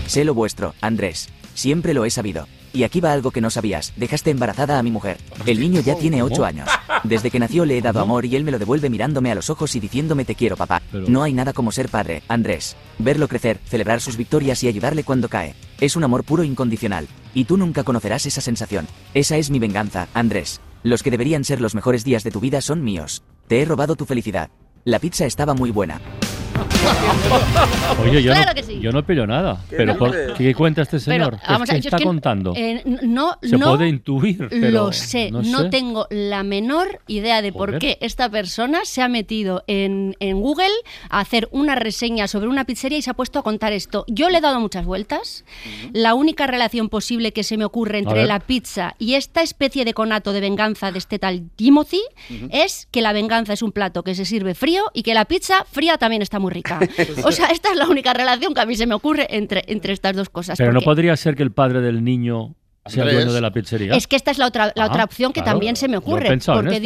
Sé 0.08 0.24
lo 0.24 0.32
vuestro, 0.32 0.74
Andrés. 0.80 1.28
Siempre 1.52 1.92
lo 1.92 2.06
he 2.06 2.10
sabido. 2.10 2.48
Y 2.72 2.84
aquí 2.84 2.98
va 2.98 3.12
algo 3.12 3.30
que 3.30 3.42
no 3.42 3.50
sabías. 3.50 3.92
Dejaste 3.96 4.30
embarazada 4.30 4.78
a 4.78 4.82
mi 4.82 4.90
mujer. 4.90 5.18
El 5.44 5.60
niño 5.60 5.82
ya 5.82 5.96
tiene 5.96 6.22
ocho 6.22 6.46
años. 6.46 6.66
Desde 7.04 7.30
que 7.30 7.38
nació 7.38 7.66
le 7.66 7.76
he 7.76 7.82
dado 7.82 8.00
amor 8.00 8.24
y 8.24 8.34
él 8.34 8.42
me 8.42 8.50
lo 8.50 8.58
devuelve 8.58 8.88
mirándome 8.88 9.30
a 9.30 9.34
los 9.34 9.50
ojos 9.50 9.76
y 9.76 9.80
diciéndome 9.80 10.24
te 10.24 10.34
quiero, 10.34 10.56
papá. 10.56 10.80
No 10.92 11.22
hay 11.22 11.34
nada 11.34 11.52
como 11.52 11.72
ser 11.72 11.90
padre, 11.90 12.22
Andrés. 12.26 12.74
Verlo 12.98 13.28
crecer, 13.28 13.60
celebrar 13.66 14.00
sus 14.00 14.16
victorias 14.16 14.64
y 14.64 14.68
ayudarle 14.68 15.04
cuando 15.04 15.28
cae. 15.28 15.54
Es 15.78 15.94
un 15.94 16.04
amor 16.04 16.24
puro 16.24 16.42
e 16.42 16.46
incondicional. 16.46 17.06
Y 17.34 17.44
tú 17.44 17.58
nunca 17.58 17.84
conocerás 17.84 18.24
esa 18.24 18.40
sensación. 18.40 18.86
Esa 19.12 19.36
es 19.36 19.50
mi 19.50 19.58
venganza, 19.58 20.08
Andrés. 20.14 20.62
Los 20.82 21.02
que 21.02 21.10
deberían 21.10 21.44
ser 21.44 21.60
los 21.60 21.74
mejores 21.74 22.02
días 22.02 22.24
de 22.24 22.30
tu 22.30 22.40
vida 22.40 22.62
son 22.62 22.82
míos. 22.82 23.24
Te 23.46 23.60
he 23.60 23.66
robado 23.66 23.94
tu 23.94 24.06
felicidad. 24.06 24.48
La 24.84 25.00
pizza 25.00 25.26
estaba 25.26 25.52
muy 25.52 25.70
buena. 25.70 26.00
Oye, 28.02 28.22
yo, 28.22 28.32
Claro 28.32 28.50
no, 28.50 28.54
que 28.54 28.62
sí. 28.62 28.78
yo 28.80 28.92
no 28.92 29.04
pillo 29.04 29.26
nada. 29.26 29.60
¿Qué 29.68 29.76
Pero 29.76 29.98
por-? 29.98 30.34
¿qué 30.34 30.54
cuenta 30.54 30.82
este 30.82 30.98
Pero, 30.98 31.24
señor? 31.26 31.40
¿Qué- 31.40 31.46
vamos 31.52 31.68
a 31.68 31.72
¿Qué 31.72 31.76
ver, 31.76 31.82
yo 31.82 31.88
es 31.88 31.92
está 31.92 31.96
que, 31.98 32.04
contando? 32.04 32.52
eh, 32.56 32.82
no, 33.02 33.36
Se 33.42 33.56
no 33.58 33.70
puede 33.70 33.88
intuir, 33.88 34.48
pero 34.48 34.70
lo 34.70 34.92
sé, 34.92 35.30
no 35.30 35.42
no, 35.42 35.62
sé. 35.62 35.68
tengo 35.70 36.06
la 36.10 36.42
menor 36.42 37.00
idea 37.06 37.42
de 37.42 37.52
por 37.52 37.70
Joder. 37.70 37.80
qué 37.80 37.98
esta 38.00 38.28
persona 38.28 38.80
se 38.84 39.02
ha 39.02 39.08
metido 39.08 39.64
en, 39.66 40.16
en 40.20 40.40
Google 40.40 40.68
a 41.10 41.20
hacer 41.20 41.48
una 41.50 41.74
reseña 41.74 42.28
sobre 42.28 42.48
una 42.48 42.64
pizzería 42.64 42.98
y 42.98 43.02
se 43.02 43.10
ha 43.10 43.14
puesto 43.14 43.38
a 43.38 43.42
contar 43.42 43.72
esto. 43.72 44.04
Yo 44.08 44.30
le 44.30 44.38
he 44.38 44.40
dado 44.40 44.60
muchas 44.60 44.84
vueltas. 44.84 45.44
La 45.92 46.14
única 46.14 46.46
relación 46.46 46.88
posible 46.88 47.32
que 47.32 47.42
se 47.42 47.56
me 47.56 47.64
ocurre 47.64 47.98
entre 47.98 48.24
la 48.26 48.40
pizza 48.40 48.94
y 48.98 49.14
esta 49.14 49.42
especie 49.42 49.84
de 49.84 49.94
conato 49.94 50.32
de 50.32 50.40
venganza 50.40 50.92
de 50.92 50.98
este 50.98 51.18
tal 51.18 51.48
Timothy 51.56 52.02
es 52.50 52.88
que 52.90 53.02
la 53.02 53.12
venganza 53.12 53.52
es 53.52 53.62
un 53.62 53.72
plato 53.72 54.02
que 54.02 54.14
se 54.14 54.24
sirve 54.24 54.54
frío 54.54 54.84
y 54.94 55.02
que 55.02 55.14
la 55.14 55.24
pizza 55.24 55.64
fría 55.70 55.98
también 55.98 56.22
está 56.22 56.38
muy 56.38 56.47
rica. 56.50 56.80
o 57.24 57.32
sea, 57.32 57.46
esta 57.46 57.70
es 57.70 57.76
la 57.76 57.88
única 57.88 58.12
relación 58.12 58.54
que 58.54 58.60
a 58.60 58.66
mí 58.66 58.74
se 58.76 58.86
me 58.86 58.94
ocurre 58.94 59.26
entre, 59.30 59.64
entre 59.66 59.92
estas 59.92 60.14
dos 60.14 60.28
cosas. 60.28 60.58
Pero 60.58 60.72
no 60.72 60.80
podría 60.80 61.16
ser 61.16 61.34
que 61.34 61.42
el 61.42 61.52
padre 61.52 61.80
del 61.80 62.04
niño 62.04 62.54
sea 62.88 63.02
el 63.02 63.08
Andrés. 63.10 63.24
dueño 63.26 63.34
de 63.34 63.40
la 63.40 63.50
pizzería. 63.50 63.94
Es 63.94 64.06
que 64.06 64.16
esta 64.16 64.30
es 64.30 64.38
la 64.38 64.46
otra, 64.46 64.72
la 64.74 64.84
Ah, 64.84 64.86
otra 64.88 65.04
opción 65.04 65.32
que 65.32 65.40
claro. 65.42 65.56
también 65.58 65.76
se 65.76 65.88
me 65.88 65.96
ocurre. 65.96 66.26
porque 66.28 66.76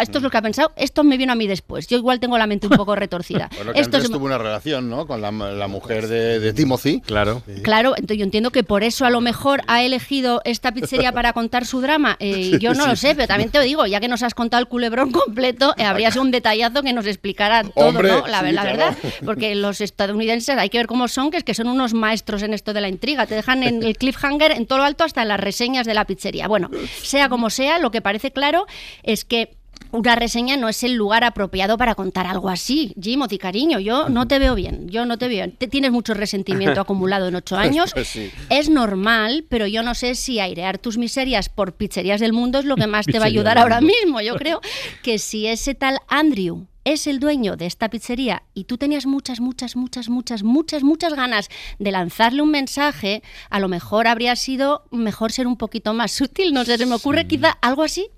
esto. 0.00 0.18
es 0.18 0.22
lo 0.22 0.30
que 0.30 0.36
ha 0.36 0.42
pensado. 0.42 0.72
Esto 0.76 1.04
me 1.04 1.16
vino 1.16 1.32
a 1.32 1.36
mí 1.36 1.46
después. 1.46 1.86
Yo 1.86 1.96
igual 1.96 2.20
tengo 2.20 2.36
la 2.38 2.46
mente 2.46 2.66
un 2.66 2.76
poco 2.76 2.94
retorcida. 2.96 3.48
Bueno, 3.56 3.72
que 3.74 3.80
esto 3.80 4.00
se 4.00 4.08
tuvo 4.08 4.24
una 4.26 4.38
relación, 4.38 4.90
¿no? 4.90 5.06
Con 5.06 5.20
la, 5.20 5.30
la 5.30 5.68
mujer 5.68 6.08
de, 6.08 6.40
de 6.40 6.52
Timothy. 6.52 7.00
Claro. 7.00 7.42
Claro, 7.62 7.90
entonces 7.96 8.18
yo 8.18 8.24
entiendo 8.24 8.50
que 8.50 8.64
por 8.64 8.82
eso 8.82 9.04
a 9.06 9.10
lo 9.10 9.20
mejor 9.20 9.62
ha 9.68 9.82
elegido 9.82 10.40
esta 10.44 10.72
pizzería 10.72 11.12
para 11.12 11.32
contar 11.32 11.64
su 11.66 11.80
drama. 11.80 12.16
Eh, 12.18 12.58
yo 12.60 12.74
no 12.74 12.84
Sí. 12.84 12.90
lo 12.90 12.96
sé, 12.96 13.14
pero 13.14 13.28
también 13.28 13.50
te 13.50 13.58
lo 13.58 13.64
digo, 13.64 13.86
ya 13.86 14.00
que 14.00 14.08
nos 14.08 14.22
has 14.22 14.34
contado 14.34 14.60
el 14.60 14.66
culebrón 14.68 15.12
completo, 15.12 15.74
eh, 15.76 15.84
habría 15.84 16.10
sido 16.10 16.22
un 16.22 16.30
detallazo 16.32 16.82
que 16.82 16.92
nos 16.92 17.06
explicara 17.06 17.62
todo, 17.62 17.86
Hombre, 17.88 18.08
¿no? 18.08 18.26
La, 18.26 18.40
sí, 18.40 18.52
la 18.52 18.62
claro. 18.62 18.76
verdad. 18.78 18.96
Porque 19.24 19.54
los 19.54 19.80
estadounidenses 19.80 20.56
hay 20.58 20.68
que 20.70 20.78
ver 20.78 20.86
cómo 20.86 21.06
son, 21.08 21.30
que 21.30 21.36
es 21.36 21.44
que 21.44 21.54
son 21.54 21.68
unos 21.68 21.94
maestros 21.94 22.42
en 22.42 22.54
esto 22.54 22.72
de 22.72 22.80
la 22.80 22.88
intriga. 22.88 23.26
Te 23.26 23.34
dejan 23.34 23.62
en 23.62 23.82
el 23.82 23.96
cliffhanger 23.96 24.50
en 24.52 24.66
todo 24.66 24.78
lo 24.78 24.84
alto 24.84 25.04
hasta 25.04 25.22
en 25.22 25.28
las 25.28 25.38
reseñas 25.52 25.86
de 25.86 25.94
la 25.94 26.04
pizzería. 26.06 26.48
Bueno, 26.48 26.70
sea 27.02 27.28
como 27.28 27.50
sea, 27.50 27.78
lo 27.78 27.90
que 27.90 28.00
parece 28.00 28.30
claro 28.32 28.66
es 29.02 29.24
que 29.24 29.56
una 29.90 30.14
reseña 30.14 30.56
no 30.56 30.70
es 30.70 30.82
el 30.84 30.94
lugar 30.94 31.22
apropiado 31.22 31.76
para 31.76 31.94
contar 31.94 32.26
algo 32.26 32.48
así. 32.48 32.94
Jimothy, 33.00 33.36
cariño, 33.36 33.78
yo 33.78 34.08
no 34.08 34.26
te 34.26 34.38
veo 34.38 34.54
bien. 34.54 34.88
Yo 34.88 35.04
no 35.04 35.18
te 35.18 35.28
veo 35.28 35.36
bien. 35.44 35.52
Te- 35.58 35.68
tienes 35.68 35.90
mucho 35.92 36.14
resentimiento 36.14 36.80
acumulado 36.80 37.28
en 37.28 37.34
ocho 37.34 37.56
años. 37.66 37.92
Pues 37.92 38.08
sí. 38.08 38.30
Es 38.48 38.70
normal, 38.70 39.44
pero 39.50 39.66
yo 39.66 39.82
no 39.82 39.94
sé 39.94 40.14
si 40.14 40.40
airear 40.40 40.78
tus 40.78 40.96
miserias 40.96 41.50
por 41.50 41.74
pizzerías 41.74 42.20
del 42.20 42.32
mundo 42.32 42.58
es 42.60 42.64
lo 42.64 42.76
que 42.76 42.86
más 42.86 43.04
te 43.04 43.18
va 43.18 43.24
a 43.24 43.28
ayudar 43.28 43.58
ahora 43.58 43.80
mismo. 43.82 44.20
Yo 44.22 44.34
creo 44.36 44.60
que 45.02 45.18
si 45.18 45.46
ese 45.46 45.74
tal 45.74 45.98
Andrew 46.08 46.66
es 46.84 47.06
el 47.06 47.20
dueño 47.20 47.56
de 47.56 47.66
esta 47.66 47.88
pizzería 47.88 48.42
y 48.54 48.64
tú 48.64 48.78
tenías 48.78 49.06
muchas, 49.06 49.40
muchas, 49.40 49.76
muchas, 49.76 50.08
muchas, 50.08 50.42
muchas, 50.42 50.82
muchas 50.82 51.14
ganas 51.14 51.48
de 51.78 51.92
lanzarle 51.92 52.42
un 52.42 52.50
mensaje, 52.50 53.22
a 53.50 53.60
lo 53.60 53.68
mejor 53.68 54.06
habría 54.06 54.36
sido 54.36 54.84
mejor 54.90 55.32
ser 55.32 55.46
un 55.46 55.56
poquito 55.56 55.94
más 55.94 56.12
sutil. 56.12 56.52
No 56.52 56.64
sé, 56.64 56.78
se 56.78 56.86
me 56.86 56.94
ocurre 56.94 57.26
quizá 57.26 57.50
algo 57.60 57.82
así. 57.82 58.08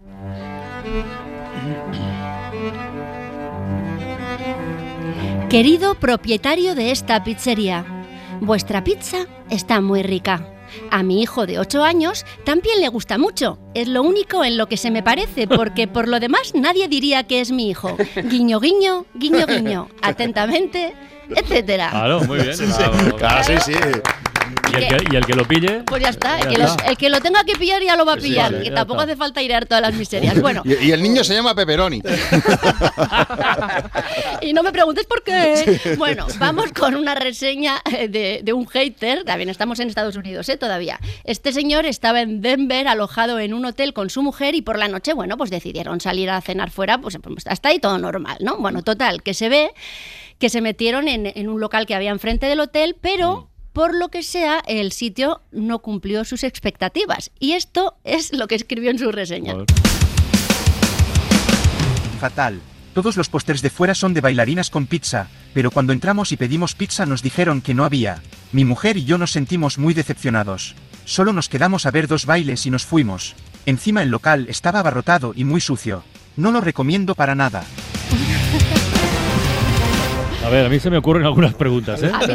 Querido 5.50 5.94
propietario 5.94 6.74
de 6.74 6.90
esta 6.90 7.22
pizzería, 7.22 7.84
vuestra 8.40 8.82
pizza 8.82 9.26
está 9.50 9.80
muy 9.80 10.02
rica. 10.02 10.53
A 10.90 11.02
mi 11.02 11.22
hijo 11.22 11.46
de 11.46 11.58
8 11.58 11.82
años 11.82 12.24
también 12.44 12.80
le 12.80 12.88
gusta 12.88 13.18
mucho. 13.18 13.58
Es 13.74 13.88
lo 13.88 14.02
único 14.02 14.44
en 14.44 14.56
lo 14.56 14.66
que 14.66 14.76
se 14.76 14.90
me 14.90 15.02
parece, 15.02 15.46
porque 15.46 15.88
por 15.88 16.08
lo 16.08 16.20
demás 16.20 16.54
nadie 16.54 16.88
diría 16.88 17.24
que 17.24 17.40
es 17.40 17.50
mi 17.50 17.68
hijo. 17.70 17.96
Guiño, 18.16 18.60
guiño, 18.60 19.06
guiño, 19.14 19.46
guiño. 19.46 19.88
Atentamente, 20.02 20.94
etcétera. 21.34 21.90
Claro, 21.90 22.20
muy 22.22 22.38
bien. 22.40 22.56
Sí, 22.56 22.66
sí. 22.66 22.82
Claro, 23.18 23.44
sí, 23.44 23.52
sí. 23.64 23.72
¿Y 24.72 24.76
el, 24.76 24.88
que, 24.88 25.04
y 25.12 25.16
el 25.16 25.24
que 25.26 25.34
lo 25.34 25.46
pille? 25.46 25.82
Pues 25.86 26.02
ya 26.02 26.08
está, 26.08 26.38
el 26.40 26.48
que, 26.48 26.58
los- 26.58 26.70
está. 26.72 26.86
el 26.86 26.96
que 26.96 27.08
lo 27.08 27.20
tenga 27.20 27.44
que 27.44 27.54
pillar 27.54 27.80
ya 27.82 27.96
lo 27.96 28.04
va 28.04 28.14
a 28.14 28.20
Sí, 28.20 28.28
pillar, 28.28 28.50
sí, 28.52 28.58
que 28.58 28.64
ya 28.70 28.74
tampoco 28.74 29.00
está. 29.02 29.12
hace 29.12 29.18
falta 29.18 29.40
airear 29.40 29.66
todas 29.66 29.82
las 29.82 29.94
miserias. 29.94 30.40
Bueno, 30.40 30.62
Y, 30.64 30.86
y 30.86 30.92
el 30.92 31.02
niño 31.02 31.22
se 31.22 31.34
llama 31.34 31.54
Pepperoni. 31.54 32.02
y 34.40 34.52
no 34.52 34.62
me 34.62 34.72
preguntes 34.72 35.06
por 35.06 35.22
qué. 35.22 35.94
Bueno, 35.96 36.26
vamos 36.38 36.72
con 36.72 36.94
una 36.96 37.14
reseña 37.14 37.80
eh, 37.90 38.08
de, 38.08 38.40
de 38.42 38.52
un 38.52 38.66
hater. 38.66 39.24
También 39.24 39.48
estamos 39.48 39.80
en 39.80 39.88
Estados 39.88 40.16
Unidos, 40.16 40.48
¿eh? 40.48 40.56
Todavía. 40.56 40.98
Este 41.24 41.52
señor 41.52 41.86
estaba 41.86 42.20
en 42.20 42.40
Denver 42.40 42.88
alojado 42.88 43.38
en 43.38 43.54
un 43.54 43.64
hotel 43.64 43.92
con 43.92 44.10
su 44.10 44.22
mujer 44.22 44.54
y 44.54 44.62
por 44.62 44.78
la 44.78 44.88
noche, 44.88 45.12
bueno, 45.14 45.36
pues 45.36 45.50
decidieron 45.50 46.00
salir 46.00 46.30
a 46.30 46.40
cenar 46.40 46.70
fuera, 46.70 46.98
pues, 46.98 47.18
pues, 47.22 47.46
hasta 47.46 47.68
ahí 47.70 47.78
todo 47.78 47.98
normal, 47.98 48.36
¿no? 48.40 48.56
Bueno, 48.56 48.82
total, 48.82 49.22
que 49.22 49.34
se 49.34 49.48
ve 49.48 49.70
que 50.44 50.50
se 50.50 50.60
metieron 50.60 51.08
en, 51.08 51.24
en 51.24 51.48
un 51.48 51.58
local 51.58 51.86
que 51.86 51.94
había 51.94 52.10
enfrente 52.10 52.44
del 52.44 52.60
hotel, 52.60 52.96
pero... 53.00 53.48
Por 53.72 53.92
lo 53.92 54.08
que 54.08 54.22
sea, 54.22 54.62
el 54.68 54.92
sitio 54.92 55.40
no 55.50 55.80
cumplió 55.80 56.24
sus 56.24 56.44
expectativas. 56.44 57.32
Y 57.40 57.52
esto 57.52 57.96
es 58.04 58.32
lo 58.32 58.46
que 58.46 58.54
escribió 58.54 58.90
en 58.90 59.00
su 59.00 59.10
reseña. 59.10 59.56
Fatal. 62.20 62.60
Todos 62.92 63.16
los 63.16 63.28
pósters 63.30 63.62
de 63.62 63.70
fuera 63.70 63.96
son 63.96 64.12
de 64.14 64.20
bailarinas 64.20 64.70
con 64.70 64.86
pizza, 64.86 65.28
pero 65.54 65.72
cuando 65.72 65.92
entramos 65.92 66.30
y 66.30 66.36
pedimos 66.36 66.76
pizza 66.76 67.04
nos 67.04 67.22
dijeron 67.22 67.62
que 67.62 67.74
no 67.74 67.84
había. 67.84 68.22
Mi 68.52 68.64
mujer 68.64 68.98
y 68.98 69.04
yo 69.06 69.16
nos 69.18 69.32
sentimos 69.32 69.78
muy 69.78 69.94
decepcionados. 69.94 70.76
Solo 71.04 71.32
nos 71.32 71.48
quedamos 71.48 71.86
a 71.86 71.90
ver 71.90 72.06
dos 72.06 72.26
bailes 72.26 72.66
y 72.66 72.70
nos 72.70 72.84
fuimos. 72.84 73.34
Encima 73.66 74.02
el 74.02 74.10
local 74.10 74.46
estaba 74.50 74.80
abarrotado 74.80 75.32
y 75.34 75.42
muy 75.44 75.62
sucio. 75.62 76.04
No 76.36 76.52
lo 76.52 76.60
recomiendo 76.60 77.14
para 77.14 77.34
nada. 77.34 77.64
A 80.44 80.48
ver, 80.50 80.66
a 80.66 80.68
mí 80.68 80.78
se 80.78 80.90
me 80.90 80.98
ocurren 80.98 81.24
algunas 81.24 81.54
preguntas, 81.54 82.02
¿eh? 82.02 82.10
A 82.12 82.18
mí- 82.26 82.34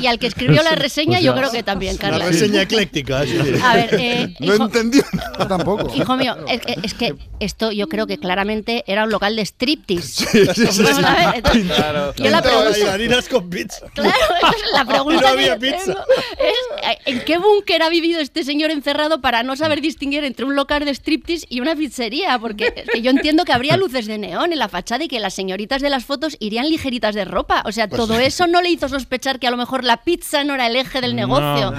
y, 0.00 0.02
y 0.02 0.06
al 0.06 0.18
que 0.18 0.26
escribió 0.26 0.62
la 0.62 0.70
reseña, 0.74 1.18
O 1.18 1.20
sea, 1.20 1.32
yo 1.32 1.34
creo 1.36 1.50
que 1.50 1.62
también, 1.62 1.96
Carla. 1.96 2.16
Una 2.16 2.26
reseña 2.26 2.62
ecléctica. 2.62 3.24
sí. 3.24 3.38
A 3.62 3.74
ver, 3.74 3.88
eh, 3.92 4.34
No 4.40 4.54
entendió 4.54 5.02
nada 5.12 5.46
tampoco. 5.48 5.94
Hijo 5.94 6.16
mío, 6.16 6.36
es, 6.48 6.60
que- 6.60 6.76
es 6.82 6.94
que 6.94 7.14
esto 7.40 7.70
yo 7.72 7.88
creo 7.88 8.06
que 8.06 8.18
claramente 8.18 8.82
era 8.86 9.04
un 9.04 9.10
local 9.10 9.36
de 9.36 9.42
striptease. 9.42 10.24
Sí, 10.26 10.46
sí, 10.54 10.66
sí, 10.70 10.82
Vamos 10.82 10.98
sí. 10.98 11.04
a 11.04 11.14
ver, 11.26 11.36
entonces, 11.36 11.64
Claro. 11.76 12.14
yo 12.16 12.30
la 12.30 12.42
pregunta, 12.42 13.28
con 13.30 13.50
pizza. 13.50 13.86
claro, 13.94 14.10
esa 14.10 14.48
es 14.50 14.72
la 14.72 14.84
pregunta 14.86 15.20
No 15.20 15.28
había 15.28 15.54
que 15.58 15.60
pizza. 15.72 15.92
es 16.38 16.96
¿en 17.06 17.20
qué 17.24 17.38
búnker 17.38 17.82
ha 17.82 17.88
vivido 17.88 18.20
este 18.20 18.44
señor 18.44 18.70
encerrado 18.70 19.20
para 19.20 19.42
no 19.42 19.56
saber 19.56 19.80
distinguir 19.80 20.24
entre 20.24 20.44
un 20.44 20.56
local 20.56 20.84
de 20.84 20.90
striptease 20.94 21.46
y 21.50 21.60
una 21.60 21.76
pizzería? 21.76 22.38
Porque 22.38 22.72
es 22.76 22.88
que 22.90 23.02
yo 23.02 23.10
entiendo 23.10 23.44
que 23.44 23.52
habría 23.52 23.76
luces 23.76 24.06
de 24.06 24.18
neón 24.18 24.52
en 24.52 24.58
la 24.58 24.68
fachada 24.68 25.04
y 25.04 25.08
que 25.08 25.20
las 25.20 25.34
señoritas 25.34 25.82
de 25.82 25.90
las 25.90 26.04
fotos 26.04 26.36
irían 26.40 26.68
ligeritas 26.68 27.14
de 27.14 27.24
ropa. 27.34 27.62
O 27.66 27.72
sea, 27.72 27.88
Pues 27.88 28.00
todo 28.00 28.18
eso 28.18 28.46
no 28.46 28.62
le 28.62 28.70
hizo 28.70 28.88
sospechar 28.88 29.38
que 29.38 29.46
a 29.46 29.50
lo 29.50 29.56
mejor 29.56 29.84
la 29.84 29.98
pizza 29.98 30.42
no 30.44 30.54
era 30.54 30.66
el 30.68 30.76
eje 30.76 31.00
del 31.00 31.14
negocio. 31.16 31.72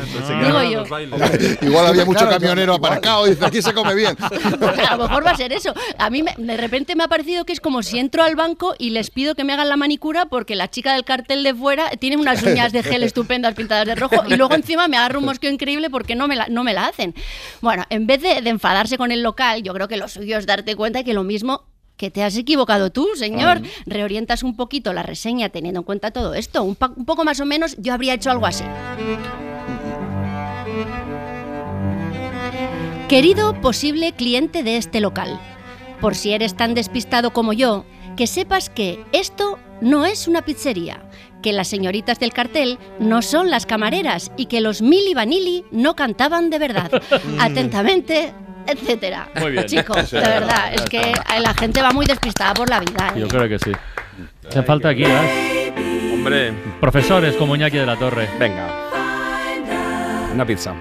Digo 0.46 0.62
yo. 0.64 0.84
Igual 1.62 1.88
había 1.88 2.06
mucho 2.06 2.20
Claro, 2.20 2.34
camionero 2.40 2.74
aparcado 2.76 3.26
y 3.28 3.32
dice, 3.32 3.46
aquí 3.46 3.62
se 3.62 3.74
come 3.74 3.96
bien. 3.96 4.16
A 4.90 4.96
lo 4.98 5.04
mejor 5.08 5.26
va 5.26 5.32
a 5.32 5.38
ser 5.38 5.52
eso. 5.54 5.74
A 5.98 6.10
mí 6.10 6.22
me- 6.24 6.36
de 6.38 6.58
repente 6.58 6.96
me 6.96 7.04
ha 7.04 7.08
parecido 7.08 7.46
que 7.46 7.54
es 7.54 7.60
como 7.60 7.82
si 7.84 7.98
entro 8.00 8.24
al 8.24 8.36
banco 8.36 8.76
y 8.78 8.92
les 8.92 9.10
pido 9.10 9.36
que 9.36 9.44
me 9.44 9.54
hagan 9.54 9.70
la 9.70 9.78
manicura 9.78 10.26
porque 10.28 10.56
la 10.56 10.70
chica 10.70 10.94
del 10.94 11.04
cartel 11.04 11.44
de 11.44 11.54
fuera 11.54 11.90
tiene 11.92 12.18
unas 12.18 12.44
uñas 12.44 12.72
de 12.72 12.84
gel 12.84 13.04
estupendas 13.04 13.54
pintadas 13.56 13.86
de 13.88 13.96
rojo 13.96 14.24
y 14.28 14.36
luego 14.36 14.54
encima 14.56 14.88
me 14.88 14.98
agarro 14.98 15.20
un 15.20 15.26
mosqueo 15.26 15.52
increíble 15.52 15.90
porque 15.90 16.16
no 16.16 16.28
me 16.28 16.36
la, 16.36 16.48
no 16.48 16.64
me 16.64 16.74
la 16.74 16.88
hacen. 16.88 17.14
Bueno, 17.62 17.84
en 17.90 18.08
vez 18.08 18.22
de, 18.22 18.42
de 18.42 18.50
enfadarse 18.50 18.98
con 18.98 19.12
el 19.12 19.24
local, 19.24 19.64
yo 19.64 19.74
creo 19.74 19.88
que 19.88 19.98
lo 19.98 20.08
suyo 20.08 20.38
es 20.38 20.46
darte 20.46 20.76
cuenta 20.76 21.00
de 21.00 21.06
que 21.06 21.14
lo 21.14 21.24
mismo 21.24 21.64
Que 21.98 22.12
te 22.12 22.24
has 22.24 22.36
equivocado 22.36 22.92
tú, 22.92 23.08
señor. 23.16 23.62
Reorientas 23.86 24.44
un 24.44 24.56
poquito 24.56 24.92
la 24.92 25.04
reseña 25.04 25.50
teniendo 25.50 25.80
en 25.80 25.86
cuenta 25.86 26.12
todo 26.12 26.34
esto. 26.34 26.64
Un, 26.64 26.76
poco 26.76 27.24
más 27.24 27.40
o 27.40 27.46
menos 27.46 27.76
yo 27.80 27.94
habría 27.94 28.14
hecho 28.14 28.32
algo 28.32 28.46
así. 28.46 28.66
Querido 33.08 33.62
posible 33.62 34.14
cliente 34.14 34.64
de 34.64 34.78
este 34.78 35.00
local, 35.00 35.40
por 36.02 36.16
si 36.16 36.34
eres 36.34 36.58
tan 36.58 36.74
despistado 36.74 37.32
como 37.32 37.54
yo, 37.54 37.86
que 38.18 38.28
sepas 38.28 38.70
que 38.70 39.06
esto 39.12 39.60
no 39.80 40.06
es 40.06 40.28
una 40.28 40.44
pizzería, 40.44 41.08
que 41.44 41.54
las 41.54 41.68
señoritas 41.68 42.20
del 42.20 42.34
cartel 42.34 42.80
no 43.00 43.22
son 43.22 43.52
las 43.52 43.66
camareras 43.68 44.32
y 44.38 44.48
que 44.48 44.60
los 44.60 44.82
Mili 44.82 45.14
Vanilli 45.14 45.66
no 45.72 45.96
cantaban 45.96 46.50
de 46.50 46.60
verdad. 46.60 46.92
Atentamente, 47.40 48.34
etcétera. 48.68 49.28
Muy 49.40 49.52
bien. 49.52 49.66
Chicos, 49.66 50.12
de 50.12 50.20
verdad, 50.20 50.74
es 50.74 50.82
que 50.84 51.14
la 51.40 51.54
gente 51.54 51.82
va 51.82 51.92
muy 51.92 52.06
despistada 52.06 52.54
por 52.54 52.70
la 52.70 52.80
vida. 52.80 53.14
¿eh? 53.16 53.20
Yo 53.20 53.28
creo 53.28 53.48
que 53.48 53.60
sí. 53.60 53.72
Hace 54.48 54.64
falta 54.64 54.90
aquí, 54.90 55.04
¿eh? 55.06 55.74
Hombre. 56.14 56.54
Profesores 56.80 57.36
como 57.36 57.56
Iñaki 57.56 57.78
de 57.78 57.86
la 57.86 57.96
Torre. 57.96 58.30
Venga. 58.40 58.68
Una 60.34 60.46
pizza. 60.46 60.74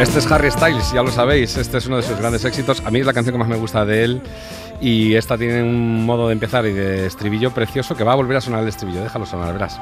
Este 0.00 0.18
es 0.18 0.32
Harry 0.32 0.50
Styles, 0.50 0.92
ya 0.92 1.02
lo 1.02 1.10
sabéis, 1.10 1.58
este 1.58 1.76
es 1.76 1.84
uno 1.84 1.98
de 1.98 2.02
sus 2.02 2.16
grandes 2.16 2.42
éxitos. 2.46 2.82
A 2.86 2.90
mí 2.90 3.00
es 3.00 3.06
la 3.06 3.12
canción 3.12 3.34
que 3.34 3.38
más 3.38 3.48
me 3.48 3.56
gusta 3.56 3.84
de 3.84 4.04
él 4.04 4.22
y 4.80 5.14
esta 5.14 5.36
tiene 5.36 5.62
un 5.62 6.06
modo 6.06 6.28
de 6.28 6.32
empezar 6.32 6.64
y 6.64 6.72
de 6.72 7.04
estribillo 7.04 7.50
precioso 7.50 7.94
que 7.94 8.02
va 8.02 8.12
a 8.12 8.16
volver 8.16 8.38
a 8.38 8.40
sonar 8.40 8.62
el 8.62 8.68
estribillo. 8.68 9.02
Déjalo 9.02 9.26
sonar, 9.26 9.52
verás. 9.52 9.78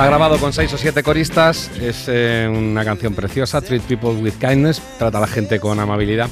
Está 0.00 0.08
grabado 0.08 0.38
con 0.38 0.54
seis 0.54 0.72
o 0.72 0.78
siete 0.78 1.02
coristas, 1.02 1.70
es 1.78 2.06
eh, 2.08 2.50
una 2.50 2.86
canción 2.86 3.14
preciosa, 3.14 3.60
Treat 3.60 3.82
People 3.82 4.12
with 4.12 4.32
Kindness, 4.40 4.80
trata 4.98 5.18
a 5.18 5.20
la 5.20 5.26
gente 5.26 5.60
con 5.60 5.78
amabilidad. 5.78 6.30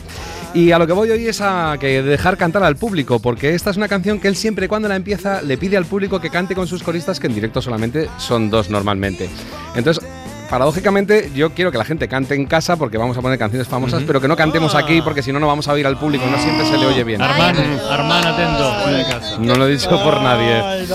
Y 0.55 0.71
a 0.73 0.79
lo 0.79 0.87
que 0.87 0.95
voy 0.95 1.11
hoy 1.11 1.27
es 1.27 1.43
a 1.43 1.77
que 1.79 2.03
dejar 2.03 2.39
cantar 2.39 2.63
al 2.63 2.77
público, 2.77 3.19
porque 3.19 3.55
esta 3.55 3.69
es 3.69 3.77
una 3.77 3.87
canción 3.87 4.21
que 4.21 4.29
él 4.29 4.37
siempre 4.37 4.69
cuando 4.69 4.89
la 4.89 4.97
empieza 4.97 5.43
le 5.43 5.59
pide 5.59 5.77
al 5.77 5.85
público 5.85 6.19
que 6.19 6.31
cante 6.31 6.55
con 6.55 6.67
sus 6.67 6.83
coristas, 6.83 7.21
que 7.21 7.27
en 7.27 7.35
directo 7.35 7.61
solamente 7.61 8.09
son 8.17 8.49
dos 8.49 8.71
normalmente. 8.71 9.29
Entonces, 9.77 10.03
paradójicamente, 10.49 11.31
yo 11.35 11.51
quiero 11.51 11.71
que 11.71 11.79
la 11.79 11.85
gente 11.85 12.09
cante 12.09 12.35
en 12.35 12.47
casa 12.47 12.77
porque 12.77 12.99
vamos 12.99 13.17
a 13.17 13.23
poner 13.23 13.39
canciones 13.39 13.69
famosas, 13.69 14.03
pero 14.07 14.21
que 14.21 14.29
no 14.29 14.37
cantemos 14.37 14.75
aquí 14.75 15.03
porque 15.03 15.23
si 15.23 15.33
no, 15.33 15.41
no 15.41 15.47
vamos 15.47 15.69
a 15.69 15.73
oír 15.73 15.87
al 15.87 15.99
público, 15.99 16.25
no 16.31 16.39
siempre 16.39 16.67
se 16.67 16.77
le 16.77 16.87
oye 16.87 17.05
bien. 17.05 17.23
Armán, 17.23 17.57
Armán, 17.91 18.27
atento. 18.27 19.39
No 19.41 19.55
lo 19.55 19.67
he 19.67 19.73
dicho 19.73 19.91
por 19.91 20.21
nadie. 20.21 20.87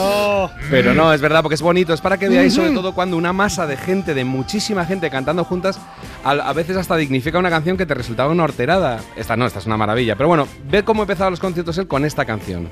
Pero 0.70 0.94
no, 0.94 1.14
es 1.14 1.22
verdad, 1.22 1.42
porque 1.42 1.56
es 1.56 1.62
bonito. 1.62 1.94
Es 1.94 2.02
para 2.02 2.18
que 2.18 2.30
veáis, 2.30 2.54
sobre 2.54 2.72
todo, 2.72 2.94
cuando 2.94 3.18
una 3.18 3.34
masa 3.34 3.68
de 3.68 3.78
gente, 3.78 4.14
de 4.14 4.26
muchísima 4.26 4.86
gente 4.86 5.10
cantando 5.10 5.44
juntas, 5.44 5.80
a, 6.24 6.32
a 6.32 6.54
veces 6.54 6.78
hasta 6.78 6.96
dignifica 6.96 7.38
una 7.38 7.50
canción 7.50 7.78
que 7.78 7.86
te 7.86 7.94
resultaba 7.94 8.32
una 8.32 8.44
horterada. 8.44 9.00
Esta 9.16 9.36
no, 9.36 9.46
esta 9.46 9.60
es 9.60 9.66
una 9.66 9.78
maravilla. 9.78 10.16
Pero 10.16 10.28
bueno, 10.28 10.48
ve 10.70 10.84
cómo 10.84 11.04
empezaba 11.04 11.30
los 11.30 11.40
conciertos 11.40 11.78
él 11.78 11.88
con 11.88 12.06
esta 12.06 12.26
canción. 12.26 12.70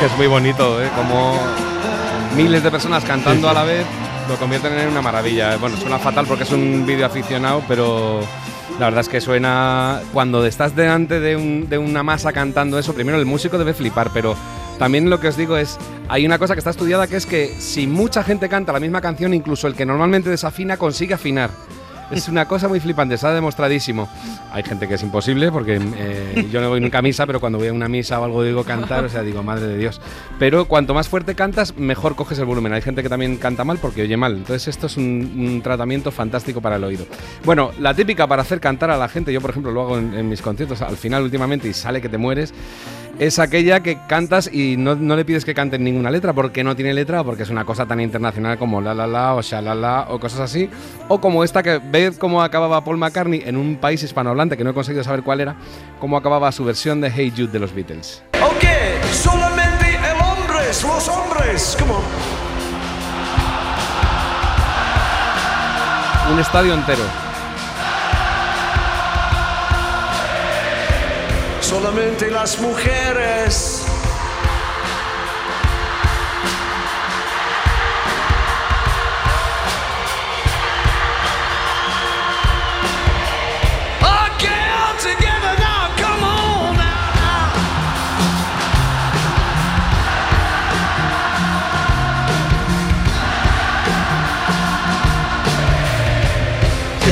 Que 0.00 0.06
es 0.06 0.16
muy 0.16 0.26
bonito, 0.26 0.82
¿eh? 0.82 0.88
Como 0.96 1.36
miles 2.36 2.62
de 2.62 2.70
personas 2.70 3.04
cantando 3.04 3.48
a 3.48 3.52
la 3.54 3.64
vez 3.64 3.84
lo 4.28 4.36
convierten 4.36 4.72
en 4.78 4.88
una 4.88 5.02
maravilla. 5.02 5.56
Bueno, 5.56 5.76
suena 5.76 5.98
fatal 5.98 6.26
porque 6.26 6.44
es 6.44 6.52
un 6.52 6.84
vídeo 6.86 7.04
aficionado, 7.04 7.62
pero 7.68 8.20
la 8.78 8.86
verdad 8.86 9.00
es 9.00 9.08
que 9.08 9.20
suena. 9.20 10.00
Cuando 10.12 10.44
estás 10.46 10.74
delante 10.74 11.20
de, 11.20 11.36
un- 11.36 11.68
de 11.68 11.76
una 11.78 12.02
masa 12.02 12.32
cantando 12.32 12.78
eso, 12.78 12.94
primero 12.94 13.18
el 13.18 13.26
músico 13.26 13.58
debe 13.58 13.74
flipar, 13.74 14.10
pero 14.14 14.34
también 14.78 15.10
lo 15.10 15.20
que 15.20 15.28
os 15.28 15.36
digo 15.36 15.56
es. 15.56 15.78
Hay 16.08 16.24
una 16.26 16.38
cosa 16.38 16.54
que 16.54 16.58
está 16.60 16.70
estudiada 16.70 17.06
que 17.06 17.16
es 17.16 17.26
que 17.26 17.48
si 17.58 17.86
mucha 17.86 18.22
gente 18.24 18.48
canta 18.48 18.72
la 18.72 18.80
misma 18.80 19.00
canción, 19.00 19.34
incluso 19.34 19.66
el 19.66 19.74
que 19.74 19.84
normalmente 19.86 20.30
desafina 20.30 20.76
consigue 20.76 21.14
afinar. 21.14 21.50
Es 22.10 22.28
una 22.28 22.46
cosa 22.46 22.68
muy 22.68 22.80
flipante, 22.80 23.14
está 23.14 23.32
demostradísimo. 23.32 24.08
Hay 24.50 24.62
gente 24.64 24.88
que 24.88 24.94
es 24.94 25.02
imposible 25.02 25.52
porque 25.52 25.80
eh, 25.96 26.48
yo 26.50 26.60
no 26.60 26.68
voy 26.68 26.80
nunca 26.80 26.98
a 26.98 27.02
misa, 27.02 27.26
pero 27.26 27.40
cuando 27.40 27.58
voy 27.58 27.68
a 27.68 27.72
una 27.72 27.88
misa 27.88 28.20
o 28.20 28.24
algo 28.24 28.42
digo 28.42 28.64
cantar, 28.64 29.04
o 29.04 29.08
sea, 29.08 29.22
digo, 29.22 29.42
madre 29.42 29.66
de 29.66 29.78
Dios. 29.78 30.00
Pero 30.38 30.66
cuanto 30.66 30.92
más 30.92 31.08
fuerte 31.08 31.34
cantas, 31.34 31.76
mejor 31.76 32.16
coges 32.16 32.38
el 32.38 32.46
volumen. 32.46 32.72
Hay 32.72 32.82
gente 32.82 33.02
que 33.02 33.08
también 33.08 33.36
canta 33.36 33.64
mal 33.64 33.78
porque 33.78 34.02
oye 34.02 34.16
mal. 34.16 34.34
Entonces 34.34 34.68
esto 34.68 34.86
es 34.86 34.96
un, 34.96 35.60
tratamiento 35.62 36.10
fantástico 36.10 36.60
para 36.60 36.76
el 36.76 36.84
oído. 36.84 37.06
Bueno, 37.44 37.70
la 37.78 37.94
típica 37.94 38.26
para 38.26 38.42
hacer 38.42 38.60
cantar 38.60 38.90
a 38.90 38.96
la 38.96 39.08
gente, 39.08 39.32
yo 39.32 39.40
por 39.40 39.50
ejemplo 39.50 39.70
lo 39.72 39.82
hago 39.82 39.98
en 39.98 40.28
mis 40.28 40.42
conciertos 40.42 40.82
al 40.82 40.96
final 40.96 41.22
últimamente 41.22 41.68
y 41.68 41.72
sale 41.72 42.00
que 42.00 42.08
te 42.08 42.18
mueres, 42.18 42.54
es 43.20 43.38
aquella 43.38 43.80
que 43.80 43.98
cantas 44.06 44.48
y 44.50 44.78
no, 44.78 44.94
no 44.94 45.14
le 45.14 45.26
pides 45.26 45.44
que 45.44 45.52
canten 45.52 45.84
ninguna 45.84 46.10
letra 46.10 46.32
porque 46.32 46.64
no 46.64 46.74
tiene 46.74 46.94
letra 46.94 47.20
o 47.20 47.24
porque 47.24 47.42
es 47.42 47.50
una 47.50 47.66
cosa 47.66 47.84
tan 47.84 48.00
internacional 48.00 48.56
como 48.56 48.80
la 48.80 48.94
la 48.94 49.06
la 49.06 49.34
o 49.34 49.42
shalala 49.42 50.06
o 50.08 50.18
cosas 50.18 50.40
así. 50.40 50.70
O 51.06 51.20
como 51.20 51.44
esta 51.44 51.62
que 51.62 51.78
ved 51.84 52.16
cómo 52.16 52.42
acababa 52.42 52.82
Paul 52.82 52.96
McCartney 52.96 53.42
en 53.44 53.58
un 53.58 53.76
país 53.76 54.02
hispanohablante 54.02 54.56
que 54.56 54.64
no 54.64 54.70
he 54.70 54.74
conseguido 54.74 55.04
saber 55.04 55.22
cuál 55.22 55.42
era, 55.42 55.54
cómo 56.00 56.16
acababa 56.16 56.50
su 56.50 56.64
versión 56.64 57.02
de 57.02 57.10
Hey 57.10 57.30
Jude 57.36 57.52
de 57.52 57.58
los 57.58 57.74
Beatles. 57.74 58.22
Ok, 58.42 58.64
solamente 59.12 59.86
el 59.86 60.16
hombre, 60.22 60.66
los 60.68 61.08
hombres. 61.08 61.76
Un 66.32 66.38
estadio 66.38 66.72
entero. 66.72 67.29
Solamente 71.70 72.28
las 72.32 72.58
mujeres. 72.58 73.79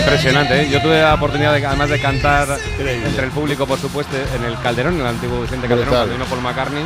Impresionante, 0.09 0.63
¿eh? 0.63 0.69
Yo 0.71 0.81
tuve 0.81 1.01
la 1.03 1.15
oportunidad, 1.15 1.53
de, 1.55 1.65
además 1.67 1.91
de 1.91 2.01
cantar 2.01 2.49
entre 2.79 3.25
el 3.25 3.31
público, 3.31 3.67
por 3.67 3.79
supuesto, 3.79 4.17
en 4.35 4.45
el 4.45 4.59
Calderón, 4.61 4.95
en 4.95 5.01
el 5.01 5.07
antiguo 5.07 5.43
Vicente 5.43 5.69
Calderón, 5.69 5.91
cuando 5.91 6.15
vino 6.15 6.25
Paul 6.25 6.41
McCartney. 6.41 6.85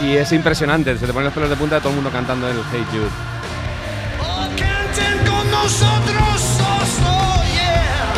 Y 0.00 0.16
es 0.16 0.32
impresionante, 0.32 0.98
se 0.98 1.06
te 1.06 1.12
ponen 1.12 1.26
los 1.26 1.34
pelos 1.34 1.48
de 1.50 1.56
punta 1.56 1.76
de 1.76 1.80
todo 1.80 1.90
el 1.90 1.96
mundo 1.96 2.10
cantando 2.10 2.48
el 2.48 2.56
Hey 2.72 2.84
Jude. 2.90 3.08
Canten 4.56 5.18
con 5.26 5.50
nosotros, 5.50 6.58
oh, 6.60 6.82
oh, 7.06 7.42
yeah. 7.52 8.14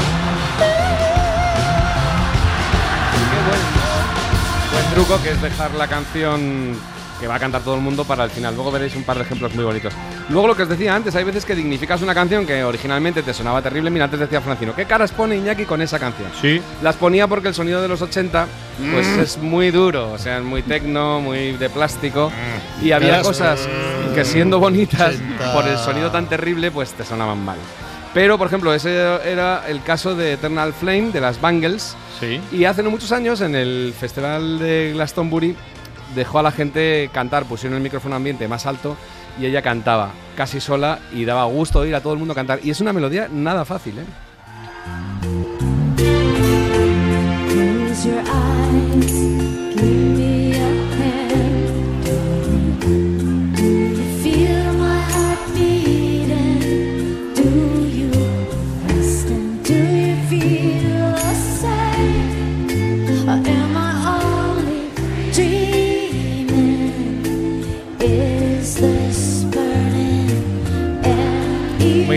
Buen 4.72 4.94
truco 4.94 5.22
que 5.22 5.32
es 5.32 5.42
dejar 5.42 5.72
la 5.72 5.88
canción 5.88 6.76
que 7.22 7.28
va 7.28 7.36
a 7.36 7.38
cantar 7.38 7.62
todo 7.62 7.76
el 7.76 7.80
mundo 7.80 8.04
para 8.04 8.24
el 8.24 8.30
final. 8.30 8.52
Luego 8.56 8.72
veréis 8.72 8.96
un 8.96 9.04
par 9.04 9.16
de 9.16 9.22
ejemplos 9.22 9.54
muy 9.54 9.62
bonitos. 9.64 9.94
Luego 10.28 10.48
lo 10.48 10.56
que 10.56 10.64
os 10.64 10.68
decía 10.68 10.92
antes, 10.94 11.14
hay 11.14 11.22
veces 11.22 11.44
que 11.44 11.54
dignificas 11.54 12.02
una 12.02 12.12
canción 12.14 12.44
que 12.44 12.64
originalmente 12.64 13.22
te 13.22 13.32
sonaba 13.32 13.62
terrible. 13.62 13.90
Mira, 13.90 14.06
antes 14.06 14.18
decía 14.18 14.40
Francino, 14.40 14.74
¿qué 14.74 14.86
caras 14.86 15.12
pone 15.12 15.36
Iñaki 15.36 15.64
con 15.64 15.80
esa 15.80 16.00
canción? 16.00 16.28
Sí. 16.40 16.60
Las 16.82 16.96
ponía 16.96 17.28
porque 17.28 17.46
el 17.48 17.54
sonido 17.54 17.80
de 17.80 17.86
los 17.86 18.02
80 18.02 18.46
pues 18.92 19.06
Mm. 19.06 19.20
es 19.20 19.38
muy 19.38 19.70
duro, 19.70 20.10
o 20.12 20.18
sea, 20.18 20.38
es 20.38 20.44
muy 20.44 20.62
tecno, 20.62 21.20
muy 21.20 21.52
de 21.52 21.70
plástico. 21.70 22.32
Y 22.82 22.90
había 22.90 23.22
cosas 23.22 23.60
que 24.14 24.24
siendo 24.24 24.58
bonitas, 24.58 25.14
80. 25.14 25.52
por 25.52 25.68
el 25.68 25.78
sonido 25.78 26.10
tan 26.10 26.26
terrible, 26.28 26.72
pues 26.72 26.92
te 26.92 27.04
sonaban 27.04 27.44
mal. 27.44 27.58
Pero, 28.14 28.36
por 28.36 28.46
ejemplo, 28.48 28.74
ese 28.74 28.90
era 29.24 29.64
el 29.68 29.82
caso 29.82 30.14
de 30.14 30.32
Eternal 30.34 30.74
Flame, 30.74 31.12
de 31.12 31.20
las 31.20 31.40
Bangles. 31.40 31.96
Sí. 32.20 32.40
Y 32.52 32.64
hace 32.66 32.82
no 32.82 32.90
muchos 32.90 33.10
años, 33.12 33.40
en 33.40 33.54
el 33.54 33.94
festival 33.98 34.58
de 34.58 34.90
Glastonbury, 34.92 35.56
dejó 36.14 36.38
a 36.38 36.42
la 36.42 36.52
gente 36.52 37.10
cantar, 37.12 37.44
pusieron 37.44 37.76
el 37.76 37.82
micrófono 37.82 38.16
ambiente 38.16 38.48
más 38.48 38.66
alto 38.66 38.96
y 39.40 39.46
ella 39.46 39.62
cantaba 39.62 40.10
casi 40.36 40.60
sola 40.60 40.98
y 41.12 41.24
daba 41.24 41.44
gusto 41.44 41.80
oír 41.80 41.94
a 41.94 42.00
todo 42.00 42.12
el 42.12 42.18
mundo 42.18 42.34
cantar. 42.34 42.60
Y 42.62 42.70
es 42.70 42.80
una 42.80 42.92
melodía 42.92 43.28
nada 43.30 43.64
fácil, 43.64 43.98
¿eh? 43.98 44.04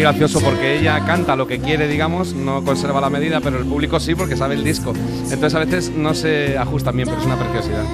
Gracioso 0.05 0.39
porque 0.39 0.77
ella 0.77 1.03
canta 1.03 1.35
lo 1.35 1.47
que 1.47 1.57
quiere, 1.57 1.87
digamos, 1.87 2.35
no 2.35 2.63
conserva 2.63 3.01
la 3.01 3.09
medida, 3.09 3.41
pero 3.41 3.57
el 3.57 3.65
público 3.65 3.99
sí 3.99 4.13
porque 4.13 4.37
sabe 4.37 4.53
el 4.53 4.63
disco. 4.63 4.93
Entonces 5.31 5.55
a 5.55 5.59
veces 5.59 5.89
no 5.95 6.13
se 6.13 6.59
ajustan 6.59 6.95
bien, 6.95 7.07
pero 7.07 7.19
es 7.19 7.25
una 7.25 7.37
preciosidad. 7.37 7.85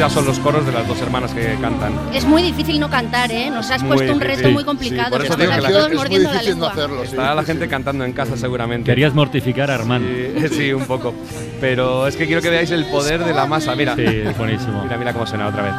Ya 0.00 0.08
son 0.08 0.24
los 0.24 0.38
coros 0.38 0.64
de 0.64 0.72
las 0.72 0.88
dos 0.88 0.98
hermanas 1.02 1.32
que 1.32 1.56
cantan. 1.60 1.92
Es 2.14 2.24
muy 2.24 2.42
difícil 2.42 2.80
no 2.80 2.88
cantar, 2.88 3.30
¿eh? 3.30 3.50
Nos 3.50 3.70
has 3.70 3.82
Muy 3.82 3.96
puesto 3.96 4.14
un 4.14 4.20
reto 4.20 4.30
difícil. 4.32 4.54
muy 4.54 4.64
complicado. 4.64 5.04
Sí, 5.04 5.10
por 5.12 5.24
eso 5.26 5.36
digo 5.36 5.52
que 5.52 5.60
la- 5.60 5.68
todos 5.68 5.92
mordiendo 5.94 6.32
la 6.32 6.42
lengua. 6.42 6.72
Estará 7.04 7.34
la 7.34 7.42
gente 7.44 7.68
cantando 7.68 8.04
en 8.04 8.12
casa 8.14 8.36
seguramente. 8.36 8.90
Querías 8.90 9.12
mortificar 9.14 9.70
a 9.70 9.74
Armand. 9.74 10.06
Sí, 10.40 10.48
sí, 10.56 10.72
un 10.72 10.84
poco. 10.86 11.12
Pero 11.60 12.06
es 12.06 12.16
que 12.16 12.26
quiero 12.26 12.40
que 12.40 12.48
veáis 12.48 12.70
el 12.70 12.86
poder 12.86 13.22
de 13.24 13.34
la 13.34 13.44
masa. 13.46 13.76
Mira. 13.76 13.94
Sí, 13.94 14.02
es 14.06 14.36
buenísimo. 14.38 14.82
Mira, 14.84 14.96
mira 14.96 15.12
cómo 15.12 15.26
suena 15.26 15.48
otra 15.48 15.62
vez. 15.62 15.72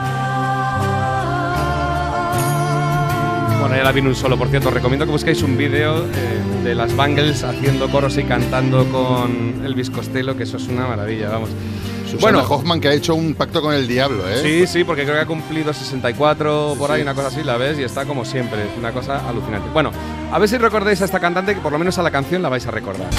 Bueno, 3.59 3.75
ya 3.75 3.83
la 3.83 3.91
vino 3.91 4.09
un 4.09 4.15
solo. 4.15 4.37
Por 4.37 4.47
cierto, 4.49 4.69
os 4.69 4.73
recomiendo 4.73 5.05
que 5.05 5.11
busquéis 5.11 5.41
un 5.43 5.55
vídeo 5.57 6.05
eh, 6.05 6.63
de 6.63 6.75
las 6.75 6.95
Bangles 6.95 7.43
haciendo 7.43 7.89
coros 7.89 8.17
y 8.17 8.23
cantando 8.23 8.85
con 8.89 9.61
Elvis 9.65 9.89
Costello, 9.89 10.35
que 10.35 10.43
eso 10.43 10.57
es 10.57 10.67
una 10.67 10.87
maravilla, 10.87 11.29
vamos. 11.29 11.49
Susana 12.11 12.43
Hoffman 12.43 12.79
que 12.79 12.87
ha 12.89 12.93
hecho 12.93 13.15
un 13.15 13.35
pacto 13.35 13.61
con 13.61 13.73
el 13.73 13.87
diablo, 13.87 14.27
¿eh? 14.27 14.41
Sí, 14.41 14.67
sí, 14.67 14.83
porque 14.83 15.03
creo 15.03 15.15
que 15.15 15.21
ha 15.21 15.25
cumplido 15.25 15.73
64 15.73 16.75
por 16.77 16.91
ahí, 16.91 17.01
una 17.01 17.13
cosa 17.13 17.27
así, 17.27 17.43
la 17.43 17.57
ves, 17.57 17.79
y 17.79 17.83
está 17.83 18.05
como 18.05 18.25
siempre, 18.25 18.63
es 18.63 18.77
una 18.77 18.91
cosa 18.91 19.27
alucinante. 19.27 19.69
Bueno, 19.73 19.91
a 20.31 20.39
ver 20.39 20.49
si 20.49 20.57
recordáis 20.57 21.01
a 21.01 21.05
esta 21.05 21.19
cantante, 21.19 21.55
que 21.55 21.61
por 21.61 21.71
lo 21.71 21.79
menos 21.79 21.97
a 21.97 22.03
la 22.03 22.11
canción 22.11 22.41
la 22.41 22.49
vais 22.49 22.65
a 22.67 22.71
recordar. 22.71 23.09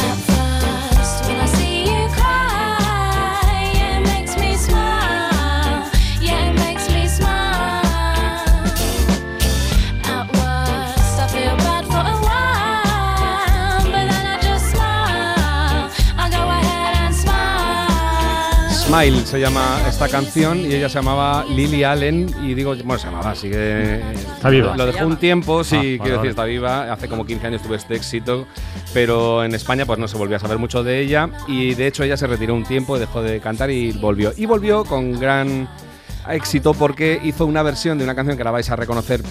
Smile. 18.93 19.24
Se 19.24 19.40
llama 19.40 19.80
esta 19.88 20.07
canción 20.09 20.59
y 20.61 20.74
ella 20.74 20.88
se 20.88 20.97
llamaba 20.97 21.45
Lily 21.49 21.82
Allen 21.82 22.28
y 22.43 22.53
digo, 22.53 22.74
bueno, 22.84 22.99
se 22.99 23.07
llamaba, 23.07 23.34
sigue... 23.34 24.01
Está 24.12 24.51
viva. 24.51 24.76
Lo 24.76 24.84
dejó 24.84 25.07
un 25.07 25.16
tiempo, 25.16 25.64
sí, 25.64 25.76
Ah, 25.76 25.80
quiero 25.80 26.03
vale, 26.03 26.12
decir, 26.12 26.30
está 26.30 26.45
viva. 26.45 26.93
Hace 26.93 27.09
como 27.09 27.24
15 27.24 27.47
años 27.47 27.62
tuvo 27.62 27.74
este 27.74 27.95
éxito, 27.95 28.47
pero 28.93 29.45
en 29.45 29.55
España 29.55 29.86
pues 29.86 29.99
no 29.99 30.09
se 30.09 30.18
volvió 30.18 30.36
a 30.36 30.40
saber 30.40 30.59
mucho 30.59 30.82
de 30.82 31.01
ella 31.01 31.30
y 31.49 31.74
de 31.74 31.86
hecho 31.86 32.05
ella 32.05 32.18
se 32.18 32.26
retiró 32.26 32.55
un 32.55 32.64
tiempo, 32.64 32.99
dejó 32.99 33.22
de 33.22 33.40
cantar 33.40 33.70
y 33.70 33.93
volvió. 33.93 34.32
Y 34.36 34.45
volvió 34.45 34.84
con 34.84 35.18
gran 35.18 35.68
éxito 36.28 36.74
porque 36.74 37.18
hizo 37.24 37.47
una 37.47 37.62
versión 37.62 37.97
de 37.97 38.05
una 38.05 38.14
canción 38.14 38.36
que 38.36 38.45
la 38.45 38.51
vais 38.51 38.68
a 38.68 38.76
reconocer 38.76 39.22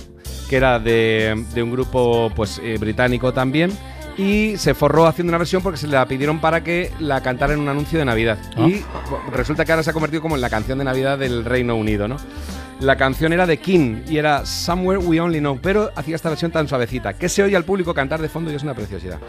que 0.49 0.57
era 0.57 0.79
de, 0.79 1.45
de 1.53 1.63
un 1.63 1.71
grupo 1.71 2.29
pues 2.35 2.59
eh, 2.61 2.77
británico 2.77 3.31
también 3.31 3.71
y 4.17 4.57
se 4.57 4.73
forró 4.73 5.07
haciendo 5.07 5.31
una 5.31 5.37
versión 5.37 5.61
porque 5.61 5.77
se 5.77 5.87
la 5.87 6.05
pidieron 6.05 6.39
para 6.39 6.63
que 6.63 6.91
la 6.99 7.21
cantara 7.21 7.53
en 7.53 7.59
un 7.59 7.69
anuncio 7.69 7.99
de 7.99 8.05
Navidad 8.05 8.37
Ah. 8.57 8.67
y 8.67 8.83
resulta 9.31 9.65
que 9.65 9.71
ahora 9.71 9.83
se 9.83 9.89
ha 9.89 9.93
convertido 9.93 10.21
como 10.21 10.35
en 10.35 10.41
la 10.41 10.49
canción 10.49 10.77
de 10.77 10.83
Navidad 10.85 11.17
del 11.17 11.45
Reino 11.45 11.75
Unido, 11.75 12.07
¿no? 12.07 12.17
La 12.79 12.95
canción 12.97 13.31
era 13.31 13.45
de 13.45 13.57
King 13.57 14.01
y 14.07 14.17
era 14.17 14.45
Somewhere 14.45 14.99
We 14.99 15.21
Only 15.21 15.39
Know, 15.39 15.59
pero 15.61 15.91
hacía 15.95 16.15
esta 16.15 16.29
versión 16.29 16.51
tan 16.51 16.67
suavecita 16.67 17.13
que 17.13 17.29
se 17.29 17.43
oye 17.43 17.55
al 17.55 17.63
público 17.63 17.93
cantar 17.93 18.21
de 18.21 18.29
fondo 18.29 18.51
y 18.51 18.55
es 18.55 18.63
una 18.63 18.73
preciosidad. 18.73 19.19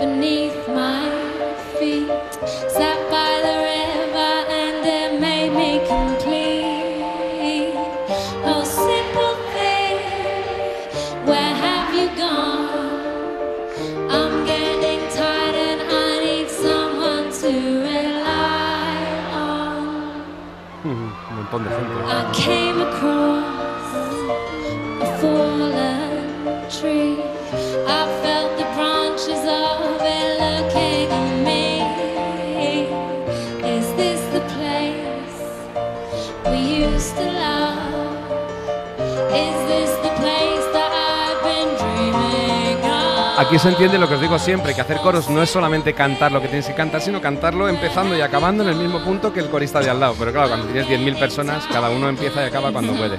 I 0.00 0.04
montón 21.54 21.64
de 21.64 21.70
gente. 21.70 23.33
Aquí 43.36 43.58
se 43.58 43.68
entiende 43.68 43.98
lo 43.98 44.08
que 44.08 44.14
os 44.14 44.20
digo 44.20 44.38
siempre, 44.38 44.74
que 44.74 44.80
hacer 44.80 44.98
coros 44.98 45.28
no 45.28 45.42
es 45.42 45.50
solamente 45.50 45.92
cantar 45.92 46.30
lo 46.30 46.40
que 46.40 46.46
tienes 46.46 46.66
que 46.66 46.74
cantar, 46.74 47.00
sino 47.00 47.20
cantarlo 47.20 47.68
empezando 47.68 48.16
y 48.16 48.20
acabando 48.20 48.62
en 48.62 48.68
el 48.68 48.76
mismo 48.76 49.02
punto 49.02 49.32
que 49.32 49.40
el 49.40 49.50
corista 49.50 49.80
de 49.80 49.90
al 49.90 49.98
lado. 49.98 50.14
Pero 50.16 50.32
claro, 50.32 50.48
cuando 50.48 50.66
tienes 50.66 50.88
10.000 50.88 51.18
personas, 51.18 51.66
cada 51.66 51.90
uno 51.90 52.08
empieza 52.08 52.44
y 52.44 52.46
acaba 52.46 52.70
cuando 52.70 52.92
puede. 52.94 53.18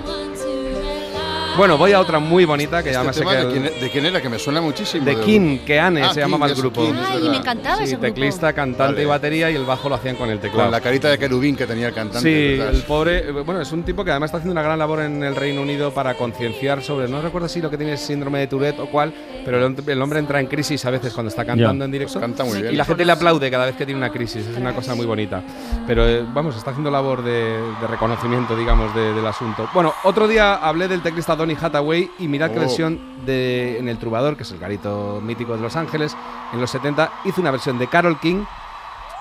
Bueno, 1.58 1.78
voy 1.78 1.94
a 1.94 2.02
otra 2.02 2.20
muy 2.20 2.44
bonita 2.44 2.84
que 2.84 2.92
ya 2.92 2.98
Este 3.02 3.08
me 3.08 3.14
sé 3.14 3.20
tema 3.22 3.32
que... 3.32 3.38
de, 3.38 3.44
el- 3.44 3.52
quién, 3.72 3.80
de 3.82 3.90
quién 3.90 4.06
era? 4.08 4.22
Que 4.22 4.28
me 4.28 4.38
suena 4.38 4.60
muchísimo. 4.60 5.06
de 5.06 5.16
de- 5.16 5.22
King, 5.24 5.60
Keane 5.66 6.04
Ah, 6.04 6.14
se 6.14 6.20
llamaba 6.20 6.48
King, 6.48 6.52
el 6.52 6.60
eso, 6.60 6.62
grupo. 6.64 6.82
King, 6.86 6.94
Ay, 7.08 7.30
me 7.30 7.38
encantaba 7.38 7.78
Sí, 7.78 7.84
ese 7.84 7.92
grupo. 7.94 8.08
teclista, 8.08 8.52
cantante 8.54 8.94
Vale. 8.96 9.04
y 9.04 9.06
batería 9.06 9.50
y 9.52 9.56
el 9.56 9.64
bajo 9.64 9.88
lo 9.88 9.96
hacían 9.96 10.18
con 10.18 10.30
el 10.30 10.40
teclado. 10.40 10.64
Con 10.66 10.72
la 10.72 10.82
carita 10.82 11.08
de 11.08 11.18
querubín 11.18 11.56
que 11.56 11.66
tenía 11.66 11.88
el 11.88 11.94
cantante. 11.94 12.20
Sí, 12.30 12.58
¿verdad? 12.58 12.76
el 12.76 12.82
pobre, 12.82 13.32
bueno, 13.32 13.62
es 13.62 13.72
un 13.72 13.84
tipo 13.84 14.04
que 14.04 14.12
además 14.12 14.28
está 14.30 14.38
haciendo 14.40 14.52
una 14.52 14.64
gran 14.64 14.78
labor 14.78 15.00
en 15.02 15.24
el 15.24 15.34
Reino 15.34 15.62
Unido 15.62 15.92
para 15.92 16.16
concienciar 16.16 16.84
sobre, 16.84 17.08
no 17.08 17.22
recuerdo 17.22 17.48
si 17.48 17.62
lo 17.62 17.70
que 17.70 17.78
tiene 17.78 17.94
es 17.94 18.02
síndrome 18.02 18.40
de 18.40 18.48
Tourette 18.48 18.80
o 18.82 18.88
cuál, 18.88 19.14
pero 19.46 19.66
el, 19.66 19.76
el 19.88 20.02
hombre 20.02 20.20
entra 20.20 20.42
en 20.42 20.48
crisis 20.48 20.84
a 20.86 20.90
veces 20.90 21.14
cuando 21.14 21.30
está 21.30 21.46
cantando 21.46 21.84
Ya. 21.84 21.86
en 21.86 21.92
directo. 21.92 22.20
Canta 22.20 22.44
muy 22.44 22.62
bien. 22.62 22.74
Y 22.74 22.76
la 22.78 22.84
gente 22.84 23.06
le 23.06 23.14
aplaude 23.14 23.50
cada 23.50 23.66
vez 23.66 23.76
que 23.78 23.86
tiene 23.86 23.98
una 24.00 24.12
crisis, 24.12 24.46
es 24.46 24.58
una 24.58 24.74
cosa 24.76 24.94
muy 24.94 25.06
bonita. 25.06 25.42
Pero 25.88 26.06
eh, 26.06 26.22
vamos, 26.34 26.58
está 26.58 26.72
haciendo 26.72 26.92
labor 26.92 27.24
de, 27.24 27.32
de 27.80 27.88
reconocimiento, 27.88 28.58
digamos, 28.58 28.94
de- 28.94 29.14
del 29.14 29.26
asunto. 29.26 29.70
Bueno, 29.74 29.94
otro 30.04 30.28
día 30.28 30.56
hablé 30.56 30.90
del 30.90 31.02
teclista 31.02 31.38
Donny 31.46 31.58
Hathaway 31.62 32.10
y 32.18 32.28
mirad 32.28 32.50
qué 32.50 32.58
Oh. 32.58 32.62
versión 32.62 33.00
de 33.24 33.78
en 33.78 33.88
El 33.88 34.00
Trubador, 34.00 34.36
que 34.36 34.42
es 34.42 34.52
el 34.52 34.58
garito 34.58 35.22
mítico 35.24 35.56
de 35.56 35.62
Los 35.62 35.76
Ángeles, 35.76 36.18
en 36.52 36.60
los 36.60 36.72
70, 36.72 37.12
hizo 37.24 37.40
una 37.40 37.52
versión 37.52 37.78
de 37.78 37.88
Carol 37.88 38.20
King 38.20 38.46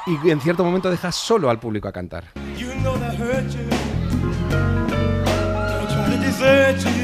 y 0.07 0.31
en 0.31 0.41
cierto 0.41 0.65
momento 0.65 0.91
deja 0.91 1.13
solo 1.13 1.51
al 1.51 1.59
público 1.59 1.87
a 1.87 1.93
cantar. 1.93 2.25
You 2.57 2.69
know 2.81 2.97
they 2.97 3.15
hurt 3.19 3.51
you. 3.51 3.69
They'll 4.49 5.87
try 5.87 6.11
to 6.13 6.17
desert 6.23 6.79
you. 6.81 6.95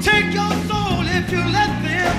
Take 0.00 0.32
your 0.32 0.50
soul 0.66 1.04
if 1.06 1.30
you 1.30 1.40
let 1.52 1.82
them. 1.82 2.16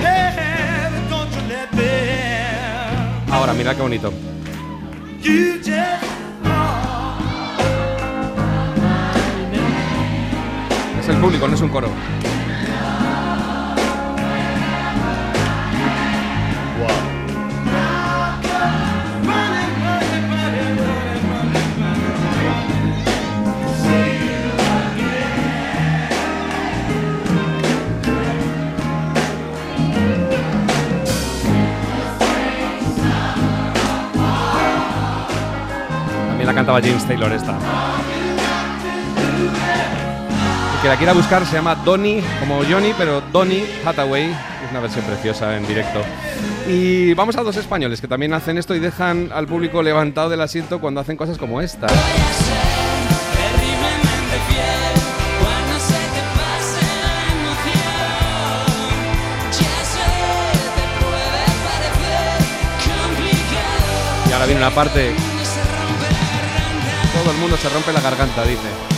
Hey, 0.00 0.88
but 0.90 1.08
don't 1.08 1.30
you 1.30 1.48
let 1.48 1.70
them. 1.70 3.32
Ahora, 3.32 3.52
mirad 3.52 3.76
qué 3.76 3.82
bonito. 3.82 4.12
You 5.22 5.58
just 5.62 6.17
El 11.08 11.16
público, 11.16 11.48
no 11.48 11.54
es 11.54 11.60
un 11.60 11.68
coro. 11.70 11.90
la 36.48 36.54
cantaba 36.54 36.80
James 36.80 37.04
Taylor 37.04 37.30
esta. 37.30 37.87
Que 40.82 40.86
la 40.86 40.96
quiera 40.96 41.12
buscar 41.12 41.44
se 41.44 41.54
llama 41.56 41.74
Donny, 41.74 42.22
como 42.38 42.62
Johnny, 42.62 42.94
pero 42.96 43.20
Donny 43.32 43.64
Hathaway. 43.84 44.30
Es 44.30 44.70
una 44.70 44.78
versión 44.78 45.04
preciosa 45.04 45.56
en 45.56 45.66
directo. 45.66 46.02
Y 46.68 47.14
vamos 47.14 47.36
a 47.36 47.42
dos 47.42 47.56
españoles 47.56 48.00
que 48.00 48.06
también 48.06 48.32
hacen 48.32 48.58
esto 48.58 48.76
y 48.76 48.78
dejan 48.78 49.30
al 49.34 49.48
público 49.48 49.82
levantado 49.82 50.28
del 50.28 50.40
asiento 50.40 50.80
cuando 50.80 51.00
hacen 51.00 51.16
cosas 51.16 51.36
como 51.36 51.60
esta. 51.60 51.88
Y 64.28 64.32
ahora 64.32 64.46
viene 64.46 64.60
una 64.60 64.70
parte. 64.70 65.12
Todo 67.20 67.32
el 67.32 67.38
mundo 67.38 67.56
se 67.56 67.68
rompe 67.68 67.92
la 67.92 68.00
garganta, 68.00 68.44
dice. 68.44 68.97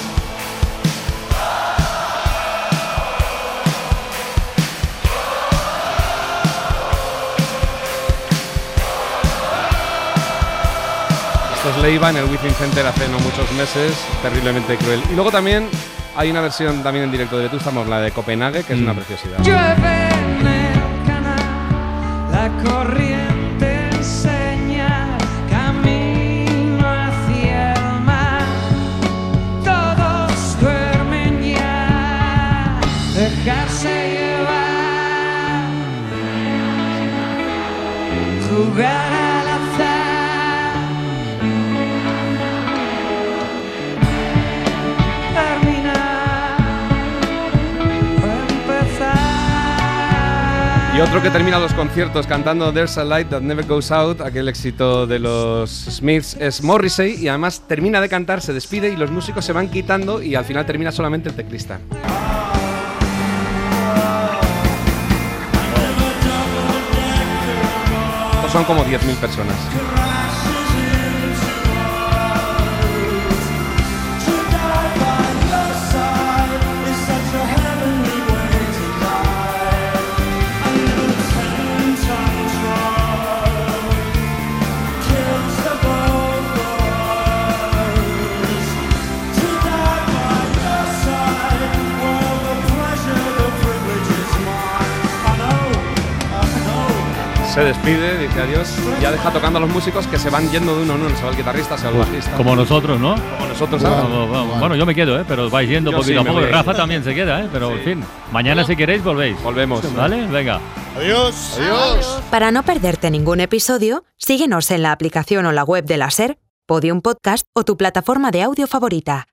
Leiva 11.81 12.11
en 12.11 12.17
el 12.17 12.25
Within 12.25 12.53
Center 12.53 12.87
hace 12.87 13.09
no 13.09 13.19
muchos 13.21 13.51
meses, 13.53 13.93
terriblemente 14.23 14.77
cruel. 14.77 15.03
Y 15.11 15.15
luego 15.15 15.31
también 15.31 15.69
hay 16.15 16.31
una 16.31 16.43
versión 16.43 16.83
también 16.83 17.07
en 17.07 17.11
directo 17.11 17.39
de 17.39 17.45
Vetusta 17.45 17.71
Morla, 17.71 17.97
la 17.97 18.03
de 18.03 18.13
Copenhague, 18.13 18.65
que 18.65 18.75
es 18.75 18.79
una 18.81 18.93
preciosidad. 18.93 19.39
Llueve 19.43 20.09
en 20.13 20.47
el 20.47 21.07
canal, 21.07 22.33
la 22.33 22.51
corriente 22.63 23.89
enseña 23.93 25.17
camino 25.49 26.87
hacia 26.87 27.73
el 27.73 28.01
mar. 28.03 28.43
Todos 29.65 30.61
duermen 30.61 31.55
ya, 31.55 32.79
dejarse 33.15 34.11
llevar, 34.19 35.71
jugar 38.51 39.20
Y 51.01 51.03
otro 51.03 51.23
que 51.23 51.31
termina 51.31 51.59
los 51.59 51.73
conciertos 51.73 52.27
cantando 52.27 52.75
There's 52.75 52.99
a 52.99 53.05
Light 53.05 53.31
That 53.31 53.41
Never 53.41 53.65
Goes 53.65 53.91
Out, 53.91 54.21
aquel 54.21 54.51
éxito 54.51 55.07
de 55.07 55.19
los 55.19 55.71
Smiths, 55.71 56.37
es 56.39 56.63
Morrissey 56.63 57.15
y 57.15 57.29
además 57.29 57.63
termina 57.67 58.03
de 58.03 58.11
cantar, 58.11 58.43
se 58.43 58.53
despide 58.53 58.91
y 58.91 58.97
los 58.97 59.11
músicos 59.11 59.47
se 59.47 59.55
van 59.55 59.71
quitando 59.71 60.23
y 60.23 60.35
al 60.35 60.45
final 60.45 60.67
termina 60.67 60.93
solamente 60.93 61.31
el 61.31 61.35
teclista. 61.35 61.81
Son 68.53 68.65
como 68.65 68.85
10.000 68.85 69.15
personas. 69.15 70.00
Se 97.53 97.65
despide, 97.65 98.17
dice 98.19 98.41
adiós 98.41 98.77
y 98.99 99.03
ya 99.03 99.11
deja 99.11 99.31
tocando 99.33 99.59
a 99.59 99.61
los 99.61 99.71
músicos 99.71 100.07
que 100.07 100.19
se 100.19 100.31
van 100.31 100.49
yendo 100.51 100.77
de 100.77 100.85
uno 100.85 100.95
en 100.95 101.03
uno. 101.03 101.17
Se 101.17 101.25
va 101.25 101.31
el 101.31 101.37
guitarrista, 101.37 101.77
se 101.77 101.85
va 101.87 101.91
el 101.91 101.99
bajista. 101.99 102.37
Como 102.37 102.55
nosotros, 102.55 103.01
¿no? 103.01 103.15
Como 103.17 103.47
nosotros, 103.49 103.83
Bueno, 103.83 103.97
¿sabes? 103.97 104.29
bueno, 104.29 104.47
bueno, 104.61 104.77
yo 104.77 104.87
me 104.87 104.95
quedo, 104.95 105.21
¿eh? 105.21 105.25
Pero 105.27 105.51
vais 105.51 105.69
yendo 105.69 105.91
Yo 105.91 105.97
poquito 105.99 106.23
sí, 106.23 106.29
a 106.29 106.33
poco. 106.33 106.47
Rafa 106.47 106.75
también 106.75 107.03
se 107.03 107.13
queda, 107.13 107.43
¿eh? 107.43 107.49
Pero, 107.53 107.73
en 107.73 107.81
fin, 107.81 108.05
mañana 108.31 108.65
si 108.65 108.77
queréis 108.77 109.03
volvéis. 109.03 109.41
Volvemos. 109.43 109.83
¿Vale? 109.97 110.27
Venga. 110.29 110.61
Adiós. 110.97 111.59
Adiós. 111.59 112.21
Para 112.31 112.53
no 112.53 112.63
perderte 112.63 113.11
ningún 113.11 113.41
episodio, 113.41 114.05
síguenos 114.17 114.71
en 114.71 114.83
la 114.83 114.93
aplicación 114.93 115.45
o 115.47 115.53
la 115.53 115.65
web 115.65 115.85
de 115.85 115.97
la 115.97 116.11
SER, 116.13 116.39
Podium 116.67 117.01
Podcast 117.01 117.45
o 117.53 117.65
tu 117.65 117.77
plataforma 117.77 118.31
de 118.31 118.43
audio 118.43 118.69
favorita. 118.69 119.27